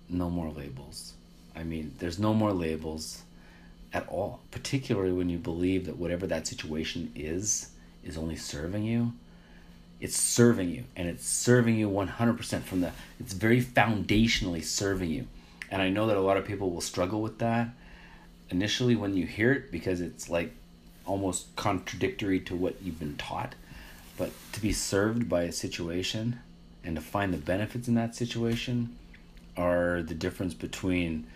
no 0.08 0.30
more 0.30 0.50
labels. 0.50 1.14
I 1.56 1.64
mean, 1.64 1.94
there's 1.98 2.20
no 2.20 2.34
more 2.34 2.52
labels 2.52 3.22
at 3.94 4.08
all, 4.08 4.40
particularly 4.50 5.12
when 5.12 5.30
you 5.30 5.38
believe 5.38 5.86
that 5.86 5.96
whatever 5.96 6.26
that 6.26 6.46
situation 6.46 7.12
is 7.14 7.70
is 8.02 8.18
only 8.18 8.36
serving 8.36 8.82
you. 8.82 9.12
It's 10.00 10.16
serving 10.16 10.68
you, 10.68 10.84
and 10.96 11.08
it's 11.08 11.26
serving 11.26 11.76
you 11.76 11.88
100% 11.88 12.62
from 12.62 12.80
the, 12.82 12.90
it's 13.18 13.32
very 13.32 13.62
foundationally 13.62 14.62
serving 14.62 15.10
you. 15.10 15.26
And 15.70 15.80
I 15.80 15.88
know 15.88 16.08
that 16.08 16.16
a 16.16 16.20
lot 16.20 16.36
of 16.36 16.44
people 16.44 16.70
will 16.70 16.82
struggle 16.82 17.22
with 17.22 17.38
that 17.38 17.68
initially 18.50 18.94
when 18.94 19.16
you 19.16 19.26
hear 19.26 19.52
it 19.52 19.72
because 19.72 20.00
it's 20.00 20.28
like 20.28 20.52
almost 21.06 21.54
contradictory 21.56 22.40
to 22.40 22.54
what 22.54 22.76
you've 22.82 22.98
been 22.98 23.16
taught. 23.16 23.54
But 24.18 24.32
to 24.52 24.60
be 24.60 24.72
served 24.72 25.28
by 25.28 25.42
a 25.42 25.52
situation 25.52 26.40
and 26.84 26.96
to 26.96 27.02
find 27.02 27.32
the 27.32 27.38
benefits 27.38 27.88
in 27.88 27.94
that 27.94 28.14
situation 28.14 28.96
are 29.56 30.02
the 30.02 30.14
difference 30.14 30.54
between 30.54 31.26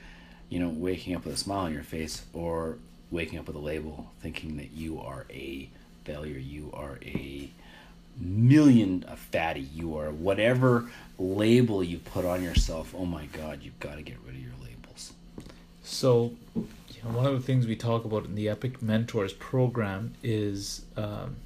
you 0.48 0.58
know, 0.58 0.68
waking 0.68 1.14
up 1.14 1.24
with 1.24 1.34
a 1.34 1.38
smile 1.38 1.66
on 1.66 1.74
your 1.74 1.82
face 1.82 2.22
or 2.32 2.78
waking 3.10 3.38
up 3.38 3.46
with 3.46 3.56
a 3.56 3.60
label 3.60 4.10
thinking 4.20 4.56
that 4.56 4.72
you 4.72 5.00
are 5.00 5.26
a 5.30 5.68
failure, 6.04 6.38
you 6.38 6.70
are 6.72 6.98
a 7.02 7.50
million 8.20 9.04
a 9.08 9.16
fatty, 9.16 9.60
you 9.60 9.96
are 9.96 10.10
whatever 10.10 10.90
label 11.18 11.82
you 11.82 11.98
put 11.98 12.24
on 12.24 12.42
yourself. 12.42 12.94
Oh 12.96 13.06
my 13.06 13.26
God, 13.26 13.60
you've 13.62 13.78
got 13.80 13.96
to 13.96 14.02
get 14.02 14.16
rid 14.26 14.34
of 14.34 14.40
your 14.40 14.52
labels. 14.62 15.12
So, 15.82 16.32
you 16.54 17.02
know, 17.04 17.10
one 17.10 17.26
of 17.26 17.32
the 17.32 17.40
things 17.40 17.66
we 17.66 17.76
talk 17.76 18.04
about 18.04 18.24
in 18.24 18.34
the 18.34 18.48
Epic 18.48 18.82
Mentors 18.82 19.32
program 19.32 20.14
is 20.22 20.82
um, 20.96 21.36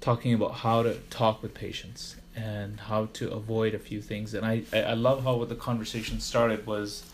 talking 0.00 0.34
about 0.34 0.54
how 0.54 0.82
to 0.82 0.94
talk 1.10 1.42
with 1.42 1.54
patients 1.54 2.16
and 2.34 2.78
how 2.78 3.06
to 3.14 3.30
avoid 3.30 3.74
a 3.74 3.78
few 3.78 4.02
things. 4.02 4.34
And 4.34 4.44
I, 4.44 4.62
I 4.72 4.92
love 4.92 5.24
how 5.24 5.36
what 5.36 5.48
the 5.48 5.54
conversation 5.54 6.20
started 6.20 6.66
was 6.66 7.04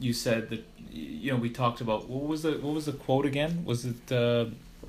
you 0.00 0.12
said 0.12 0.50
that 0.50 0.66
you 0.90 1.30
know 1.30 1.38
we 1.38 1.50
talked 1.50 1.80
about 1.80 2.08
what 2.08 2.26
was 2.26 2.42
the 2.42 2.52
what 2.52 2.74
was 2.74 2.86
the 2.86 2.92
quote 2.92 3.26
again? 3.26 3.64
Was 3.64 3.84
it 3.84 4.12
uh, 4.12 4.46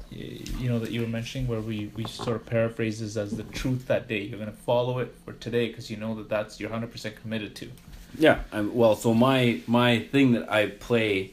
you 0.09 0.69
know 0.69 0.79
that 0.79 0.91
you 0.91 1.01
were 1.01 1.07
mentioning 1.07 1.47
where 1.47 1.61
we 1.61 1.91
we 1.95 2.05
sort 2.05 2.35
of 2.35 2.45
paraphrases 2.45 3.17
as 3.17 3.31
the 3.31 3.43
truth 3.43 3.87
that 3.87 4.07
day. 4.07 4.21
You're 4.21 4.39
gonna 4.39 4.51
follow 4.51 4.99
it 4.99 5.13
for 5.25 5.33
today 5.33 5.67
because 5.67 5.89
you 5.89 5.97
know 5.97 6.15
that 6.15 6.29
that's 6.29 6.59
you're 6.59 6.69
hundred 6.69 6.91
percent 6.91 7.21
committed 7.21 7.55
to. 7.57 7.71
Yeah, 8.17 8.39
I'm, 8.51 8.73
well, 8.73 8.95
so 8.95 9.13
my 9.13 9.61
my 9.67 9.99
thing 9.99 10.33
that 10.33 10.51
I 10.51 10.67
play 10.67 11.31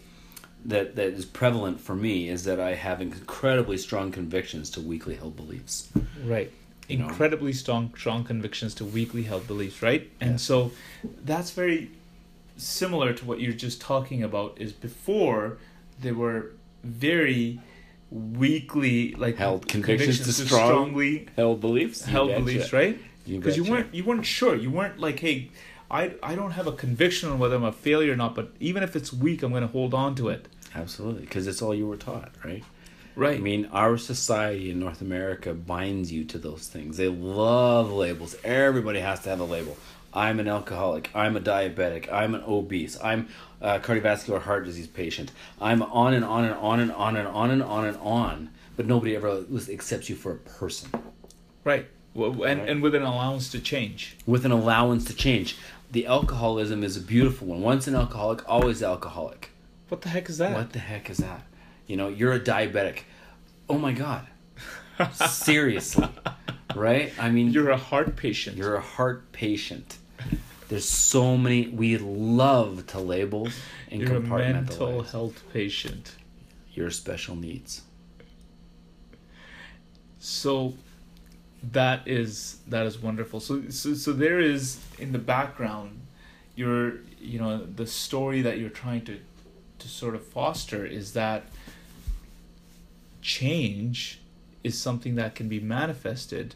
that 0.64 0.96
that 0.96 1.08
is 1.08 1.24
prevalent 1.24 1.80
for 1.80 1.94
me 1.94 2.28
is 2.28 2.44
that 2.44 2.60
I 2.60 2.74
have 2.74 3.00
incredibly 3.00 3.78
strong 3.78 4.12
convictions 4.12 4.70
to 4.70 4.80
weakly 4.80 5.16
held 5.16 5.36
beliefs. 5.36 5.88
Right. 6.24 6.52
You 6.88 7.00
incredibly 7.00 7.52
know? 7.52 7.56
strong 7.56 7.94
strong 7.96 8.24
convictions 8.24 8.74
to 8.76 8.84
weakly 8.84 9.24
held 9.24 9.46
beliefs, 9.46 9.82
right? 9.82 10.08
And 10.20 10.32
yeah. 10.32 10.36
so 10.36 10.72
that's 11.24 11.50
very 11.50 11.90
similar 12.58 13.12
to 13.12 13.24
what 13.24 13.40
you're 13.40 13.52
just 13.52 13.80
talking 13.80 14.22
about 14.22 14.56
is 14.60 14.72
before 14.72 15.58
they 16.00 16.12
were 16.12 16.52
very 16.84 17.60
weakly 18.10 19.12
like 19.14 19.36
held 19.36 19.68
convictions, 19.68 20.18
convictions 20.18 20.38
to, 20.38 20.46
strong, 20.46 20.68
strongly 20.68 21.26
held 21.36 21.60
beliefs 21.60 22.04
held 22.06 22.34
beliefs 22.34 22.72
right 22.72 22.98
because 23.26 23.54
you, 23.54 23.64
you 23.64 23.70
weren't 23.70 23.94
you 23.94 24.02
weren't 24.02 24.24
sure 24.24 24.54
you 24.54 24.70
weren't 24.70 24.98
like 24.98 25.20
hey 25.20 25.50
I, 25.90 26.14
I 26.22 26.34
don't 26.34 26.50
have 26.52 26.66
a 26.66 26.72
conviction 26.72 27.30
on 27.30 27.38
whether 27.38 27.56
I'm 27.56 27.64
a 27.64 27.72
failure 27.72 28.12
or 28.12 28.16
not, 28.16 28.34
but 28.34 28.52
even 28.60 28.82
if 28.82 28.94
it's 28.94 29.12
weak, 29.12 29.42
I'm 29.42 29.50
going 29.50 29.62
to 29.62 29.68
hold 29.68 29.94
on 29.94 30.14
to 30.16 30.28
it. 30.28 30.46
Absolutely, 30.74 31.22
because 31.22 31.46
it's 31.46 31.62
all 31.62 31.74
you 31.74 31.86
were 31.86 31.96
taught, 31.96 32.30
right? 32.44 32.62
Right. 33.16 33.38
I 33.38 33.40
mean, 33.40 33.68
our 33.72 33.96
society 33.96 34.70
in 34.70 34.78
North 34.78 35.00
America 35.00 35.52
binds 35.54 36.12
you 36.12 36.24
to 36.26 36.38
those 36.38 36.68
things. 36.68 36.98
They 36.98 37.08
love 37.08 37.90
labels. 37.90 38.36
Everybody 38.44 39.00
has 39.00 39.20
to 39.20 39.30
have 39.30 39.40
a 39.40 39.44
label. 39.44 39.76
I'm 40.12 40.40
an 40.40 40.48
alcoholic. 40.48 41.10
I'm 41.14 41.36
a 41.36 41.40
diabetic. 41.40 42.10
I'm 42.12 42.34
an 42.34 42.42
obese. 42.46 42.98
I'm 43.02 43.28
a 43.60 43.78
cardiovascular 43.78 44.40
heart 44.42 44.64
disease 44.64 44.86
patient. 44.86 45.32
I'm 45.60 45.82
on 45.82 46.14
and 46.14 46.24
on 46.24 46.44
and 46.44 46.54
on 46.54 46.80
and 46.80 46.92
on 46.92 47.16
and 47.16 47.28
on 47.28 47.50
and 47.50 47.62
on 47.62 47.84
and 47.86 47.96
on. 47.98 48.50
But 48.76 48.86
nobody 48.86 49.16
ever 49.16 49.44
accepts 49.70 50.08
you 50.08 50.16
for 50.16 50.32
a 50.32 50.36
person. 50.36 50.90
Right. 51.64 51.86
Well, 52.14 52.30
and, 52.44 52.60
right. 52.60 52.68
and 52.68 52.82
with 52.82 52.94
an 52.94 53.02
allowance 53.02 53.50
to 53.52 53.60
change. 53.60 54.16
With 54.26 54.44
an 54.44 54.52
allowance 54.52 55.04
to 55.06 55.14
change. 55.14 55.56
The 55.90 56.06
alcoholism 56.06 56.82
is 56.84 56.96
a 56.96 57.00
beautiful 57.00 57.48
one. 57.48 57.60
Once 57.60 57.86
an 57.86 57.94
alcoholic, 57.94 58.48
always 58.48 58.82
alcoholic. 58.82 59.50
What 59.88 60.02
the 60.02 60.10
heck 60.10 60.28
is 60.28 60.38
that? 60.38 60.54
What 60.54 60.72
the 60.72 60.78
heck 60.78 61.10
is 61.10 61.18
that? 61.18 61.42
You 61.86 61.96
know, 61.96 62.08
you're 62.08 62.32
a 62.32 62.40
diabetic. 62.40 63.00
Oh 63.68 63.78
my 63.78 63.92
God. 63.92 64.26
Seriously 65.12 66.08
right? 66.74 67.12
I 67.18 67.30
mean, 67.30 67.50
you're 67.50 67.70
a 67.70 67.76
heart 67.76 68.16
patient. 68.16 68.56
You're 68.56 68.76
a 68.76 68.80
heart 68.80 69.32
patient. 69.32 69.98
There's 70.68 70.88
so 70.88 71.36
many. 71.36 71.68
We 71.68 71.96
love 71.96 72.86
to 72.88 73.00
label 73.00 73.48
and 73.90 74.02
You're 74.02 74.16
a 74.16 74.20
mental 74.20 75.02
health 75.02 75.42
patient. 75.52 76.14
Your 76.74 76.90
special 76.90 77.36
needs. 77.36 77.82
So 80.20 80.74
that 81.72 82.06
is 82.06 82.58
that 82.68 82.86
is 82.86 82.98
wonderful. 82.98 83.40
So 83.40 83.68
so 83.70 83.94
so 83.94 84.12
there 84.12 84.40
is 84.40 84.78
in 84.98 85.12
the 85.12 85.18
background 85.18 86.00
your 86.54 86.94
you 87.20 87.38
know 87.38 87.64
the 87.64 87.86
story 87.86 88.42
that 88.42 88.58
you're 88.58 88.68
trying 88.68 89.04
to 89.06 89.18
to 89.78 89.88
sort 89.88 90.14
of 90.14 90.26
foster 90.26 90.84
is 90.84 91.12
that 91.14 91.44
change 93.22 94.20
is 94.64 94.80
something 94.80 95.14
that 95.14 95.34
can 95.34 95.48
be 95.48 95.60
manifested 95.60 96.54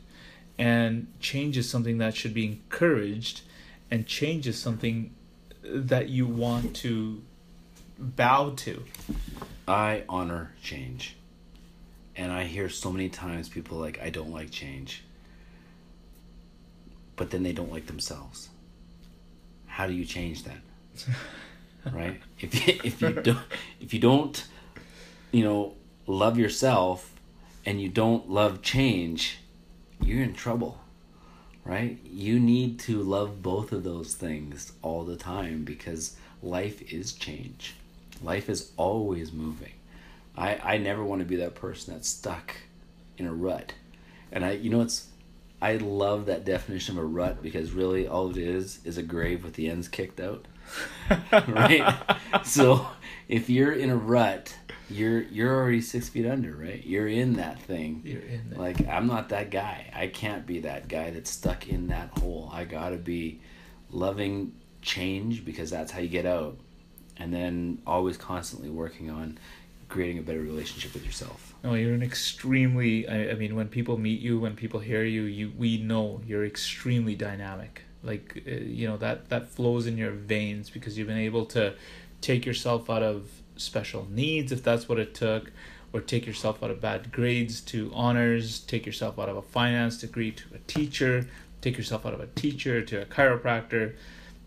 and 0.59 1.07
change 1.21 1.57
is 1.57 1.69
something 1.69 1.99
that 1.99 2.15
should 2.15 2.35
be 2.35 2.47
encouraged 2.47 3.43
and 3.91 4.07
change 4.07 4.47
is 4.47 4.59
something 4.59 5.15
that 5.63 6.09
you 6.09 6.27
want 6.27 6.75
to 6.77 7.23
bow 7.99 8.55
to. 8.57 8.85
I 9.69 10.05
honor 10.09 10.53
change. 10.63 11.17
And 12.17 12.33
I 12.33 12.45
hear 12.45 12.71
so 12.71 12.91
many 12.91 13.11
times 13.11 13.51
people 13.51 13.77
like, 13.77 14.01
I 14.01 14.09
don't 14.09 14.33
like 14.33 14.51
change. 14.51 15.05
But 17.17 17.31
then 17.31 17.43
they 17.43 17.53
don't 17.53 17.71
like 17.71 17.87
themselves. 17.87 18.49
How 19.67 19.87
do 19.87 19.93
you 19.93 20.07
change 20.07 20.45
that? 20.45 20.59
right? 21.93 22.19
If 22.41 22.67
you, 22.67 22.81
if 22.83 23.03
you 23.03 23.13
don't 23.13 23.39
if 23.81 23.93
you 23.93 24.01
don't 24.01 24.47
you 25.33 25.45
know 25.45 25.75
love 26.07 26.39
yourself 26.39 27.15
and 27.67 27.81
you 27.81 27.89
don't 27.89 28.31
love 28.31 28.63
change, 28.63 29.39
you're 30.03 30.23
in 30.23 30.35
trouble. 30.35 30.79
Right? 31.65 31.99
You 32.05 32.41
need 32.41 32.81
to 32.81 33.01
love 33.03 33.41
both 33.41 33.71
of 33.71 33.85
those 33.85 34.15
things 34.15 34.73
all 34.83 35.05
the 35.05 35.17
time 35.17 35.63
because 35.63 36.17
life 36.43 36.93
is 36.93 37.13
change. 37.13 37.75
Life 38.21 38.49
is 38.49 38.73
always 38.77 39.33
moving. 39.33 39.73
I, 40.37 40.59
I 40.63 40.79
never 40.79 41.05
want 41.05 41.21
to 41.21 41.25
be 41.25 41.37
that 41.37 41.55
person 41.55 41.95
that's 41.95 42.09
stuck 42.09 42.57
in 43.17 43.27
a 43.27 43.33
rut. 43.33 43.75
And 44.33 44.45
I 44.45 44.53
you 44.53 44.71
know 44.71 44.81
it's 44.81 45.09
I 45.61 45.77
love 45.77 46.27
that 46.27 46.45
definition 46.45 46.99
of 46.99 47.05
a 47.05 47.07
rut 47.07 47.43
because 47.43 47.71
really 47.71 48.09
all 48.09 48.31
it 48.31 48.37
is 48.37 48.81
is 48.85 48.99
a 48.99 49.03
grave 49.03 49.45
with 49.45 49.55
the 49.55 49.69
ends 49.69 49.89
kicked 49.89 50.21
out. 50.21 50.47
right? 51.33 51.95
So 52.45 52.87
if 53.29 53.51
you're 53.51 53.73
in 53.73 53.91
a 53.91 53.97
rut, 53.97 54.57
you're 54.93 55.23
you're 55.23 55.55
already 55.55 55.81
six 55.81 56.09
feet 56.09 56.27
under, 56.27 56.55
right? 56.55 56.85
You're 56.85 57.09
in 57.09 57.35
that 57.35 57.61
thing. 57.63 58.03
You're 58.05 58.23
in 58.23 58.51
there. 58.51 58.59
Like 58.59 58.87
I'm 58.89 59.07
not 59.07 59.31
that 59.31 59.51
guy. 59.51 59.91
I 59.95 60.07
can't 60.09 60.47
be 60.47 60.61
that 60.61 60.89
guy 60.89 61.11
that's 61.11 61.31
stuck 61.31 61.69
in 61.69 61.89
that 61.89 62.11
hole. 62.19 62.51
I 62.53 62.65
gotta 62.65 62.97
be 62.97 63.41
loving 63.91 64.55
change 64.81 65.45
because 65.45 65.71
that's 65.71 65.93
how 65.93 66.01
you 66.01 66.09
get 66.09 66.27
out. 66.27 66.59
And 67.17 67.33
then 67.33 67.83
always 67.87 68.17
constantly 68.17 68.71
working 68.71 69.11
on 69.11 69.39
creating 69.89 70.19
a 70.19 70.23
better 70.23 70.41
relationship 70.41 70.95
with 70.95 71.05
yourself. 71.05 71.55
No, 71.63 71.75
you're 71.75 71.95
an 71.95 72.03
extremely. 72.03 73.07
I, 73.07 73.31
I 73.31 73.35
mean, 73.35 73.55
when 73.55 73.69
people 73.69 73.99
meet 73.99 74.21
you, 74.21 74.41
when 74.41 74.57
people 74.57 74.81
hear 74.81 75.05
you, 75.05 75.23
you 75.23 75.53
we 75.57 75.79
know 75.79 76.21
you're 76.27 76.45
extremely 76.45 77.15
dynamic. 77.15 77.83
Like 78.03 78.43
uh, 78.47 78.51
you 78.51 78.89
know 78.89 78.97
that 78.97 79.29
that 79.29 79.49
flows 79.49 79.87
in 79.87 79.97
your 79.97 80.11
veins 80.11 80.71
because 80.71 80.99
you've 80.99 81.09
been 81.09 81.19
able 81.19 81.47
to 81.47 81.75
take 82.21 82.47
yourself 82.47 82.89
out 82.89 83.03
of 83.03 83.42
special 83.57 84.07
needs 84.11 84.53
if 84.53 84.63
that's 84.63 84.89
what 84.89 84.99
it 84.99 85.15
took, 85.15 85.53
or 85.93 86.01
take 86.01 86.27
yourself 86.27 86.63
out 86.63 86.71
of 86.71 86.81
bad 86.81 87.13
grades 87.13 87.61
to 87.61 87.91
honors, 87.95 88.61
take 88.61 88.87
yourself 88.87 89.19
out 89.19 89.29
of 89.29 89.37
a 89.37 89.43
finance 89.43 89.99
degree 89.99 90.31
to 90.31 90.45
a 90.55 90.59
teacher, 90.67 91.27
take 91.61 91.77
yourself 91.77 92.07
out 92.07 92.15
of 92.15 92.21
a 92.21 92.27
teacher 92.29 92.83
to 92.83 93.03
a 93.03 93.07
chiropractor, 93.07 93.95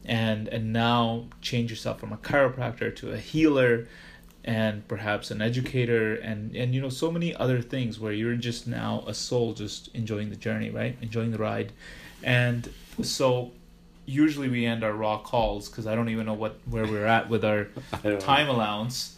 and 0.06 0.48
and 0.48 0.72
now 0.72 1.26
change 1.42 1.70
yourself 1.70 2.00
from 2.00 2.14
a 2.14 2.18
chiropractor 2.18 2.96
to 2.96 3.12
a 3.12 3.18
healer 3.18 3.88
and 4.44 4.88
perhaps 4.88 5.32
an 5.32 5.42
educator 5.42 6.16
and 6.16 6.56
and 6.56 6.76
you 6.76 6.82
know 6.82 6.90
so 6.90 7.12
many 7.12 7.36
other 7.36 7.62
things 7.62 8.00
where 8.00 8.14
you're 8.14 8.36
just 8.36 8.68
now 8.68 9.04
a 9.08 9.14
soul 9.14 9.54
just 9.54 9.88
enjoying 9.96 10.30
the 10.30 10.36
journey 10.36 10.70
right? 10.70 10.98
Enjoying 11.02 11.32
the 11.32 11.38
ride. 11.38 11.72
And 12.24 12.72
so 13.02 13.52
usually 14.06 14.50
we 14.50 14.66
end 14.66 14.84
our 14.84 14.94
raw 14.94 15.18
calls 15.18 15.70
because 15.70 15.88
i 15.88 15.96
don't 15.96 16.10
even 16.10 16.26
know 16.26 16.34
what 16.34 16.58
where 16.66 16.86
we're 16.86 17.06
at 17.06 17.30
with 17.30 17.44
our 17.44 17.68
time 18.20 18.48
allowance 18.50 19.16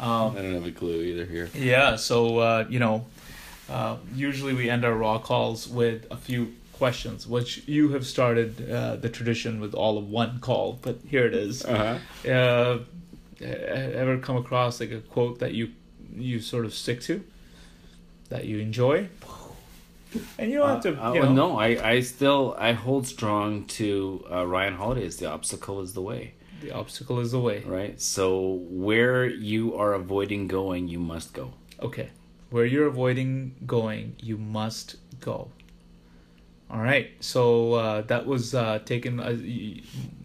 um, 0.00 0.34
I 0.34 0.40
don't 0.40 0.54
have 0.54 0.66
a 0.66 0.72
clue 0.72 1.02
either 1.02 1.26
here. 1.26 1.50
yeah, 1.54 1.96
so 1.96 2.38
uh, 2.38 2.66
you 2.70 2.78
know, 2.78 3.04
uh, 3.68 3.98
usually 4.14 4.54
we 4.54 4.70
end 4.70 4.84
our 4.84 4.94
raw 4.94 5.18
calls 5.18 5.68
with 5.68 6.06
a 6.10 6.16
few 6.16 6.54
questions, 6.72 7.26
which 7.26 7.68
you 7.68 7.90
have 7.90 8.06
started 8.06 8.70
uh, 8.70 8.96
the 8.96 9.10
tradition 9.10 9.60
with 9.60 9.74
all 9.74 9.98
of 9.98 10.08
one 10.08 10.40
call, 10.40 10.78
but 10.80 10.98
here 11.06 11.26
it 11.26 11.34
is. 11.34 11.64
Uh-huh. 11.66 11.98
Uh, 12.30 12.78
ever 13.42 14.18
come 14.18 14.36
across 14.36 14.80
like 14.80 14.90
a 14.90 15.00
quote 15.00 15.38
that 15.38 15.52
you 15.52 15.70
you 16.14 16.40
sort 16.40 16.64
of 16.64 16.72
stick 16.72 17.02
to, 17.02 17.22
that 18.30 18.46
you 18.46 18.58
enjoy? 18.58 19.06
And 20.38 20.50
you 20.50 20.58
don't 20.58 20.68
have 20.68 20.82
to, 20.82 21.04
Uh, 21.04 21.12
you 21.14 21.22
uh, 21.22 21.26
know. 21.26 21.32
no, 21.32 21.58
I, 21.58 21.68
I 21.92 22.00
still 22.00 22.56
I 22.58 22.72
hold 22.72 23.06
strong 23.06 23.64
to 23.78 24.24
uh, 24.30 24.46
Ryan 24.46 24.74
Holiday's 24.74 25.16
"The 25.18 25.30
Obstacle 25.30 25.80
Is 25.80 25.92
the 25.92 26.02
Way." 26.02 26.34
The 26.62 26.72
obstacle 26.72 27.20
is 27.20 27.32
the 27.32 27.40
way. 27.40 27.62
Right. 27.64 27.98
So 27.98 28.60
where 28.68 29.24
you 29.26 29.74
are 29.76 29.94
avoiding 29.94 30.46
going, 30.46 30.88
you 30.88 30.98
must 30.98 31.32
go. 31.32 31.54
Okay. 31.80 32.10
Where 32.50 32.66
you're 32.66 32.86
avoiding 32.86 33.54
going, 33.66 34.16
you 34.20 34.36
must 34.36 34.96
go. 35.20 35.48
All 36.70 36.80
right. 36.82 37.12
So 37.20 37.72
uh, 37.74 38.02
that 38.02 38.26
was 38.26 38.54
uh, 38.54 38.80
taken 38.84 39.20
uh, 39.20 39.38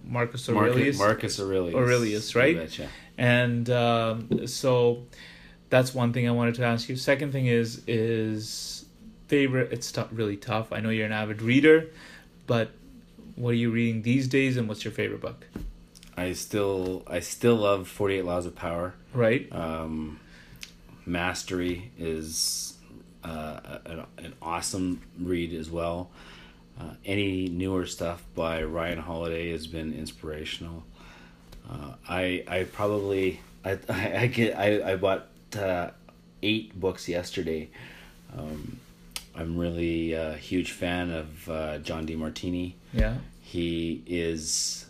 Marcus 0.04 0.50
Aurelius. 0.50 0.98
Marcus, 0.98 1.00
Marcus 1.00 1.40
Aurelius. 1.40 1.76
Aurelius, 1.76 2.34
You 2.36 2.42
right? 2.42 2.58
betcha. 2.58 2.90
And 3.18 3.70
um, 3.70 4.46
so 4.48 5.04
that's 5.70 5.94
one 5.96 6.12
thing 6.12 6.28
I 6.28 6.32
wanted 6.32 6.56
to 6.56 6.66
ask 6.66 6.90
you. 6.90 6.98
Second 6.98 7.32
thing 7.32 7.46
is 7.48 7.82
is 7.88 8.85
favorite. 9.28 9.72
It's 9.72 9.92
tou- 9.92 10.08
really 10.12 10.38
tough. 10.38 10.72
I 10.72 10.80
know 10.80 10.90
you're 10.90 11.06
an 11.06 11.12
avid 11.12 11.42
reader, 11.42 11.88
but 12.48 12.72
what 13.36 13.52
are 13.52 13.54
you 13.54 13.72
reading 13.72 14.02
these 14.02 14.28
days, 14.28 14.58
and 14.58 14.68
what's 14.68 14.84
your 14.84 14.94
favorite 14.94 15.22
book? 15.22 15.48
I 16.18 16.34
still 16.34 17.04
I 17.08 17.20
still 17.20 17.56
love 17.58 17.88
Forty 17.88 18.16
Eight 18.16 18.26
Laws 18.26 18.46
of 18.46 18.56
Power. 18.56 18.94
Right. 19.14 19.52
Um, 19.52 20.20
Mastery 21.06 21.92
is 22.00 22.78
uh, 23.24 23.80
an, 23.86 24.06
an 24.18 24.34
awesome 24.42 25.02
read 25.20 25.54
as 25.54 25.70
well. 25.70 26.10
Uh, 26.80 26.92
any 27.06 27.48
newer 27.48 27.86
stuff 27.86 28.24
by 28.36 28.64
Ryan 28.64 29.00
Holiday 29.00 29.52
has 29.52 29.68
been 29.68 29.94
inspirational. 29.94 30.84
Uh, 31.70 31.94
I 32.08 32.44
I 32.48 32.64
probably 32.64 33.42
I 33.64 33.78
I, 33.90 34.18
I 34.22 34.28
get 34.28 34.58
I 34.58 34.92
I 34.92 34.96
bought 34.96 35.28
uh, 35.58 35.90
eight 36.42 36.80
books 36.80 37.08
yesterday. 37.10 37.70
Um, 38.38 38.80
I'm 39.36 39.58
really 39.58 40.14
a 40.14 40.34
huge 40.34 40.72
fan 40.72 41.12
of 41.12 41.50
uh, 41.50 41.78
John 41.80 42.06
Demartini. 42.08 42.74
Yeah. 42.94 43.16
He 43.42 44.04
is 44.08 44.86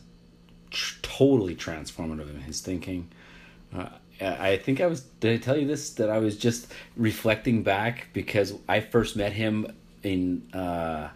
tr- 0.71 0.95
totally 1.01 1.55
transformative 1.55 2.29
in 2.29 2.41
his 2.41 2.61
thinking. 2.61 3.09
Uh, 3.75 3.87
I 4.21 4.49
I 4.51 4.57
think 4.57 4.79
I 4.81 4.85
was. 4.87 5.01
Did 5.01 5.33
I 5.33 5.37
tell 5.43 5.57
you 5.57 5.67
this? 5.67 5.89
That 5.95 6.09
I 6.09 6.19
was 6.19 6.37
just 6.37 6.71
reflecting 6.95 7.63
back 7.63 8.09
because 8.13 8.53
I 8.69 8.79
first 8.79 9.15
met 9.17 9.33
him 9.33 9.67
in 10.03 10.47
uh, 10.53 11.09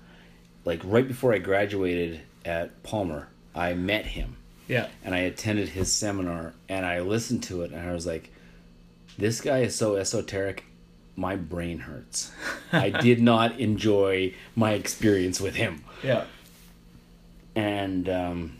like 0.65 0.81
right 0.83 1.07
before 1.07 1.33
I 1.33 1.37
graduated 1.37 2.21
at 2.45 2.81
Palmer. 2.83 3.27
I 3.55 3.73
met 3.73 4.05
him 4.05 4.37
Yeah. 4.67 4.87
and 5.03 5.13
I 5.15 5.19
attended 5.19 5.69
his 5.69 5.91
seminar 5.91 6.53
and 6.69 6.85
I 6.85 7.01
listened 7.01 7.43
to 7.43 7.63
it 7.63 7.71
and 7.71 7.89
I 7.89 7.93
was 7.93 8.05
like, 8.05 8.31
this 9.17 9.41
guy 9.41 9.59
is 9.59 9.75
so 9.75 9.95
esoteric. 9.95 10.63
My 11.19 11.35
brain 11.35 11.79
hurts. 11.79 12.31
I 12.71 12.89
did 12.89 13.21
not 13.33 13.59
enjoy 13.59 14.33
my 14.55 14.71
experience 14.71 15.41
with 15.41 15.55
him 15.55 15.83
Yeah. 16.01 16.23
and 17.55 18.07
um, 18.07 18.57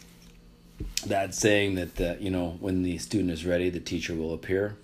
that 1.05 1.33
saying 1.33 1.75
that 1.75 1.95
the, 1.95 2.17
you 2.19 2.29
know 2.29 2.57
when 2.59 2.83
the 2.83 2.97
student 2.97 3.31
is 3.31 3.45
ready 3.45 3.69
the 3.69 3.79
teacher 3.79 4.13
will 4.15 4.33
appear 4.33 4.75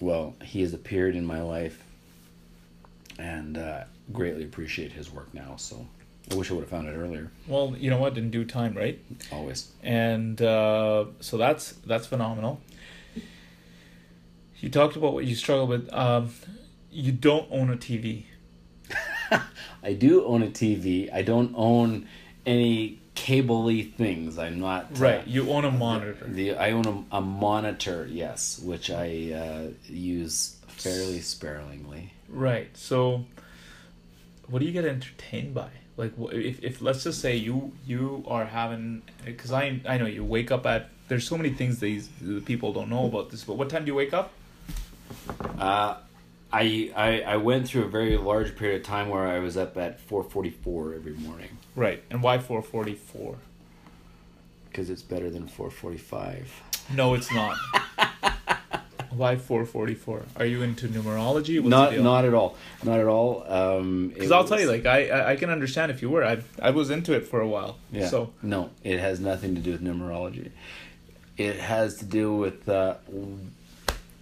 well 0.00 0.34
he 0.42 0.62
has 0.62 0.72
appeared 0.72 1.14
in 1.14 1.26
my 1.26 1.42
life 1.42 1.82
and 3.18 3.58
uh, 3.58 3.84
greatly 4.12 4.44
appreciate 4.44 4.92
his 4.92 5.10
work 5.10 5.32
now 5.34 5.54
so 5.56 5.86
i 6.30 6.34
wish 6.34 6.50
i 6.50 6.54
would 6.54 6.60
have 6.62 6.70
found 6.70 6.88
it 6.88 6.92
earlier 6.92 7.30
Well, 7.46 7.74
you 7.78 7.90
know 7.90 7.98
what? 7.98 8.16
In 8.16 8.30
due 8.30 8.44
time, 8.46 8.74
right? 8.74 8.98
always 9.30 9.70
and 9.82 10.40
uh, 10.40 11.04
so 11.20 11.36
that's 11.36 11.72
that's 11.84 12.06
phenomenal. 12.06 12.60
You 14.60 14.68
talked 14.68 14.96
about 14.96 15.14
what 15.14 15.24
you 15.24 15.34
struggle 15.34 15.66
with. 15.66 15.90
Um, 15.92 16.30
you 16.90 17.12
don't 17.12 17.46
own 17.50 17.70
a 17.70 17.76
TV, 17.76 18.24
i 19.82 19.92
do 19.92 20.24
own 20.24 20.42
a 20.42 20.48
tv 20.48 21.12
i 21.12 21.22
don't 21.22 21.52
own 21.56 22.06
any 22.44 22.98
cable-y 23.14 23.82
things 23.96 24.38
i'm 24.38 24.58
not 24.58 24.84
uh, 24.84 24.96
right? 24.96 25.26
You 25.26 25.50
own 25.50 25.64
a 25.64 25.70
monitor. 25.70 26.26
the 26.26 26.56
i 26.56 26.72
own 26.72 27.06
a, 27.12 27.16
a 27.18 27.20
monitor 27.20 28.08
yes 28.10 28.58
which 28.58 28.90
i 28.90 29.32
uh, 29.32 29.68
use 29.88 30.56
fairly 30.66 31.20
sparingly 31.20 32.12
Right. 32.32 32.74
So, 32.76 33.24
what 34.48 34.60
do 34.60 34.64
you 34.66 34.72
get 34.72 34.84
entertained 34.84 35.52
by? 35.52 35.68
Like, 35.96 36.12
if, 36.32 36.62
if 36.62 36.80
let's 36.80 37.02
just 37.04 37.20
say 37.20 37.36
you 37.36 37.72
you 37.86 38.24
are 38.26 38.44
having, 38.44 39.02
because 39.24 39.52
I 39.52 39.80
I 39.86 39.98
know 39.98 40.06
you 40.06 40.24
wake 40.24 40.50
up 40.50 40.64
at. 40.66 40.90
There's 41.08 41.26
so 41.26 41.36
many 41.36 41.50
things 41.50 41.80
these 41.80 42.08
people 42.44 42.72
don't 42.72 42.88
know 42.88 43.06
about 43.06 43.30
this. 43.30 43.42
But 43.42 43.56
what 43.56 43.68
time 43.68 43.84
do 43.84 43.88
you 43.90 43.96
wake 43.96 44.14
up? 44.14 44.32
Uh, 45.58 45.96
I, 46.52 46.90
I 46.96 47.20
I 47.22 47.36
went 47.36 47.68
through 47.68 47.84
a 47.84 47.88
very 47.88 48.16
large 48.16 48.56
period 48.56 48.80
of 48.80 48.86
time 48.86 49.08
where 49.08 49.26
I 49.28 49.38
was 49.38 49.56
up 49.56 49.76
at 49.76 50.00
four 50.00 50.24
forty 50.24 50.50
four 50.50 50.94
every 50.94 51.12
morning 51.12 51.50
Right, 51.76 52.02
and 52.10 52.22
why 52.22 52.38
four 52.38 52.62
forty 52.62 52.94
four? 52.94 53.36
because 54.68 54.88
it's 54.90 55.02
better 55.02 55.30
than 55.30 55.48
four 55.48 55.70
forty 55.70 55.98
five. 55.98 56.50
No, 56.94 57.14
it's 57.14 57.32
not. 57.32 57.56
why 59.10 59.36
four 59.36 59.64
forty 59.64 59.94
four? 59.94 60.22
Are 60.36 60.44
you 60.44 60.62
into 60.62 60.86
numerology? 60.88 61.58
What's 61.58 61.70
Not 61.70 61.96
not 61.98 62.24
at 62.24 62.34
all. 62.34 62.56
Not 62.84 62.98
at 63.00 63.06
all. 63.06 63.44
Um, 63.48 64.08
Because 64.08 64.30
I'll 64.32 64.44
tell 64.44 64.60
you, 64.60 64.66
like 64.70 64.86
I, 64.86 65.08
I 65.08 65.30
I 65.32 65.36
can 65.36 65.50
understand 65.50 65.90
if 65.90 66.02
you 66.02 66.10
were. 66.10 66.24
I 66.24 66.38
I 66.60 66.70
was 66.70 66.90
into 66.90 67.12
it 67.12 67.26
for 67.26 67.40
a 67.40 67.48
while. 67.48 67.78
Yeah. 67.92 68.08
So 68.08 68.32
no, 68.42 68.70
it 68.84 68.98
has 69.00 69.20
nothing 69.20 69.54
to 69.56 69.60
do 69.60 69.72
with 69.72 69.82
numerology. 69.82 70.50
It 71.36 71.56
has 71.56 71.96
to 71.98 72.04
do 72.04 72.34
with 72.34 72.68
uh, 72.68 72.96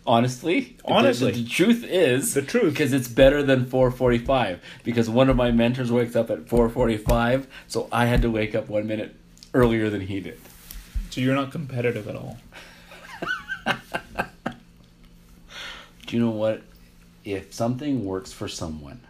honestly. 0.08 0.76
Honestly. 0.84 1.30
the, 1.32 1.42
the 1.42 1.48
truth 1.48 1.84
is 1.84 2.34
The 2.34 2.42
truth. 2.42 2.72
because 2.72 2.92
it's 2.92 3.06
better 3.08 3.42
than 3.42 3.66
four 3.66 3.90
forty 3.92 4.18
five. 4.18 4.60
Because 4.82 5.08
one 5.08 5.28
of 5.28 5.36
my 5.36 5.50
mentors 5.52 5.92
wakes 5.92 6.16
up 6.16 6.30
at 6.30 6.48
four 6.48 6.68
forty 6.68 6.96
five, 6.96 7.46
so 7.68 7.88
I 7.92 8.06
had 8.06 8.22
to 8.22 8.30
wake 8.30 8.54
up 8.56 8.68
one 8.68 8.86
minute 8.86 9.14
earlier 9.54 9.88
than 9.90 10.00
he 10.00 10.18
did. 10.20 10.40
so 11.10 11.20
you're 11.20 11.34
not 11.36 11.52
competitive 11.52 12.08
at 12.08 12.16
all. 12.16 12.38
Do 16.06 16.16
you 16.16 16.20
know 16.22 16.30
what? 16.30 16.62
If 17.24 17.52
something 17.52 18.04
works 18.04 18.32
for 18.32 18.48
someone, 18.48 19.00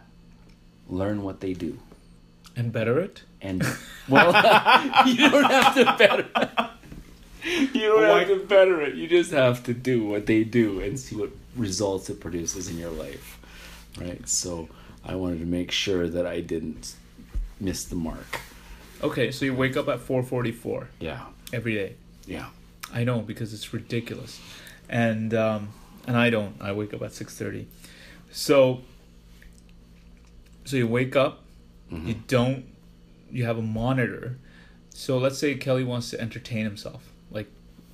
learn 0.89 1.23
what 1.23 1.41
they 1.41 1.53
do. 1.53 1.79
And 2.57 2.73
better 2.73 2.99
it. 2.99 3.23
And 3.41 3.63
well, 4.09 4.27
you 5.07 5.31
don't 5.31 5.45
have 5.49 5.75
to 5.77 5.85
better. 5.97 6.27
You 7.81 7.89
don't 7.89 8.09
Why- 8.09 8.19
have 8.21 8.29
to 8.29 8.47
better 8.47 8.81
it. 8.83 8.95
You 8.95 9.07
just 9.09 9.31
have 9.31 9.63
to 9.65 9.75
do 9.75 10.05
what 10.05 10.27
they 10.27 10.45
do 10.45 10.81
and 10.81 10.99
see 10.99 11.17
what 11.17 11.31
results 11.57 12.11
it 12.11 12.21
produces 12.21 12.69
in 12.69 12.79
your 12.79 12.91
life, 12.91 13.39
right? 14.01 14.27
So 14.29 14.69
I 15.05 15.15
wanted 15.15 15.39
to 15.41 15.47
make 15.47 15.71
sure 15.71 16.09
that 16.09 16.27
I 16.27 16.41
didn't 16.41 16.95
miss 17.61 17.85
the 17.85 17.97
mark. 17.97 18.41
Okay, 19.03 19.31
so 19.31 19.45
you 19.45 19.55
wake 19.55 19.77
up 19.77 19.89
at 19.89 20.01
four 20.01 20.23
forty 20.23 20.51
four 20.53 20.89
Yeah, 21.01 21.27
every 21.53 21.75
day. 21.75 21.95
yeah. 22.27 22.47
I 22.93 23.05
know 23.05 23.21
because 23.21 23.53
it's 23.55 23.73
ridiculous, 23.73 24.41
and 24.89 25.33
um, 25.35 25.69
and 26.07 26.17
I 26.17 26.31
don't. 26.31 26.57
I 26.61 26.73
wake 26.73 26.95
up 26.95 27.03
at 27.03 27.13
six 27.13 27.37
thirty, 27.37 27.67
so 28.33 28.81
so 30.65 30.77
you 30.77 30.87
wake 30.89 31.15
up, 31.17 31.45
you 31.91 32.15
don't, 32.27 32.65
you 33.31 33.45
have 33.45 33.57
a 33.59 33.63
monitor. 33.63 34.39
So 34.91 35.17
let's 35.19 35.39
say 35.39 35.55
Kelly 35.55 35.85
wants 35.85 36.11
to 36.11 36.21
entertain 36.21 36.65
himself. 36.65 37.08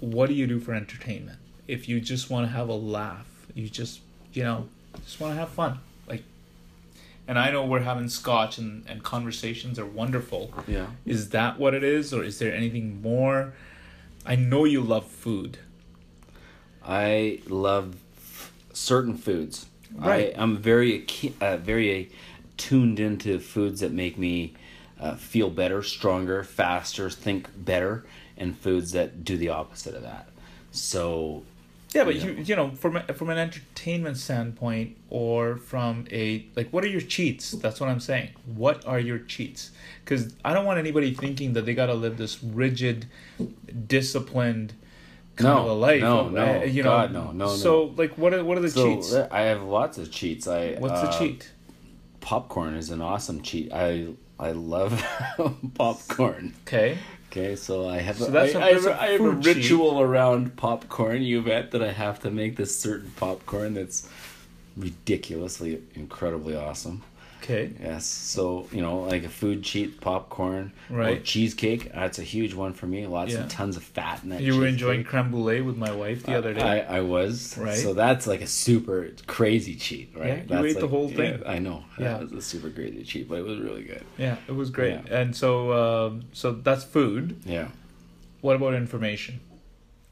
What 0.01 0.28
do 0.28 0.34
you 0.34 0.47
do 0.47 0.61
for 0.61 0.74
entertainment? 0.74 1.38
If 1.66 1.88
you 1.88 2.01
just 2.01 2.30
want 2.30 2.47
to 2.47 2.53
have 2.53 2.68
a 2.68 2.74
laugh, 2.74 3.26
you 3.55 3.68
just 3.68 4.01
you 4.32 4.42
know 4.42 4.68
just 5.05 5.20
want 5.20 5.32
to 5.34 5.38
have 5.38 5.51
fun. 5.51 5.78
Like, 6.07 6.22
and 7.26 7.38
I 7.38 7.51
know 7.51 7.64
we're 7.64 7.80
having 7.80 8.09
scotch 8.09 8.59
and 8.59 8.84
and 8.88 9.03
conversations 9.03 9.78
are 9.78 9.86
wonderful. 9.86 10.53
Yeah. 10.66 10.86
Is 11.07 11.30
that 11.30 11.59
what 11.59 11.74
it 11.74 11.84
is, 11.84 12.12
or 12.12 12.22
is 12.22 12.38
there 12.38 12.55
anything 12.55 13.01
more? 13.03 13.55
I 14.26 14.36
know 14.36 14.64
you 14.64 14.80
love 14.80 15.07
food. 15.07 15.59
I 16.84 17.40
love 17.49 17.97
certain 18.72 19.16
foods. 19.16 19.66
Right. 19.95 20.34
I, 20.36 20.42
I'm 20.42 20.57
very 20.59 21.07
uh, 21.40 21.57
very 21.59 22.11
tuned 22.57 23.01
into 23.01 23.38
foods 23.38 23.80
that 23.80 23.92
make 23.92 24.18
me 24.18 24.55
uh, 25.01 25.14
feel 25.16 25.51
better, 25.51 25.82
stronger, 25.82 26.45
faster, 26.45 27.11
think 27.11 27.49
better, 27.57 28.05
and 28.37 28.57
foods 28.59 28.93
that 28.93 29.24
do 29.24 29.37
the 29.37 29.49
opposite 29.51 29.95
of 29.95 30.03
that. 30.03 30.28
So 30.72 31.43
Yeah, 31.95 32.03
but 32.05 32.16
Yeah. 32.16 32.24
you 32.26 32.32
you 32.49 32.57
know 32.57 32.70
from 32.72 32.97
a- 32.97 33.12
from 33.14 33.30
an 33.30 33.39
entertainment 33.39 34.16
standpoint, 34.16 34.97
or 35.11 35.57
from 35.57 36.07
a 36.11 36.45
like, 36.57 36.68
what 36.72 36.82
are 36.82 36.89
your 36.89 37.01
cheats? 37.01 37.53
That's 37.53 37.78
what 37.80 37.89
I'm 37.89 38.01
saying. 38.01 38.30
What 38.57 38.85
are 38.85 38.99
your 38.99 39.20
cheats? 39.20 39.70
Because 40.05 40.35
I 40.45 40.53
don't 40.55 40.64
want 40.66 40.78
anybody 40.80 41.14
thinking 41.14 41.53
that 41.53 41.64
they 41.66 41.74
got 41.74 41.87
to 41.87 41.95
live 41.95 42.16
this 42.16 42.43
rigid, 42.43 43.07
disciplined 43.87 44.72
kind 45.37 45.55
No, 45.55 45.62
of 45.62 45.66
a 45.70 45.72
life. 45.72 46.01
no, 46.01 46.26
Uh, 46.26 46.30
no, 46.30 46.62
you 46.64 46.82
know. 46.82 47.07
no, 47.07 47.30
no, 47.30 47.32
no. 47.32 47.47
So 47.57 47.93
like, 47.97 48.16
what 48.18 48.35
are 48.35 48.45
what 48.45 48.59
are 48.59 48.62
the 48.62 48.70
so 48.70 48.85
cheats? 48.97 49.14
I 49.30 49.43
have 49.43 49.62
lots 49.62 49.99
of 49.99 50.11
cheats. 50.11 50.47
I 50.49 50.74
What's 50.74 51.01
the 51.01 51.09
uh, 51.09 51.18
cheat? 51.18 51.51
Popcorn 52.20 52.74
is 52.74 52.91
an 52.91 53.01
awesome 53.01 53.43
cheat. 53.43 53.72
I 53.72 54.09
I 54.39 54.53
love 54.53 54.93
popcorn. 55.74 56.55
Okay. 56.66 56.99
Okay, 57.37 57.57
so 57.57 57.89
I 57.89 57.99
have 57.99 58.16
So 58.16 58.26
a, 58.26 58.30
that's 58.30 58.55
I, 58.55 58.61
a- 58.61 58.62
I 58.62 58.72
have, 58.74 58.87
a 58.87 59.03
I 59.03 59.07
have 59.09 59.20
a 59.20 59.30
ritual 59.30 60.01
around 60.01 60.55
popcorn. 60.57 61.22
You 61.22 61.43
bet 61.43 61.72
that 61.72 61.82
I 61.82 61.91
have 61.91 62.20
to 62.20 62.30
make 62.30 62.55
this 62.55 62.78
certain 62.78 63.11
popcorn 63.16 63.74
that's 63.74 64.09
ridiculously, 64.76 65.82
incredibly 65.97 66.55
awesome. 66.55 67.03
Okay. 67.45 67.72
Yes, 67.78 68.07
so 68.07 68.66
you 68.72 68.80
know, 68.80 69.01
like 69.01 69.24
a 69.24 69.28
food 69.28 69.62
cheat, 69.62 70.01
popcorn, 70.01 70.72
or 70.90 70.97
Right. 70.97 71.22
cheesecake. 71.24 71.92
That's 71.92 72.18
a 72.18 72.22
huge 72.22 72.55
one 72.55 72.72
for 72.72 72.86
me. 72.86 73.07
Lots 73.07 73.32
Yeah. 73.32 73.42
and 73.42 73.51
tons 73.51 73.76
of 73.76 73.82
fat 73.82 74.22
in 74.22 74.30
that. 74.30 74.40
You 74.40 74.57
were 74.57 74.66
enjoying 74.66 75.05
creme 75.05 75.30
brulee 75.30 75.61
with 75.61 75.76
my 75.76 75.92
wife 75.92 76.22
the 76.24 76.34
other 76.34 76.55
day. 76.55 76.62
I, 76.62 76.99
I 76.99 77.01
was 77.03 77.57
Right. 77.59 77.76
So 77.76 77.92
that's 77.92 78.26
like 78.26 78.40
a 78.40 78.47
super 78.47 79.11
crazy 79.26 79.74
cheat, 79.76 80.12
right? 80.16 80.26
Yeah, 80.28 80.34
you 80.36 80.42
that's 80.49 80.66
ate 80.76 80.80
the 80.80 80.88
whole 80.88 81.09
thing. 81.09 81.40
Yeah, 81.42 81.51
I 81.51 81.59
know. 81.59 81.84
Yeah. 81.99 82.14
That 82.18 82.22
was 82.22 82.32
a 82.32 82.42
super 82.42 82.70
crazy 82.70 83.05
cheat, 83.05 83.28
but 83.28 83.38
it 83.38 83.45
was 83.45 83.59
really 83.61 83.82
good. 83.82 84.05
yeah, 84.16 84.36
it 84.49 84.53
was 84.53 84.70
great. 84.70 84.92
Yeah. 85.07 85.18
And 85.20 85.36
so 85.36 85.72
um, 86.07 86.22
so 86.32 86.53
that's 86.53 86.84
food. 86.84 87.36
Yeah. 87.45 87.68
What 88.40 88.57
about 88.57 88.72
information? 88.74 89.40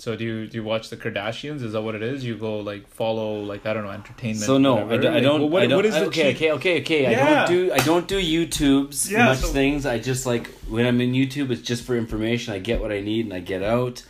So 0.03 0.17
do 0.17 0.25
you 0.25 0.49
do 0.49 0.57
you 0.57 0.65
watch 0.65 0.91
the 0.91 0.97
Kardashians? 0.97 1.63
Is 1.63 1.75
that 1.75 1.83
what 1.83 1.95
it 1.95 2.03
is? 2.03 2.25
You 2.25 2.35
go 2.37 2.59
like 2.59 2.89
follow 2.89 3.41
like 3.41 3.65
I 3.67 3.73
don't 3.73 3.85
know 3.85 3.91
entertainment. 3.91 4.41
So 4.45 4.59
no, 4.59 4.91
I, 4.91 4.97
do, 4.97 5.07
I 5.07 5.11
Like, 5.13 5.23
don't. 5.23 5.41
well, 5.43 5.49
what, 5.49 5.63
I 5.63 5.67
don't 5.69 5.77
what 5.77 5.87
is 5.87 5.95
the 5.95 6.07
okay, 6.07 6.35
cheat? 6.35 6.51
okay, 6.51 6.81
okay, 6.81 6.81
okay. 6.81 7.07
I 7.07 7.15
don't 7.47 7.49
do. 7.49 7.73
I 7.73 7.79
don't 7.79 8.09
do 8.09 8.21
YouTube's 8.21 9.13
Yeah, 9.13 9.27
much 9.27 9.39
so- 9.39 9.47
things. 9.53 9.87
I 9.87 10.01
just 10.01 10.27
like 10.27 10.49
when 10.69 10.87
I'm 10.89 11.01
in 11.01 11.13
YouTube, 11.13 11.53
it's 11.53 11.63
just 11.63 11.85
for 11.85 11.95
information. 11.97 12.53
I 12.53 12.59
get 12.59 12.81
what 12.81 12.91
I 12.91 13.01
need 13.01 13.27
and 13.27 13.33
I 13.33 13.39
get 13.39 13.63
out. 13.63 14.03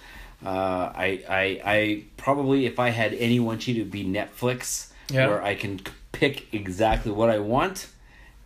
Uh, 0.43 0.49
I, 0.97 1.09
I, 1.29 1.61
I 1.77 2.05
probably 2.17 2.65
if 2.65 2.79
I 2.79 2.89
had 2.89 3.13
any 3.13 3.39
one 3.39 3.59
cheat, 3.59 3.77
it 3.77 3.81
would 3.81 3.91
be 3.91 4.07
Netflix, 4.07 4.91
Yeah. 5.11 5.27
where 5.29 5.43
I 5.43 5.55
can 5.55 5.79
pick 6.13 6.55
exactly 6.55 7.13
what 7.13 7.29
I 7.29 7.39
want. 7.39 7.89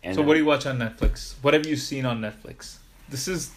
And 0.03 0.17
So 0.17 0.23
what 0.23 0.35
do 0.35 0.41
you 0.41 0.47
watch 0.47 0.67
on 0.67 0.81
Netflix? 0.81 1.35
What 1.43 1.55
have 1.55 1.65
you 1.65 1.77
seen 1.77 2.07
on 2.07 2.21
Netflix? 2.21 2.79
This 3.09 3.29
is, 3.29 3.53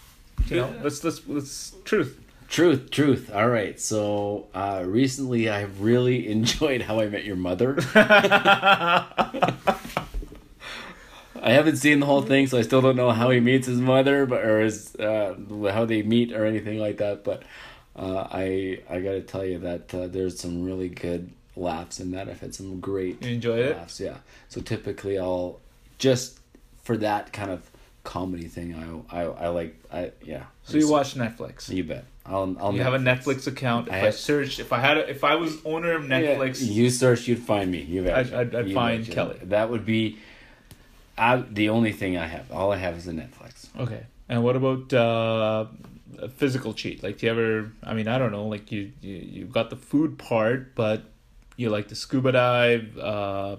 you 0.45 0.57
know, 0.57 0.71
let's 0.83 1.03
let's 1.03 1.27
let's 1.27 1.73
truth. 1.85 2.19
Truth, 2.49 2.89
truth. 2.89 3.31
All 3.33 3.47
right. 3.47 3.79
So 3.79 4.47
uh, 4.55 4.83
recently, 4.85 5.49
I've 5.49 5.81
really 5.81 6.27
enjoyed 6.31 6.81
How 6.81 6.99
I 6.99 7.07
Met 7.07 7.23
Your 7.23 7.35
Mother. 7.35 7.77
I 11.41 11.51
haven't 11.51 11.77
seen 11.77 11.99
the 12.01 12.05
whole 12.05 12.21
thing, 12.21 12.47
so 12.47 12.57
I 12.57 12.63
still 12.63 12.81
don't 12.81 12.95
know 12.97 13.11
how 13.11 13.29
he 13.29 13.39
meets 13.39 13.67
his 13.67 13.79
mother, 13.79 14.25
but 14.25 14.43
or 14.43 14.61
his 14.61 14.93
uh, 14.95 15.35
how 15.71 15.85
they 15.85 16.01
meet 16.01 16.33
or 16.33 16.45
anything 16.45 16.79
like 16.79 16.97
that. 16.97 17.23
But 17.23 17.43
uh, 17.95 18.27
I 18.31 18.79
I 18.89 18.99
got 18.99 19.11
to 19.11 19.21
tell 19.21 19.45
you 19.45 19.59
that 19.59 19.93
uh, 19.93 20.07
there's 20.07 20.37
some 20.39 20.63
really 20.65 20.89
good 20.89 21.31
laughs 21.55 21.99
in 21.99 22.11
that. 22.11 22.27
I've 22.27 22.41
had 22.41 22.53
some 22.55 22.79
great 22.81 23.23
You 23.23 23.35
enjoyed 23.35 23.59
it? 23.59 23.77
laughs. 23.77 23.99
Yeah. 23.99 24.17
So 24.49 24.59
typically, 24.59 25.17
I'll 25.17 25.59
just 25.97 26.39
for 26.83 26.97
that 26.97 27.31
kind 27.31 27.51
of 27.51 27.69
comedy 28.03 28.47
thing. 28.47 29.05
I 29.11 29.21
I, 29.21 29.23
I 29.25 29.47
like 29.49 29.75
I 29.93 30.11
yeah. 30.23 30.43
So 30.63 30.77
you 30.77 30.89
watch 30.89 31.13
Netflix. 31.15 31.69
You 31.69 31.83
bet. 31.85 32.05
I'll 32.29 32.55
I'll 32.59 32.73
You 32.73 32.83
have 32.83 32.93
a 32.93 32.99
Netflix 32.99 33.47
account. 33.47 33.87
If 33.87 33.93
I 33.93 34.07
I, 34.07 34.09
searched, 34.11 34.59
if 34.59 34.71
I 34.71 34.79
had, 34.79 34.97
a, 34.97 35.09
if 35.09 35.23
I 35.23 35.35
was 35.35 35.57
owner 35.65 35.93
of 35.93 36.03
Netflix, 36.03 36.61
Yeah, 36.61 36.71
you 36.71 36.89
search, 36.89 37.27
you'd 37.27 37.39
find 37.39 37.71
me. 37.71 37.81
You 37.81 38.01
I'd- 38.11 38.33
I'd- 38.33 38.55
I'd 38.55 38.73
find. 38.73 39.05
Kelly. 39.09 39.39
That 39.43 39.69
would 39.71 39.85
be, 39.85 40.19
I, 41.17 41.37
the 41.37 41.69
only 41.69 41.91
thing 41.91 42.17
I 42.17 42.27
have. 42.27 42.51
All 42.51 42.71
I 42.71 42.77
have 42.77 42.95
is 42.95 43.07
a 43.07 43.11
Netflix. 43.13 43.67
okay. 43.79 44.03
And 44.29 44.43
what 44.43 44.55
about 44.55 44.93
uh, 44.93 45.65
a 46.19 46.29
physical 46.29 46.73
cheat? 46.73 47.01
Like, 47.01 47.17
do 47.17 47.25
you 47.25 47.31
ever? 47.31 47.71
I 47.83 47.95
mean, 47.95 48.07
I 48.07 48.19
don't 48.19 48.31
know. 48.31 48.45
Like, 48.47 48.71
you 48.71 48.91
you 49.01 49.15
you 49.15 49.45
got 49.45 49.71
the 49.71 49.75
food 49.75 50.19
part, 50.19 50.75
but 50.75 51.01
you 51.57 51.71
like 51.71 51.87
the 51.87 51.95
scuba 51.95 52.31
dive. 52.33 52.95
Uh, 52.95 53.55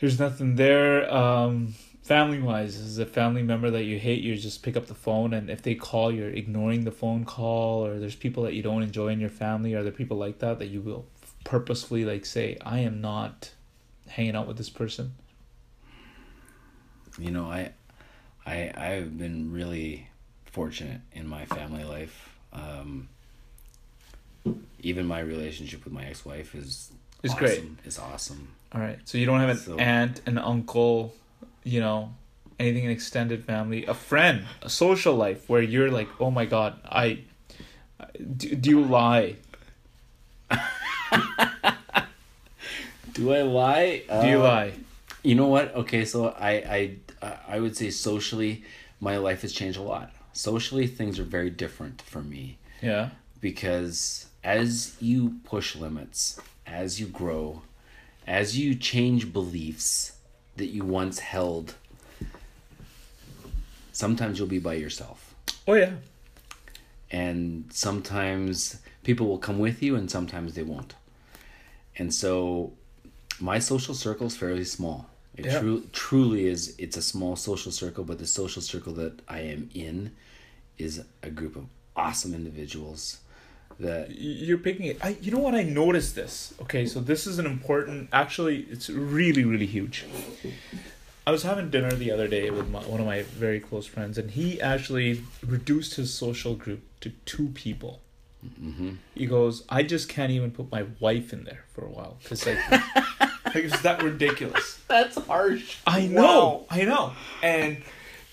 there's 0.00 0.20
nothing 0.20 0.56
there. 0.56 1.12
Um, 1.12 1.74
family 2.08 2.40
wise, 2.40 2.74
is 2.76 2.98
a 2.98 3.04
family 3.06 3.42
member 3.42 3.70
that 3.70 3.84
you 3.84 3.98
hate, 3.98 4.22
you 4.22 4.34
just 4.36 4.62
pick 4.62 4.76
up 4.78 4.86
the 4.86 4.94
phone, 4.94 5.34
and 5.34 5.50
if 5.50 5.60
they 5.60 5.74
call, 5.74 6.10
you're 6.10 6.30
ignoring 6.30 6.84
the 6.84 6.90
phone 6.90 7.26
call. 7.26 7.84
Or 7.84 7.98
there's 7.98 8.16
people 8.16 8.42
that 8.44 8.54
you 8.54 8.62
don't 8.62 8.82
enjoy 8.82 9.08
in 9.08 9.20
your 9.20 9.28
family. 9.28 9.74
Are 9.74 9.82
there 9.82 9.92
people 9.92 10.16
like 10.16 10.38
that 10.38 10.58
that 10.58 10.68
you 10.68 10.80
will 10.80 11.04
purposefully 11.44 12.04
like 12.06 12.24
say, 12.24 12.56
I 12.64 12.78
am 12.80 13.00
not 13.02 13.52
hanging 14.08 14.34
out 14.34 14.46
with 14.48 14.56
this 14.56 14.70
person? 14.70 15.14
You 17.18 17.30
know, 17.30 17.44
I, 17.44 17.72
I, 18.46 18.72
I've 18.74 19.18
been 19.18 19.52
really 19.52 20.08
fortunate 20.46 21.02
in 21.12 21.26
my 21.26 21.44
family 21.44 21.84
life. 21.84 22.36
Um, 22.54 23.08
even 24.80 25.04
my 25.06 25.20
relationship 25.20 25.84
with 25.84 25.92
my 25.92 26.04
ex-wife 26.06 26.54
is 26.54 26.90
Is 27.22 27.32
awesome, 27.32 27.38
great. 27.38 27.64
It's 27.84 27.98
awesome. 27.98 28.48
All 28.72 28.80
right. 28.80 28.98
So 29.04 29.18
you 29.18 29.26
don't 29.26 29.40
have 29.40 29.50
an 29.50 29.56
So- 29.58 29.76
aunt, 29.78 30.22
an 30.24 30.38
uncle. 30.38 31.12
You 31.68 31.80
know, 31.80 32.14
anything 32.58 32.84
in 32.84 32.90
extended 32.90 33.44
family, 33.44 33.84
a 33.86 33.94
friend, 33.94 34.44
a 34.62 34.70
social 34.70 35.14
life 35.14 35.48
where 35.48 35.62
you're 35.62 35.90
like, 35.90 36.08
oh 36.20 36.30
my 36.30 36.44
god, 36.46 36.78
I 36.84 37.06
do, 38.36 38.54
do 38.56 38.70
you 38.70 38.82
lie? 38.82 39.36
Do 43.14 43.32
I 43.34 43.42
lie? 43.42 44.02
Do 44.20 44.28
you 44.28 44.38
Uh, 44.38 44.42
lie? 44.52 44.72
You 45.22 45.34
know 45.34 45.48
what? 45.48 45.74
Okay, 45.74 46.04
so 46.04 46.28
I 46.28 46.52
I 46.78 46.96
I 47.48 47.58
would 47.60 47.76
say 47.76 47.90
socially, 47.90 48.62
my 49.00 49.16
life 49.18 49.42
has 49.42 49.52
changed 49.52 49.78
a 49.78 49.82
lot. 49.82 50.12
Socially, 50.32 50.86
things 50.86 51.18
are 51.18 51.24
very 51.24 51.50
different 51.50 52.00
for 52.02 52.22
me 52.22 52.58
Yeah. 52.80 53.10
because 53.40 54.26
as 54.44 54.94
you 55.00 55.40
push 55.44 55.74
limits, 55.74 56.38
as 56.66 57.00
you 57.00 57.06
grow, 57.06 57.62
as 58.26 58.56
you 58.56 58.74
change 58.76 59.32
beliefs 59.32 60.12
that 60.58 60.66
you 60.68 60.84
once 60.84 61.18
held, 61.20 61.74
sometimes 63.92 64.38
you'll 64.38 64.48
be 64.48 64.58
by 64.58 64.74
yourself. 64.74 65.34
Oh 65.66 65.74
yeah. 65.74 65.92
And 67.10 67.64
sometimes 67.72 68.78
people 69.02 69.26
will 69.26 69.38
come 69.38 69.58
with 69.58 69.82
you 69.82 69.96
and 69.96 70.10
sometimes 70.10 70.54
they 70.54 70.62
won't. 70.62 70.94
And 71.96 72.12
so 72.14 72.72
my 73.40 73.58
social 73.58 73.94
circle 73.94 74.26
is 74.26 74.36
fairly 74.36 74.64
small. 74.64 75.08
It 75.36 75.46
Yeah. 75.46 75.60
tru- 75.60 75.86
truly 75.92 76.46
is 76.46 76.74
it's 76.78 76.96
a 76.96 77.02
small 77.02 77.36
social 77.36 77.72
circle, 77.72 78.04
but 78.04 78.18
the 78.18 78.26
social 78.26 78.60
circle 78.60 78.92
that 78.94 79.20
I 79.28 79.40
am 79.40 79.70
in 79.74 80.12
is 80.76 81.02
a 81.22 81.30
group 81.30 81.56
of 81.56 81.66
awesome 81.96 82.34
individuals 82.34 83.18
that 83.80 84.10
you're 84.18 84.58
picking 84.58 84.86
it. 84.86 84.98
I, 85.02 85.16
you 85.20 85.30
know 85.30 85.38
what? 85.38 85.54
I 85.54 85.62
noticed 85.62 86.14
this. 86.14 86.54
Okay, 86.62 86.86
so 86.86 87.00
this 87.00 87.26
is 87.26 87.38
an 87.38 87.46
important. 87.46 88.08
Actually, 88.12 88.66
it's 88.70 88.90
really, 88.90 89.44
really 89.44 89.66
huge. 89.66 90.04
I 91.26 91.30
was 91.30 91.42
having 91.42 91.70
dinner 91.70 91.92
the 91.92 92.10
other 92.10 92.26
day 92.26 92.50
with 92.50 92.70
my, 92.70 92.80
one 92.80 93.00
of 93.00 93.06
my 93.06 93.22
very 93.22 93.60
close 93.60 93.86
friends, 93.86 94.18
and 94.18 94.30
he 94.30 94.60
actually 94.60 95.22
reduced 95.46 95.94
his 95.94 96.12
social 96.12 96.54
group 96.54 96.80
to 97.00 97.10
two 97.24 97.48
people. 97.48 98.00
mm-hmm. 98.44 98.94
He 99.14 99.26
goes, 99.26 99.64
"I 99.68 99.82
just 99.82 100.08
can't 100.08 100.32
even 100.32 100.50
put 100.50 100.72
my 100.72 100.86
wife 100.98 101.32
in 101.32 101.44
there 101.44 101.64
for 101.72 101.84
a 101.84 101.88
while 101.88 102.16
because 102.22 102.46
like, 102.46 102.70
like 103.20 103.56
it's 103.56 103.82
that 103.82 104.02
ridiculous." 104.02 104.80
That's 104.88 105.18
harsh. 105.26 105.76
I 105.86 106.06
know, 106.06 106.66
I 106.70 106.82
know, 106.84 107.12
and 107.42 107.82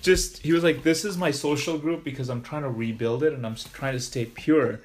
just 0.01 0.39
he 0.39 0.53
was 0.53 0.63
like, 0.63 0.81
"This 0.81 1.05
is 1.05 1.17
my 1.17 1.31
social 1.31 1.77
group 1.77 2.03
because 2.03 2.29
I'm 2.29 2.41
trying 2.41 2.63
to 2.63 2.69
rebuild 2.69 3.23
it, 3.23 3.33
and 3.33 3.45
I'm 3.45 3.55
trying 3.55 3.93
to 3.93 3.99
stay 3.99 4.25
pure 4.25 4.79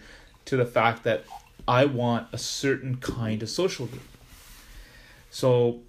to 0.47 0.57
the 0.57 0.67
fact 0.67 1.05
that 1.05 1.25
I 1.67 1.85
want 1.85 2.29
a 2.33 2.39
certain 2.39 2.97
kind 2.97 3.43
of 3.43 3.51
social 3.51 3.87
group." 3.87 4.03
So, 5.31 5.81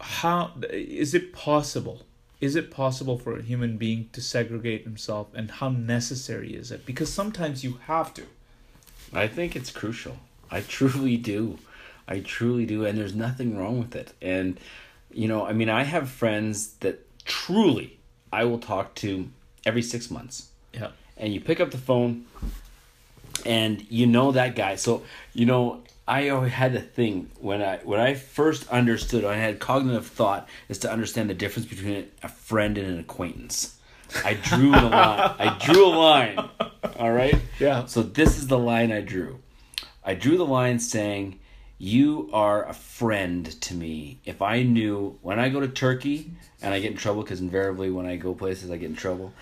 how 0.00 0.52
is 0.70 1.14
it 1.14 1.32
possible? 1.32 2.02
Is 2.40 2.54
it 2.54 2.70
possible 2.70 3.18
for 3.18 3.38
a 3.38 3.42
human 3.42 3.78
being 3.78 4.10
to 4.12 4.20
segregate 4.20 4.84
himself, 4.84 5.28
and 5.34 5.50
how 5.50 5.70
necessary 5.70 6.54
is 6.54 6.70
it? 6.70 6.84
Because 6.84 7.12
sometimes 7.12 7.64
you 7.64 7.78
have 7.86 8.12
to. 8.14 8.24
I 9.12 9.26
think 9.28 9.56
it's 9.56 9.70
crucial. 9.70 10.18
I 10.50 10.60
truly 10.60 11.16
do. 11.16 11.58
I 12.08 12.20
truly 12.20 12.66
do. 12.66 12.84
And 12.84 12.98
there's 12.98 13.14
nothing 13.14 13.56
wrong 13.56 13.78
with 13.78 13.96
it. 13.96 14.12
And, 14.20 14.58
you 15.12 15.28
know, 15.28 15.46
I 15.46 15.52
mean, 15.52 15.68
I 15.68 15.84
have 15.84 16.08
friends 16.08 16.74
that 16.80 17.04
truly 17.24 17.98
I 18.32 18.44
will 18.44 18.58
talk 18.58 18.94
to 18.96 19.28
every 19.64 19.82
six 19.82 20.10
months. 20.10 20.48
Yeah. 20.72 20.90
And 21.16 21.32
you 21.32 21.40
pick 21.40 21.60
up 21.60 21.70
the 21.70 21.78
phone 21.78 22.26
and 23.44 23.84
you 23.90 24.06
know 24.06 24.32
that 24.32 24.54
guy. 24.54 24.76
So, 24.76 25.02
you 25.32 25.46
know, 25.46 25.82
I 26.08 26.28
always 26.28 26.52
had 26.52 26.74
a 26.74 26.80
thing 26.80 27.30
when 27.40 27.62
I 27.62 27.78
when 27.78 27.98
I 27.98 28.14
first 28.14 28.68
understood 28.68 29.24
I 29.24 29.36
had 29.36 29.58
cognitive 29.58 30.06
thought 30.06 30.48
is 30.68 30.78
to 30.78 30.92
understand 30.92 31.28
the 31.28 31.34
difference 31.34 31.68
between 31.68 32.08
a 32.22 32.28
friend 32.28 32.78
and 32.78 32.88
an 32.88 33.00
acquaintance. 33.00 33.76
I 34.24 34.34
drew 34.34 34.70
the 34.70 34.82
line. 34.82 35.34
I 35.38 35.58
drew 35.60 35.86
a 35.86 35.88
line. 35.88 36.38
All 36.96 37.12
right? 37.12 37.34
Yeah. 37.58 37.86
So 37.86 38.02
this 38.02 38.38
is 38.38 38.46
the 38.46 38.58
line 38.58 38.92
I 38.92 39.00
drew. 39.00 39.40
I 40.04 40.14
drew 40.14 40.36
the 40.36 40.46
line 40.46 40.78
saying, 40.78 41.40
"You 41.78 42.30
are 42.32 42.68
a 42.68 42.72
friend 42.72 43.44
to 43.62 43.74
me." 43.74 44.20
If 44.24 44.42
I 44.42 44.62
knew 44.62 45.18
when 45.22 45.40
I 45.40 45.48
go 45.48 45.58
to 45.58 45.66
Turkey 45.68 46.30
and 46.62 46.72
I 46.72 46.78
get 46.78 46.92
in 46.92 46.96
trouble 46.96 47.22
because 47.22 47.40
invariably 47.40 47.90
when 47.90 48.06
I 48.06 48.14
go 48.14 48.32
places 48.32 48.70
I 48.70 48.76
get 48.76 48.90
in 48.90 48.96
trouble. 48.96 49.32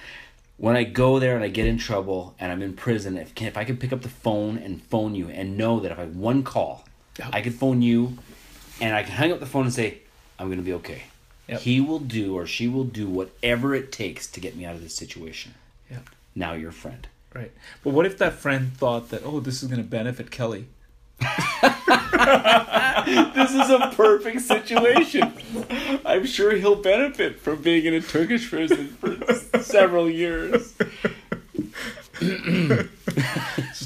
When 0.65 0.77
I 0.77 0.85
go 0.85 1.19
there 1.19 1.35
and 1.35 1.45
I 1.45 1.49
get 1.49 1.67
in 1.67 1.77
trouble 1.77 2.35
and 2.41 2.51
I'm 2.51 2.63
in 2.63 2.73
prison, 2.73 3.19
if 3.19 3.39
if 3.39 3.59
I 3.59 3.65
could 3.67 3.79
pick 3.79 3.93
up 3.93 4.01
the 4.01 4.09
phone 4.09 4.57
and 4.57 4.83
phone 4.85 5.15
you 5.15 5.29
and 5.29 5.59
know 5.59 5.79
that 5.81 5.93
if 5.93 5.99
I 5.99 6.01
have 6.01 6.17
one 6.17 6.43
call, 6.43 6.87
Yep. 7.19 7.29
I 7.35 7.43
could 7.43 7.55
phone 7.55 7.83
you 7.83 8.17
and 8.81 8.97
I 8.97 9.03
can 9.03 9.13
hang 9.13 9.31
up 9.31 9.41
the 9.41 9.47
phone 9.47 9.65
and 9.65 9.75
say, 9.75 9.99
"I'm 10.39 10.47
going 10.47 10.57
to 10.57 10.65
be 10.65 10.73
okay." 10.81 11.03
Yep. 11.49 11.61
He 11.61 11.83
will 11.83 11.99
do 11.99 12.35
or 12.35 12.47
she 12.47 12.67
will 12.67 12.85
do 12.85 13.07
whatever 13.07 13.75
it 13.75 13.93
takes 13.93 14.27
to 14.29 14.41
get 14.41 14.57
me 14.57 14.65
out 14.65 14.75
of 14.75 14.83
this 14.83 14.95
situation. 14.95 15.53
Yeah. 15.91 15.99
Now 16.35 16.55
you're 16.55 16.71
a 16.71 16.81
friend. 16.85 17.07
Right. 17.35 17.53
But 17.83 17.93
what 17.93 18.07
if 18.07 18.17
that 18.17 18.33
friend 18.33 18.73
thought 18.75 19.11
that, 19.11 19.21
oh, 19.23 19.41
this 19.41 19.63
is 19.63 19.69
going 19.69 19.83
to 19.83 19.89
benefit 19.89 20.31
Kelly? 20.31 20.65
this 23.35 23.51
is 23.53 23.71
a 23.71 23.91
perfect 23.95 24.41
situation. 24.43 25.33
I'm 26.05 26.27
sure 26.27 26.53
he'll 26.55 26.77
benefit 26.77 27.41
from 27.41 27.63
being 27.63 27.85
in 27.87 27.95
a 27.95 28.01
Turkish 28.01 28.49
prison 28.51 28.89
for 29.01 29.61
several 29.61 30.09
years. 30.11 30.75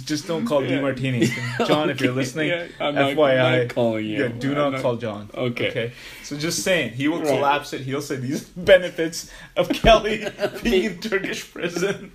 Just 0.04 0.26
don't 0.26 0.46
call 0.46 0.62
Demartini. 0.62 1.28
John, 1.66 1.90
if 1.90 2.00
you're 2.00 2.12
listening, 2.22 2.48
yeah, 2.48 2.66
I'm 2.80 2.94
not- 2.94 3.12
FYI, 3.16 3.66
not 3.66 3.74
calling 3.74 4.04
you. 4.06 4.22
Yeah, 4.22 4.28
do 4.28 4.54
not, 4.54 4.70
not- 4.72 4.82
call 4.82 4.96
John. 4.96 5.28
Okay. 5.34 5.68
Okay. 5.70 5.92
So 6.24 6.36
just 6.38 6.62
saying, 6.62 6.92
he 6.92 7.08
will 7.08 7.18
Right. 7.20 7.28
collapse 7.28 7.72
it. 7.72 7.82
He'll 7.82 8.00
say 8.02 8.16
these 8.16 8.44
benefits 8.56 9.30
of 9.56 9.68
Kelly 9.70 10.26
being 10.62 10.84
in 10.84 10.98
Turkish 11.00 11.50
prison. 11.52 12.12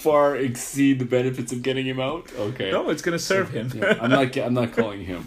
Far 0.00 0.34
exceed 0.36 0.98
the 0.98 1.04
benefits 1.04 1.52
of 1.52 1.62
getting 1.62 1.84
him 1.86 2.00
out. 2.00 2.30
Okay. 2.38 2.70
No, 2.70 2.88
it's 2.88 3.02
going 3.02 3.16
to 3.18 3.22
serve 3.22 3.50
him. 3.50 3.70
Yeah, 3.74 3.98
I'm 4.00 4.10
not. 4.10 4.34
I'm 4.38 4.54
not 4.54 4.72
calling 4.72 5.04
him. 5.04 5.26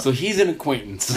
So 0.00 0.10
he's 0.10 0.40
an 0.40 0.48
acquaintance. 0.48 1.16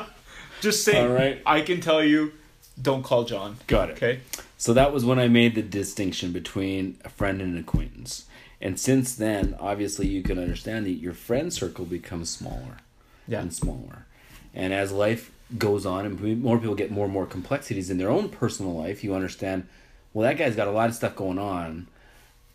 Just 0.60 0.84
saying. 0.84 1.06
All 1.10 1.14
right. 1.16 1.40
I 1.46 1.62
can 1.62 1.80
tell 1.80 2.02
you, 2.04 2.32
don't 2.80 3.02
call 3.02 3.24
John. 3.24 3.56
Got 3.66 3.90
it. 3.90 3.92
Okay. 3.96 4.20
So 4.58 4.74
that 4.74 4.92
was 4.92 5.04
when 5.04 5.18
I 5.18 5.28
made 5.28 5.54
the 5.54 5.62
distinction 5.62 6.32
between 6.32 6.98
a 7.04 7.08
friend 7.08 7.40
and 7.40 7.54
an 7.54 7.58
acquaintance. 7.60 8.26
And 8.60 8.78
since 8.78 9.14
then, 9.14 9.56
obviously, 9.60 10.06
you 10.06 10.22
can 10.22 10.38
understand 10.38 10.86
that 10.86 10.92
your 10.92 11.12
friend 11.12 11.52
circle 11.52 11.84
becomes 11.84 12.30
smaller 12.30 12.78
Yeah. 13.28 13.40
and 13.40 13.52
smaller. 13.52 14.06
And 14.54 14.72
as 14.72 14.92
life 14.92 15.30
goes 15.58 15.84
on 15.84 16.06
and 16.06 16.42
more 16.42 16.58
people 16.58 16.74
get 16.74 16.90
more 16.90 17.04
and 17.04 17.12
more 17.14 17.26
complexities 17.26 17.90
in 17.90 17.98
their 17.98 18.10
own 18.10 18.28
personal 18.28 18.74
life, 18.74 19.02
you 19.04 19.14
understand, 19.14 19.66
well, 20.12 20.26
that 20.28 20.38
guy's 20.38 20.56
got 20.56 20.68
a 20.68 20.70
lot 20.70 20.88
of 20.88 20.94
stuff 20.94 21.14
going 21.16 21.38
on. 21.38 21.88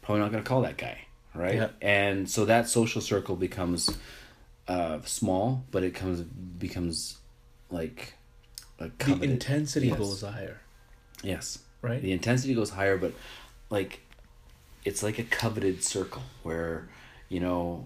Probably 0.10 0.24
not 0.24 0.32
going 0.32 0.44
to 0.44 0.48
call 0.50 0.64
that 0.64 0.78
guy, 0.78 1.06
right? 1.36 1.54
Yeah. 1.54 1.70
And 1.84 2.28
so 2.28 2.44
that 2.46 2.68
social 2.68 3.00
circle 3.00 3.36
becomes 3.36 3.96
uh, 4.68 5.02
small, 5.06 5.66
but 5.70 5.84
it 5.84 5.92
comes 5.94 6.22
becomes 6.22 7.20
like 7.70 8.16
a 8.80 8.90
The 9.06 9.20
intensity 9.22 9.90
Yes. 9.90 10.00
goes 10.00 10.22
higher, 10.22 10.62
Yes. 11.22 11.60
right? 11.84 12.02
The 12.02 12.12
intensity 12.12 12.56
goes 12.56 12.72
higher, 12.72 12.98
but 12.98 13.14
like 13.70 14.00
it's 14.84 15.04
like 15.04 15.20
a 15.20 15.24
coveted 15.26 15.84
circle 15.84 16.24
where 16.42 16.88
you 17.28 17.40
know 17.40 17.86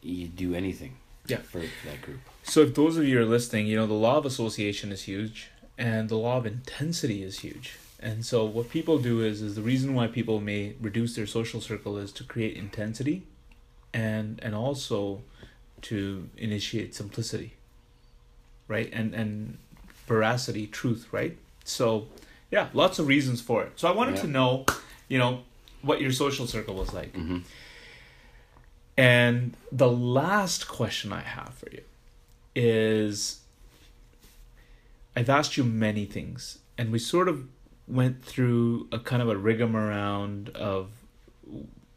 you 0.00 0.28
do 0.28 0.54
anything. 0.54 0.94
Yeah. 1.26 1.38
For, 1.38 1.58
for 1.60 1.86
that 1.88 2.02
group. 2.02 2.20
So 2.44 2.60
if 2.60 2.76
those 2.76 2.96
of 2.98 3.02
you 3.04 3.18
are 3.20 3.24
listening, 3.24 3.66
you 3.66 3.74
know 3.74 3.88
the 3.88 3.94
law 3.94 4.18
of 4.18 4.24
association 4.26 4.92
is 4.92 5.02
huge, 5.02 5.48
and 5.76 6.08
the 6.08 6.18
law 6.18 6.36
of 6.36 6.46
intensity 6.46 7.24
is 7.24 7.40
huge. 7.40 7.78
And 8.04 8.24
so 8.24 8.44
what 8.44 8.68
people 8.68 8.98
do 8.98 9.22
is 9.24 9.40
is 9.40 9.54
the 9.54 9.62
reason 9.62 9.94
why 9.94 10.06
people 10.08 10.38
may 10.38 10.74
reduce 10.78 11.16
their 11.16 11.26
social 11.26 11.60
circle 11.62 11.96
is 11.96 12.12
to 12.12 12.22
create 12.32 12.54
intensity, 12.54 13.22
and 13.94 14.38
and 14.44 14.54
also 14.54 15.22
to 15.88 16.28
initiate 16.36 16.94
simplicity. 16.94 17.54
Right 18.68 18.90
and 18.92 19.14
and 19.14 19.56
veracity, 20.06 20.66
truth. 20.66 21.08
Right. 21.12 21.38
So 21.64 22.08
yeah, 22.50 22.68
lots 22.74 22.98
of 22.98 23.06
reasons 23.06 23.40
for 23.40 23.62
it. 23.64 23.72
So 23.76 23.88
I 23.88 23.92
wanted 23.92 24.16
Yeah. 24.16 24.22
to 24.22 24.26
know, 24.36 24.66
you 25.08 25.18
know, 25.18 25.32
what 25.80 26.00
your 26.02 26.12
social 26.12 26.46
circle 26.46 26.74
was 26.74 26.92
like. 26.92 27.12
Mhm. 27.14 27.42
And 28.98 29.56
the 29.72 29.90
last 29.90 30.68
question 30.68 31.10
I 31.12 31.22
have 31.22 31.54
for 31.54 31.70
you 31.72 31.82
is 32.54 33.40
I've 35.16 35.30
asked 35.30 35.56
you 35.56 35.64
many 35.64 36.04
things, 36.04 36.58
and 36.76 36.92
we 36.92 36.98
sort 36.98 37.28
of 37.28 37.48
went 37.86 38.24
through 38.24 38.88
a 38.92 38.98
kind 38.98 39.20
of 39.22 39.28
a 39.28 39.36
rigmarole 39.36 40.44
of 40.54 40.90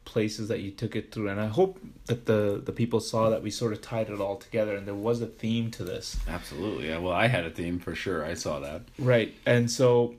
places 0.06 0.48
that 0.48 0.62
you 0.62 0.72
took 0.72 0.96
it 0.96 1.12
through, 1.12 1.28
and 1.30 1.40
I 1.40 1.48
hope 1.48 1.80
that 2.06 2.26
the 2.26 2.62
the 2.64 2.72
people 2.72 3.00
saw 3.00 3.30
that 3.30 3.44
we 3.44 3.52
sort 3.52 3.74
of 3.74 3.82
tied 3.82 4.10
it 4.10 4.20
all 4.22 4.38
together, 4.38 4.76
and 4.76 4.88
there 4.88 4.96
was 4.96 5.22
a 5.22 5.28
theme 5.28 5.70
to 5.72 5.84
this, 5.84 6.18
Absolutely. 6.28 6.88
Yeah. 6.88 7.00
Well, 7.00 7.14
I 7.14 7.28
had 7.28 7.46
a 7.46 7.50
theme 7.52 7.80
for 7.80 7.94
sure. 7.96 8.24
I 8.26 8.34
saw 8.34 8.60
that. 8.60 8.84
right? 9.00 9.34
And 9.46 9.70
so, 9.70 10.16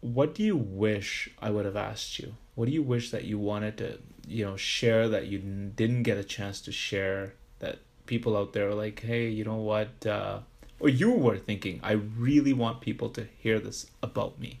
what 0.00 0.34
do 0.34 0.42
you 0.42 0.56
wish 0.56 1.28
I 1.40 1.50
would 1.50 1.64
have 1.64 1.76
asked 1.76 2.18
you? 2.18 2.34
What 2.54 2.66
do 2.66 2.72
you 2.72 2.82
wish 2.82 3.10
that 3.10 3.24
you 3.24 3.38
wanted 3.38 3.78
to, 3.78 3.98
you 4.26 4.44
know, 4.44 4.56
share 4.56 5.08
that 5.08 5.26
you 5.26 5.38
didn't 5.38 6.02
get 6.04 6.18
a 6.18 6.24
chance 6.24 6.60
to 6.62 6.72
share? 6.72 7.34
That 7.60 7.78
people 8.06 8.36
out 8.36 8.52
there 8.52 8.68
are 8.70 8.74
like, 8.74 9.00
hey, 9.00 9.28
you 9.28 9.44
know 9.44 9.56
what? 9.56 10.04
Uh, 10.06 10.40
or 10.80 10.88
you 10.88 11.12
were 11.12 11.38
thinking, 11.38 11.80
I 11.82 11.92
really 11.92 12.52
want 12.52 12.80
people 12.80 13.08
to 13.10 13.26
hear 13.38 13.58
this 13.60 13.86
about 14.02 14.38
me. 14.40 14.60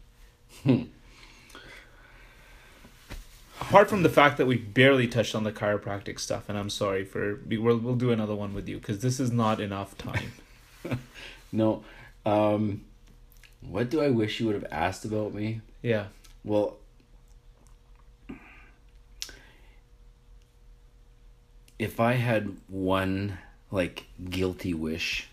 Apart 3.60 3.88
from 3.88 4.02
the 4.02 4.08
fact 4.08 4.38
that 4.38 4.46
we 4.46 4.56
barely 4.56 5.06
touched 5.06 5.34
on 5.34 5.44
the 5.44 5.52
chiropractic 5.52 6.18
stuff, 6.18 6.48
and 6.48 6.58
I'm 6.58 6.68
sorry 6.70 7.04
for 7.04 7.40
we'll 7.46 7.78
we'll 7.78 7.94
do 7.94 8.10
another 8.10 8.34
one 8.34 8.54
with 8.54 8.68
you 8.68 8.76
because 8.78 8.98
this 9.00 9.20
is 9.20 9.30
not 9.32 9.60
enough 9.60 9.96
time. 9.98 10.32
No. 11.54 11.84
Um, 12.24 12.80
what 13.60 13.90
do 13.90 14.00
I 14.00 14.08
wish 14.08 14.40
you 14.40 14.46
would 14.46 14.54
have 14.54 14.66
asked 14.72 15.04
about 15.04 15.34
me? 15.34 15.60
yeah. 15.82 16.06
Well, 16.44 16.78
if 21.78 22.00
I 22.00 22.14
had 22.14 22.56
one 22.68 23.38
like 23.70 24.06
guilty 24.30 24.72
wish, 24.74 25.28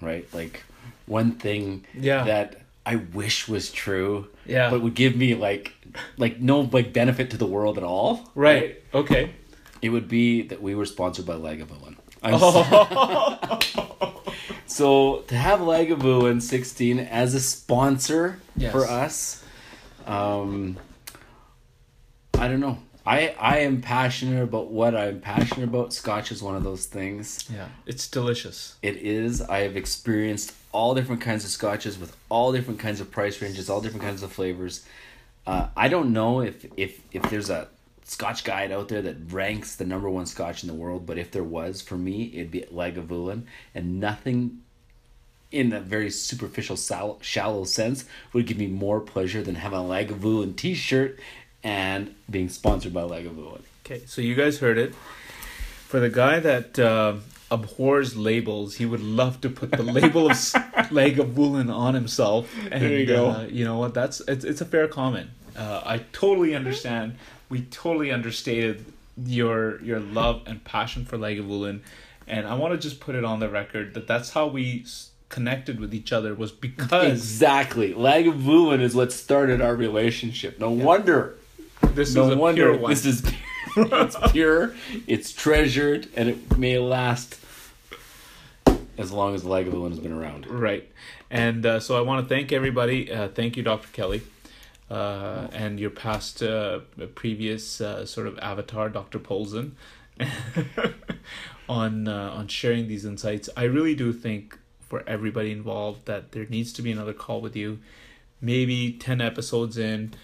right? 0.00 0.26
Like 0.34 0.62
one 1.06 1.32
thing 1.32 1.84
Yeah. 1.94 2.24
that 2.24 2.60
I 2.86 2.96
wish 2.96 3.48
was 3.48 3.70
true, 3.72 4.28
Yeah. 4.46 4.70
but 4.70 4.80
would 4.80 4.94
give 4.94 5.16
me 5.16 5.34
like 5.34 5.72
like 6.16 6.40
no 6.40 6.60
like 6.60 6.92
benefit 6.92 7.30
to 7.32 7.36
the 7.36 7.46
world 7.46 7.76
at 7.78 7.84
all. 7.84 8.30
Right. 8.36 8.80
Okay. 8.94 9.30
It 9.82 9.88
would 9.90 10.08
be 10.08 10.42
that 10.42 10.62
we 10.62 10.74
were 10.74 10.86
sponsored 10.86 11.26
by 11.26 11.34
Lagavulin. 11.34 11.96
I'm 12.22 12.34
Oh. 12.40 13.58
So 14.66 15.20
to 15.28 15.36
have 15.36 15.60
Lagavulin 15.60 16.40
16 16.40 16.98
as 17.00 17.34
a 17.34 17.40
sponsor 17.40 18.38
Yes. 18.56 18.72
for 18.72 18.86
us, 18.86 19.44
um, 20.06 20.76
I 22.34 22.48
don't 22.48 22.60
know. 22.60 22.78
I 23.04 23.34
I 23.38 23.58
am 23.58 23.80
passionate 23.82 24.42
about 24.42 24.70
what 24.70 24.94
I'm 24.96 25.20
passionate 25.20 25.64
about. 25.64 25.92
Scotch 25.92 26.32
is 26.32 26.42
one 26.42 26.56
of 26.56 26.64
those 26.64 26.86
things. 26.86 27.48
Yeah. 27.52 27.68
It's 27.86 28.08
delicious. 28.08 28.76
It 28.82 28.96
is. 28.96 29.40
I 29.42 29.58
have 29.60 29.76
experienced 29.76 30.52
all 30.76 30.94
different 30.94 31.22
kinds 31.22 31.42
of 31.42 31.50
scotches 31.50 31.98
with 31.98 32.14
all 32.28 32.52
different 32.52 32.78
kinds 32.78 33.00
of 33.00 33.10
price 33.10 33.40
ranges, 33.40 33.70
all 33.70 33.80
different 33.80 34.04
kinds 34.04 34.22
of 34.22 34.30
flavors. 34.30 34.84
Uh, 35.46 35.68
I 35.74 35.88
don't 35.88 36.12
know 36.12 36.42
if 36.42 36.66
if 36.76 37.00
if 37.12 37.22
there's 37.30 37.48
a 37.48 37.68
Scotch 38.04 38.44
guide 38.44 38.70
out 38.70 38.88
there 38.88 39.00
that 39.00 39.16
ranks 39.32 39.76
the 39.76 39.86
number 39.86 40.10
one 40.10 40.26
Scotch 40.26 40.62
in 40.62 40.68
the 40.68 40.74
world, 40.74 41.06
but 41.06 41.16
if 41.16 41.30
there 41.30 41.42
was, 41.42 41.80
for 41.80 41.96
me, 41.96 42.30
it'd 42.34 42.50
be 42.50 42.60
Lagavulin, 42.60 43.44
and 43.74 43.98
nothing 43.98 44.60
in 45.50 45.72
a 45.72 45.80
very 45.80 46.10
superficial, 46.10 46.76
shallow 47.20 47.64
sense 47.64 48.04
would 48.34 48.46
give 48.46 48.58
me 48.58 48.66
more 48.66 49.00
pleasure 49.00 49.42
than 49.42 49.54
having 49.54 49.78
a 49.78 49.82
Lagavulin 49.82 50.54
T-shirt 50.56 51.18
and 51.64 52.14
being 52.28 52.50
sponsored 52.50 52.92
by 52.92 53.00
Lagavulin. 53.00 53.62
Okay, 53.84 54.02
so 54.06 54.20
you 54.20 54.34
guys 54.34 54.58
heard 54.58 54.76
it. 54.76 54.94
For 55.88 56.00
the 56.00 56.10
guy 56.10 56.38
that 56.38 56.78
uh, 56.78 57.14
abhors 57.50 58.16
labels, 58.16 58.76
he 58.76 58.86
would 58.86 59.02
love 59.02 59.40
to 59.42 59.48
put 59.50 59.70
the 59.70 59.82
label 59.82 60.26
of 60.30 60.32
Lagavulin 60.90 61.72
on 61.72 61.94
himself. 61.94 62.52
And, 62.70 62.82
There 62.82 62.90
you 62.98 63.06
go. 63.06 63.30
Uh, 63.30 63.46
you 63.50 63.64
know 63.64 63.78
what? 63.78 63.94
That's 63.94 64.20
it's, 64.20 64.44
it's 64.44 64.60
a 64.60 64.64
fair 64.64 64.88
comment. 64.88 65.30
Uh, 65.56 65.82
I 65.84 65.98
totally 66.12 66.54
understand. 66.54 67.16
We 67.48 67.62
totally 67.62 68.10
understated 68.10 68.84
your 69.24 69.80
your 69.82 70.00
love 70.00 70.42
and 70.46 70.62
passion 70.64 71.04
for 71.04 71.16
Lagavulin, 71.16 71.80
and 72.26 72.46
I 72.46 72.54
want 72.54 72.72
to 72.74 72.78
just 72.78 73.00
put 73.00 73.14
it 73.14 73.24
on 73.24 73.40
the 73.40 73.48
record 73.48 73.94
that 73.94 74.06
that's 74.06 74.30
how 74.30 74.46
we 74.48 74.82
s- 74.84 75.10
connected 75.30 75.80
with 75.80 75.94
each 75.94 76.12
other 76.12 76.34
was 76.34 76.52
because 76.52 77.10
Exactly, 77.10 77.94
Lagavulin 77.94 78.80
is 78.80 78.94
what 78.94 79.12
started 79.12 79.60
our 79.62 79.74
relationship. 79.74 80.58
No 80.60 80.70
wonder 80.70 81.36
this 81.94 82.14
no 82.14 82.26
is 82.28 82.34
a 82.34 82.36
wonder 82.36 82.70
pure 82.70 82.76
one. 82.78 82.90
this 82.90 83.06
is 83.06 83.22
pure. 83.22 83.32
it's 83.92 84.32
pure 84.32 84.74
it's 85.06 85.32
treasured 85.32 86.08
and 86.16 86.28
it 86.28 86.58
may 86.58 86.78
last 86.78 87.38
as 88.98 89.12
long 89.12 89.34
as 89.34 89.44
Lagavulin 89.44 89.90
has 89.90 90.00
been 90.00 90.12
around 90.12 90.46
Right. 90.46 90.90
And 91.30 91.66
uh, 91.66 91.80
so 91.80 91.96
I 91.98 92.02
want 92.02 92.26
to 92.26 92.34
thank 92.34 92.52
everybody. 92.52 93.10
Uh, 93.10 93.28
thank 93.28 93.56
you, 93.56 93.62
Dr. 93.62 93.88
Kelly, 93.88 94.22
uh, 94.90 95.48
and 95.52 95.80
your 95.80 95.90
past, 95.90 96.42
uh, 96.42 96.80
previous 97.14 97.80
uh, 97.80 98.06
sort 98.06 98.26
of 98.26 98.38
avatar, 98.38 98.88
Dr. 98.88 99.18
Polson, 99.18 99.76
on 101.68 102.06
uh, 102.08 102.30
on 102.34 102.48
sharing 102.48 102.86
these 102.88 103.04
insights. 103.04 103.48
I 103.56 103.64
really 103.64 103.94
do 103.94 104.12
think 104.12 104.58
for 104.80 105.02
everybody 105.06 105.50
involved 105.50 106.06
that 106.06 106.30
there 106.30 106.46
needs 106.46 106.72
to 106.74 106.82
be 106.82 106.92
another 106.92 107.12
call 107.12 107.40
with 107.40 107.56
you, 107.56 107.80
maybe 108.40 108.92
ten 108.92 109.20
episodes 109.20 109.76
in. 109.76 110.14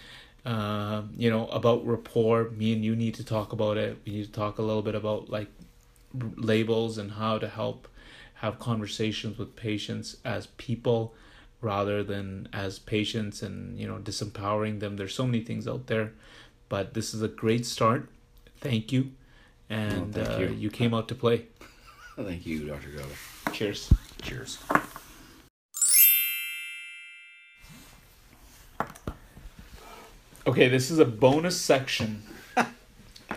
Uh, 0.45 1.03
you 1.17 1.31
know 1.31 1.47
about 1.49 1.87
rapport. 1.87 2.51
Me 2.51 2.73
and 2.73 2.85
you 2.85 2.97
need 2.97 3.15
to 3.15 3.25
talk 3.25 3.53
about 3.53 3.77
it. 3.77 3.99
We 4.05 4.13
need 4.13 4.27
to 4.27 4.33
talk 4.33 4.59
a 4.59 4.63
little 4.63 4.83
bit 4.83 4.95
about 4.95 5.31
like 5.31 5.49
r- 6.21 6.31
labels 6.37 6.99
and 6.99 7.13
how 7.13 7.39
to 7.39 7.49
help 7.49 7.89
have 8.35 8.59
conversations 8.59 9.39
with 9.39 9.55
patients 9.55 10.17
as 10.25 10.49
people 10.59 11.15
rather 11.61 12.03
than 12.03 12.49
as 12.53 12.81
patients 12.81 13.41
and 13.41 13.79
you 13.79 13.87
know 13.87 13.99
disempowering 13.99 14.81
them 14.81 14.97
there's 14.97 15.15
so 15.15 15.25
many 15.25 15.41
things 15.41 15.69
out 15.69 15.87
there 15.87 16.13
but 16.69 16.93
this 16.93 17.15
is 17.15 17.23
a 17.23 17.29
great 17.29 17.65
start 17.65 18.09
thank 18.59 18.91
you 18.91 19.13
and 19.71 20.15
thank 20.15 20.29
uh, 20.29 20.41
you. 20.41 20.49
you 20.49 20.71
came 20.71 20.93
out 20.93 21.07
to 21.07 21.15
play 21.15 21.47
thank 22.17 22.45
you 22.45 22.67
Dr. 22.67 22.89
Gova 22.89 23.53
cheers 23.53 23.93
cheers 24.21 24.59
okay 30.47 30.69
this 30.69 30.91
is 30.91 30.99
a 30.99 31.05
bonus 31.05 31.61
section 31.61 32.23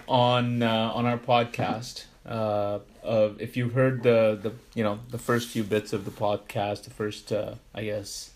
on 0.07 0.61
uh, 0.61 0.91
on 0.93 1.05
our 1.05 1.17
podcast 1.17 2.05
uh, 2.25 2.79
of 3.03 3.41
if 3.41 3.55
you've 3.55 3.73
heard 3.73 4.03
the 4.03 4.37
the 4.41 4.53
you 4.73 4.83
know 4.83 4.99
the 5.09 5.17
first 5.17 5.49
few 5.49 5.63
bits 5.63 5.93
of 5.93 6.05
the 6.05 6.11
podcast 6.11 6.83
the 6.83 6.89
first 6.89 7.31
uh, 7.31 7.55
i 7.73 7.83
guess 7.83 8.31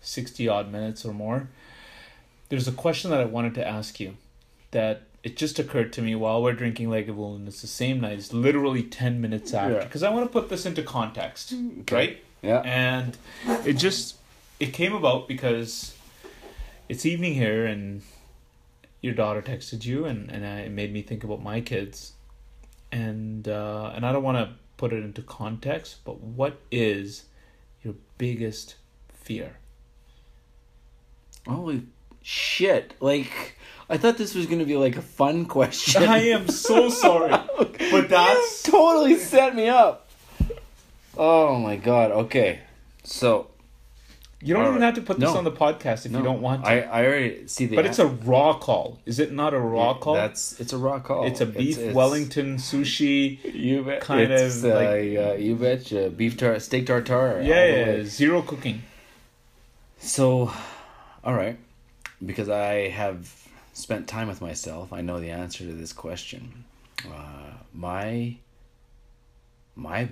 60 0.00 0.48
odd 0.48 0.70
minutes 0.70 1.04
or 1.04 1.12
more 1.12 1.48
there's 2.48 2.68
a 2.68 2.72
question 2.72 3.10
that 3.10 3.20
i 3.20 3.24
wanted 3.24 3.54
to 3.54 3.66
ask 3.66 4.00
you 4.00 4.16
that 4.70 5.02
it 5.22 5.36
just 5.36 5.58
occurred 5.58 5.92
to 5.94 6.02
me 6.02 6.14
while 6.14 6.42
we're 6.42 6.52
drinking 6.52 6.88
Lagavulin. 6.88 7.36
And 7.36 7.48
it's 7.48 7.62
the 7.62 7.66
same 7.66 8.00
night. 8.00 8.18
It's 8.18 8.34
literally 8.34 8.82
10 8.82 9.22
minutes 9.22 9.54
after. 9.54 9.76
Yeah. 9.76 9.84
Because 9.84 10.02
I 10.02 10.10
want 10.10 10.26
to 10.26 10.30
put 10.30 10.50
this 10.50 10.66
into 10.66 10.82
context, 10.82 11.54
right? 11.90 12.18
yeah 12.44 12.60
and 12.60 13.16
it 13.64 13.72
just 13.74 14.16
it 14.60 14.72
came 14.72 14.92
about 14.92 15.26
because 15.26 15.96
it's 16.88 17.06
evening 17.06 17.34
here 17.34 17.64
and 17.64 18.02
your 19.04 19.12
daughter 19.12 19.42
texted 19.42 19.84
you 19.84 20.06
and, 20.06 20.30
and 20.30 20.46
I, 20.46 20.60
it 20.60 20.72
made 20.72 20.90
me 20.90 21.02
think 21.02 21.24
about 21.24 21.42
my 21.42 21.60
kids. 21.60 22.14
And 22.90 23.46
uh, 23.46 23.92
and 23.94 24.06
I 24.06 24.12
don't 24.12 24.22
want 24.22 24.38
to 24.38 24.54
put 24.78 24.94
it 24.94 25.04
into 25.04 25.20
context 25.20 25.98
but 26.04 26.20
what 26.20 26.58
is 26.70 27.24
your 27.82 27.94
biggest 28.16 28.76
fear? 29.12 29.58
Holy 31.46 31.82
shit. 32.22 32.94
Like 32.98 33.58
I 33.90 33.98
thought 33.98 34.16
this 34.16 34.34
was 34.34 34.46
gonna 34.46 34.64
be 34.64 34.76
like 34.78 34.96
a 34.96 35.02
fun 35.02 35.44
question. 35.44 36.04
I 36.04 36.28
am 36.28 36.48
so 36.48 36.88
sorry 36.88 37.30
but 37.90 38.08
that's 38.08 38.62
totally 38.62 39.18
set 39.18 39.54
me 39.54 39.68
up. 39.68 40.08
Oh 41.14 41.58
my 41.58 41.76
god. 41.76 42.10
Okay. 42.10 42.60
So 43.02 43.48
you 44.46 44.52
don't 44.54 44.62
All 44.64 44.68
even 44.70 44.80
right. 44.82 44.86
have 44.86 44.94
to 44.96 45.00
put 45.02 45.18
this 45.18 45.30
No. 45.32 45.38
on 45.38 45.44
the 45.44 45.50
podcast 45.52 46.04
if 46.06 46.12
you 46.12 46.22
don't 46.22 46.40
want 46.42 46.64
to 46.64 46.70
I, 46.70 46.78
I 46.80 47.06
already 47.06 47.46
see 47.48 47.64
the 47.66 47.76
but 47.76 47.86
it's 47.86 47.98
a 47.98 48.06
raw 48.06 48.52
call 48.58 49.00
is 49.06 49.18
it 49.18 49.32
not 49.32 49.54
a 49.54 49.58
raw 49.58 49.94
call 49.94 50.14
That's 50.14 50.60
it's 50.60 50.72
a 50.72 50.78
raw 50.78 50.98
call. 51.00 51.26
it's 51.26 51.40
a 51.40 51.46
beef 51.46 51.78
it's- 51.78 51.94
Wellington 51.94 52.56
sushi 52.58 53.38
You 53.54 53.82
bet. 53.84 54.00
kind 54.02 54.30
it's, 54.30 54.62
of, 54.62 54.70
uh, 54.70 54.74
like- 54.74 55.16
uh, 55.16 55.34
you 55.46 55.56
bet. 55.56 55.92
Uh, 55.92 56.08
beef 56.10 56.36
tar 56.36 56.58
steak 56.60 56.86
tartare. 56.86 57.38
all 57.38 57.42
yeah, 57.42 57.66
the 57.66 57.78
yeah, 57.78 57.86
way. 57.86 58.04
zero 58.04 58.42
cooking 58.42 58.82
So, 59.98 60.52
all 61.24 61.34
right, 61.34 61.56
because 62.24 62.48
I 62.50 62.88
have 62.90 63.32
spent 63.72 64.06
time 64.06 64.28
with 64.28 64.40
myself, 64.42 64.92
I 64.92 65.00
know 65.00 65.18
the 65.20 65.30
answer 65.30 65.64
to 65.64 65.72
this 65.72 65.92
question. 65.94 66.64
Uh, 67.06 67.52
my 67.72 68.36
my 69.76 70.08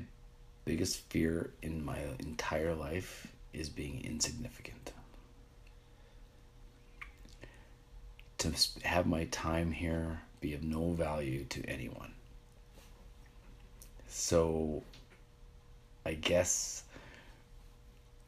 biggest 0.65 0.99
fear 1.11 1.51
in 1.63 1.85
my 1.85 1.99
entire 2.19 2.75
life 2.75 3.27
is 3.53 3.69
being 3.69 4.05
insignificant. 4.05 4.93
To 8.39 8.53
have 8.83 9.07
my 9.07 9.25
time 9.27 9.71
here 9.73 10.21
be 10.41 10.55
of 10.55 10.63
no 10.63 10.93
value 10.93 11.45
to 11.45 11.65
anyone. 11.67 12.13
So, 14.09 14.83
I 16.05 16.15
guess 16.15 16.83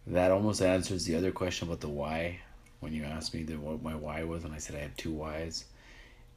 that 0.06 0.30
almost 0.30 0.62
answers 0.62 1.04
the 1.04 1.16
other 1.16 1.32
question 1.32 1.68
about 1.68 1.80
the 1.80 1.88
why. 1.88 2.40
When 2.80 2.92
you 2.92 3.04
asked 3.04 3.34
me 3.34 3.42
the, 3.42 3.54
what 3.54 3.82
my 3.82 3.94
why 3.94 4.22
was, 4.24 4.44
and 4.44 4.54
I 4.54 4.58
said 4.58 4.76
I 4.76 4.80
have 4.80 4.96
two 4.96 5.12
whys. 5.12 5.64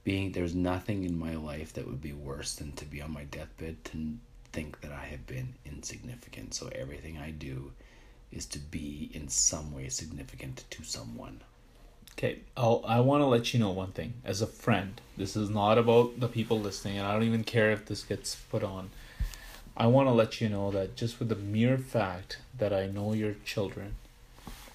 Being 0.04 0.32
there's 0.32 0.56
nothing 0.56 1.04
in 1.04 1.20
my 1.20 1.36
life 1.36 1.74
that 1.74 1.86
would 1.86 2.02
be 2.02 2.14
worse 2.14 2.56
than 2.56 2.72
to 2.74 2.86
be 2.86 3.02
on 3.02 3.12
my 3.12 3.26
deathbed 3.26 3.84
to 3.86 4.14
think 4.54 4.80
that 4.82 4.94
I 4.94 5.06
have 5.06 5.28
been 5.28 5.54
insignificant. 5.66 6.54
So 6.54 6.70
everything 6.74 7.18
I 7.18 7.32
do 7.32 7.72
is 8.32 8.46
to 8.48 8.60
be 8.60 9.10
in 9.14 9.30
some 9.30 9.74
way 9.74 9.90
significant 9.90 10.66
to 10.70 10.84
someone. 10.84 11.42
Okay, 12.18 12.40
I'll, 12.56 12.84
I 12.88 13.00
want 13.00 13.22
to 13.22 13.28
let 13.28 13.54
you 13.54 13.60
know 13.60 13.70
one 13.70 13.92
thing. 13.92 14.16
As 14.26 14.42
a 14.42 14.48
friend, 14.48 15.00
this 15.16 15.36
is 15.36 15.50
not 15.50 15.78
about 15.78 16.20
the 16.20 16.28
people 16.28 16.60
listening, 16.60 16.98
and 16.98 17.08
I 17.08 17.14
don't 17.14 17.24
even 17.24 17.44
care 17.44 17.72
if 17.72 17.86
this 17.86 18.04
gets 18.04 18.36
put 18.36 18.64
on. 18.64 18.90
I 19.76 19.86
want 19.86 20.08
to 20.08 20.14
let 20.14 20.42
you 20.42 20.50
know 20.50 20.72
that 20.72 20.96
just 20.96 21.20
with 21.20 21.30
the 21.30 21.36
mere 21.36 21.78
fact 21.78 22.40
that 22.58 22.74
I 22.74 22.88
know 22.88 23.14
your 23.14 23.36
children, 23.46 23.96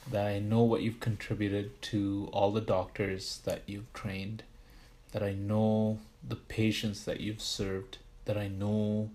that 0.09 0.27
I 0.27 0.39
know 0.39 0.63
what 0.63 0.83
you've 0.83 1.01
contributed 1.01 1.83
to 1.83 2.29
all 2.33 2.53
the 2.53 2.61
doctors 2.61 3.41
that 3.45 3.63
you've 3.67 3.93
trained, 3.93 4.45
that 5.11 5.23
I 5.25 5.33
know 5.33 5.99
the 6.27 6.37
patients 6.37 7.05
that 7.05 7.21
you've 7.21 7.43
served, 7.43 7.99
that 8.25 8.39
I 8.39 8.47
know 8.47 9.11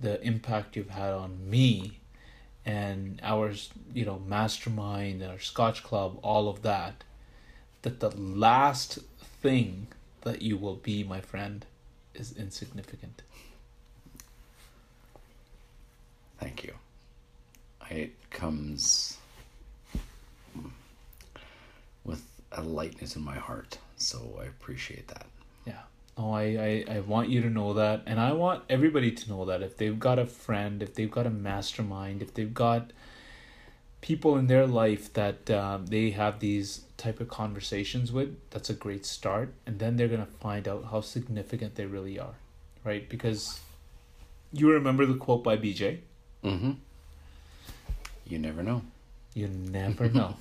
the 0.00 0.20
impact 0.22 0.76
you've 0.76 0.90
had 0.90 1.12
on 1.12 1.50
me 1.50 1.99
and 2.64 3.20
our 3.22 3.52
you 3.94 4.04
know 4.04 4.20
mastermind 4.26 5.22
our 5.22 5.38
scotch 5.38 5.82
club 5.82 6.18
all 6.22 6.48
of 6.48 6.62
that 6.62 7.04
that 7.82 8.00
the 8.00 8.10
last 8.10 8.98
thing 9.42 9.86
that 10.22 10.42
you 10.42 10.56
will 10.56 10.76
be 10.76 11.02
my 11.02 11.20
friend 11.20 11.64
is 12.14 12.36
insignificant 12.36 13.22
Thank 16.40 16.64
you. 16.64 16.72
It 17.90 18.14
comes 18.30 19.18
with 22.04 22.24
a 22.52 22.62
lightness 22.62 23.14
in 23.14 23.22
my 23.22 23.36
heart, 23.36 23.78
so 23.96 24.38
I 24.40 24.44
appreciate 24.46 25.08
that. 25.08 25.26
Oh 26.18 26.32
I, 26.32 26.84
I 26.88 26.96
i 26.96 27.00
want 27.00 27.28
you 27.28 27.40
to 27.42 27.50
know 27.50 27.72
that 27.74 28.02
and 28.06 28.20
i 28.20 28.32
want 28.32 28.64
everybody 28.68 29.10
to 29.12 29.28
know 29.28 29.44
that 29.44 29.62
if 29.62 29.76
they've 29.76 29.98
got 29.98 30.18
a 30.18 30.26
friend 30.26 30.82
if 30.82 30.94
they've 30.94 31.10
got 31.10 31.26
a 31.26 31.30
mastermind 31.30 32.22
if 32.22 32.34
they've 32.34 32.52
got 32.52 32.92
people 34.00 34.36
in 34.36 34.46
their 34.46 34.66
life 34.66 35.12
that 35.12 35.50
um, 35.50 35.86
they 35.86 36.10
have 36.10 36.40
these 36.40 36.82
type 36.96 37.20
of 37.20 37.28
conversations 37.28 38.10
with 38.12 38.36
that's 38.50 38.70
a 38.70 38.74
great 38.74 39.04
start 39.06 39.52
and 39.66 39.78
then 39.78 39.96
they're 39.96 40.08
going 40.08 40.24
to 40.24 40.32
find 40.40 40.66
out 40.66 40.86
how 40.90 41.00
significant 41.00 41.74
they 41.74 41.86
really 41.86 42.18
are 42.18 42.34
right 42.84 43.08
because 43.08 43.60
you 44.52 44.70
remember 44.70 45.04
the 45.06 45.14
quote 45.14 45.42
by 45.44 45.56
bj 45.56 45.98
Mm-hmm. 46.42 46.70
You 48.26 48.38
never 48.38 48.62
know. 48.62 48.82
you 49.34 49.48
never 49.48 50.08
know 50.18 50.36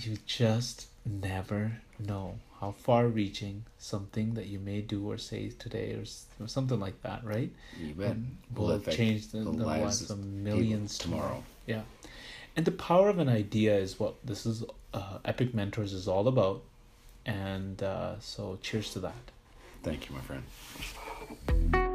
you 0.00 0.16
just 0.26 0.86
never 1.04 1.78
know 1.98 2.34
how 2.60 2.72
far 2.72 3.06
reaching 3.06 3.64
something 3.78 4.34
that 4.34 4.46
you 4.46 4.58
may 4.58 4.80
do 4.80 5.10
or 5.10 5.18
say 5.18 5.50
today 5.58 5.92
or, 5.92 6.04
or 6.42 6.48
something 6.48 6.80
like 6.80 7.02
that 7.02 7.24
right 7.24 7.50
You 7.80 7.94
bet. 7.94 8.16
will 8.54 8.70
affect 8.72 8.96
change 8.96 9.28
the, 9.28 9.38
the, 9.38 9.50
lives 9.50 10.10
of 10.10 10.24
millions 10.24 10.98
tomorrow. 10.98 11.42
Yeah. 11.66 11.82
And 12.56 12.64
the 12.64 12.72
power 12.72 13.08
of 13.08 13.18
an 13.18 13.28
idea 13.28 13.76
is 13.76 14.00
what 14.00 14.14
this 14.24 14.46
is, 14.46 14.64
uh, 14.94 15.18
Epic 15.24 15.54
Mentors 15.54 15.92
is 15.92 16.08
all 16.08 16.26
about. 16.26 16.62
And 17.26 17.82
uh, 17.82 18.18
so 18.20 18.58
cheers 18.62 18.92
to 18.92 19.00
that. 19.00 19.30
Thank 19.82 20.08
you, 20.08 20.16
my 20.16 20.22
friend. 20.22 21.85